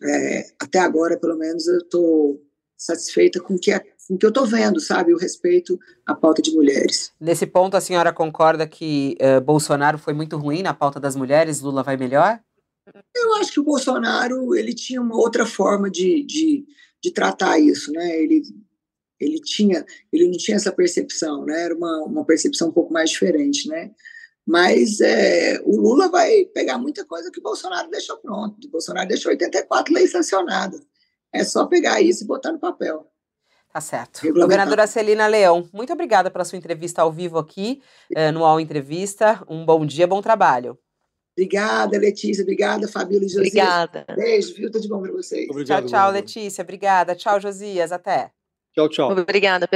é, 0.04 0.46
até 0.60 0.80
agora, 0.80 1.18
pelo 1.18 1.38
menos, 1.38 1.68
eu 1.68 1.78
estou 1.78 2.42
satisfeita 2.82 3.40
com 3.40 3.58
que 3.58 3.72
a 3.72 3.82
o 4.10 4.18
que 4.18 4.26
eu 4.26 4.30
estou 4.30 4.46
vendo, 4.46 4.80
sabe, 4.82 5.14
o 5.14 5.18
respeito 5.18 5.80
à 6.06 6.14
pauta 6.14 6.42
de 6.42 6.52
mulheres. 6.52 7.14
Nesse 7.18 7.48
ponto, 7.48 7.78
a 7.78 7.82
senhora 7.82 8.12
concorda 8.12 8.68
que 8.68 9.16
uh, 9.22 9.40
Bolsonaro 9.40 9.98
foi 9.98 10.14
muito 10.14 10.38
ruim 10.38 10.62
na 10.62 10.74
pauta 10.74 11.00
das 11.00 11.16
mulheres, 11.16 11.62
Lula 11.62 11.82
vai 11.82 11.96
melhor? 11.96 12.38
Eu 13.16 13.36
acho 13.36 13.54
que 13.54 13.60
o 13.62 13.64
Bolsonaro 13.64 14.54
ele 14.54 14.74
tinha 14.74 15.02
uma 15.02 15.16
outra 15.16 15.46
forma 15.46 15.90
de, 15.90 16.24
de, 16.24 16.66
de 17.02 17.12
tratar 17.12 17.58
isso, 17.58 17.90
né? 17.94 18.18
Ele, 18.22 18.44
ele 19.18 19.40
tinha, 19.40 19.86
ele 20.12 20.28
não 20.28 20.38
tinha 20.38 20.58
essa 20.58 20.74
percepção, 20.74 21.46
né? 21.46 21.64
Era 21.64 21.76
uma, 21.76 22.04
uma 22.04 22.26
percepção 22.26 22.68
um 22.68 22.74
pouco 22.74 22.92
mais 22.92 23.12
diferente, 23.12 23.70
né? 23.70 23.92
Mas 24.46 25.00
é, 25.00 25.62
o 25.64 25.80
Lula 25.80 26.10
vai 26.10 26.46
pegar 26.54 26.78
muita 26.78 27.06
coisa 27.06 27.32
que 27.32 27.40
o 27.40 27.44
Bolsonaro 27.44 27.90
deixou 27.90 28.18
pronto. 28.18 28.68
O 28.68 28.72
Bolsonaro 28.72 29.08
deixou 29.08 29.32
84 29.32 29.94
leis 29.94 30.12
sancionadas. 30.12 30.82
É 31.34 31.44
só 31.44 31.66
pegar 31.66 32.02
isso 32.02 32.24
e 32.24 32.28
botar 32.28 32.52
no 32.52 32.60
papel. 32.60 33.08
Tá 33.72 33.80
certo. 33.80 34.22
Governadora 34.34 34.86
Celina 34.86 35.28
Leão, 35.28 35.68
muito 35.72 35.94
obrigada 35.94 36.30
pela 36.30 36.44
sua 36.44 36.58
entrevista 36.58 37.02
ao 37.02 37.12
vivo 37.12 37.38
aqui 37.38 37.82
eh, 38.14 38.32
no 38.32 38.42
UOL 38.42 38.60
Entrevista. 38.60 39.42
Um 39.48 39.66
bom 39.66 39.86
dia, 39.86 40.06
bom 40.06 40.22
trabalho. 40.22 40.78
Obrigada, 41.38 41.98
Letícia. 41.98 42.42
Obrigada, 42.42 42.88
Fabíola 42.88 43.24
e 43.24 43.30
Josias. 43.30 43.48
Obrigada. 43.48 44.06
Beijo, 44.14 44.54
viu? 44.54 44.70
Tudo 44.70 44.82
de 44.82 44.90
bom 44.90 45.02
para 45.02 45.14
vocês. 45.14 45.50
Obrigado, 45.50 45.88
tchau, 45.88 45.90
tchau, 45.90 46.12
Letícia. 46.12 46.62
Obrigada. 46.62 47.16
Tchau, 47.16 47.40
Josias. 47.40 47.94
Até. 47.94 48.32
Tchau, 48.76 48.90
tchau. 48.90 49.12
Obrigada. 49.12 49.68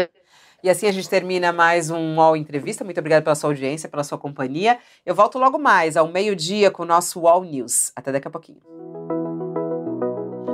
E 0.62 0.70
assim 0.70 0.88
a 0.88 0.92
gente 0.92 1.08
termina 1.08 1.54
mais 1.54 1.90
um 1.90 2.18
UOL 2.18 2.36
Entrevista. 2.36 2.84
Muito 2.84 3.00
obrigada 3.00 3.24
pela 3.24 3.36
sua 3.36 3.50
audiência, 3.50 3.88
pela 3.88 4.04
sua 4.04 4.18
companhia. 4.18 4.78
Eu 5.06 5.16
volto 5.16 5.40
logo 5.40 5.58
mais, 5.58 5.96
ao 5.96 6.08
meio-dia, 6.08 6.70
com 6.70 6.84
o 6.84 6.86
nosso 6.86 7.22
UOL 7.22 7.46
News. 7.46 7.94
Até 7.96 8.12
daqui 8.12 8.28
a 8.28 8.32
pouquinho. 8.32 9.25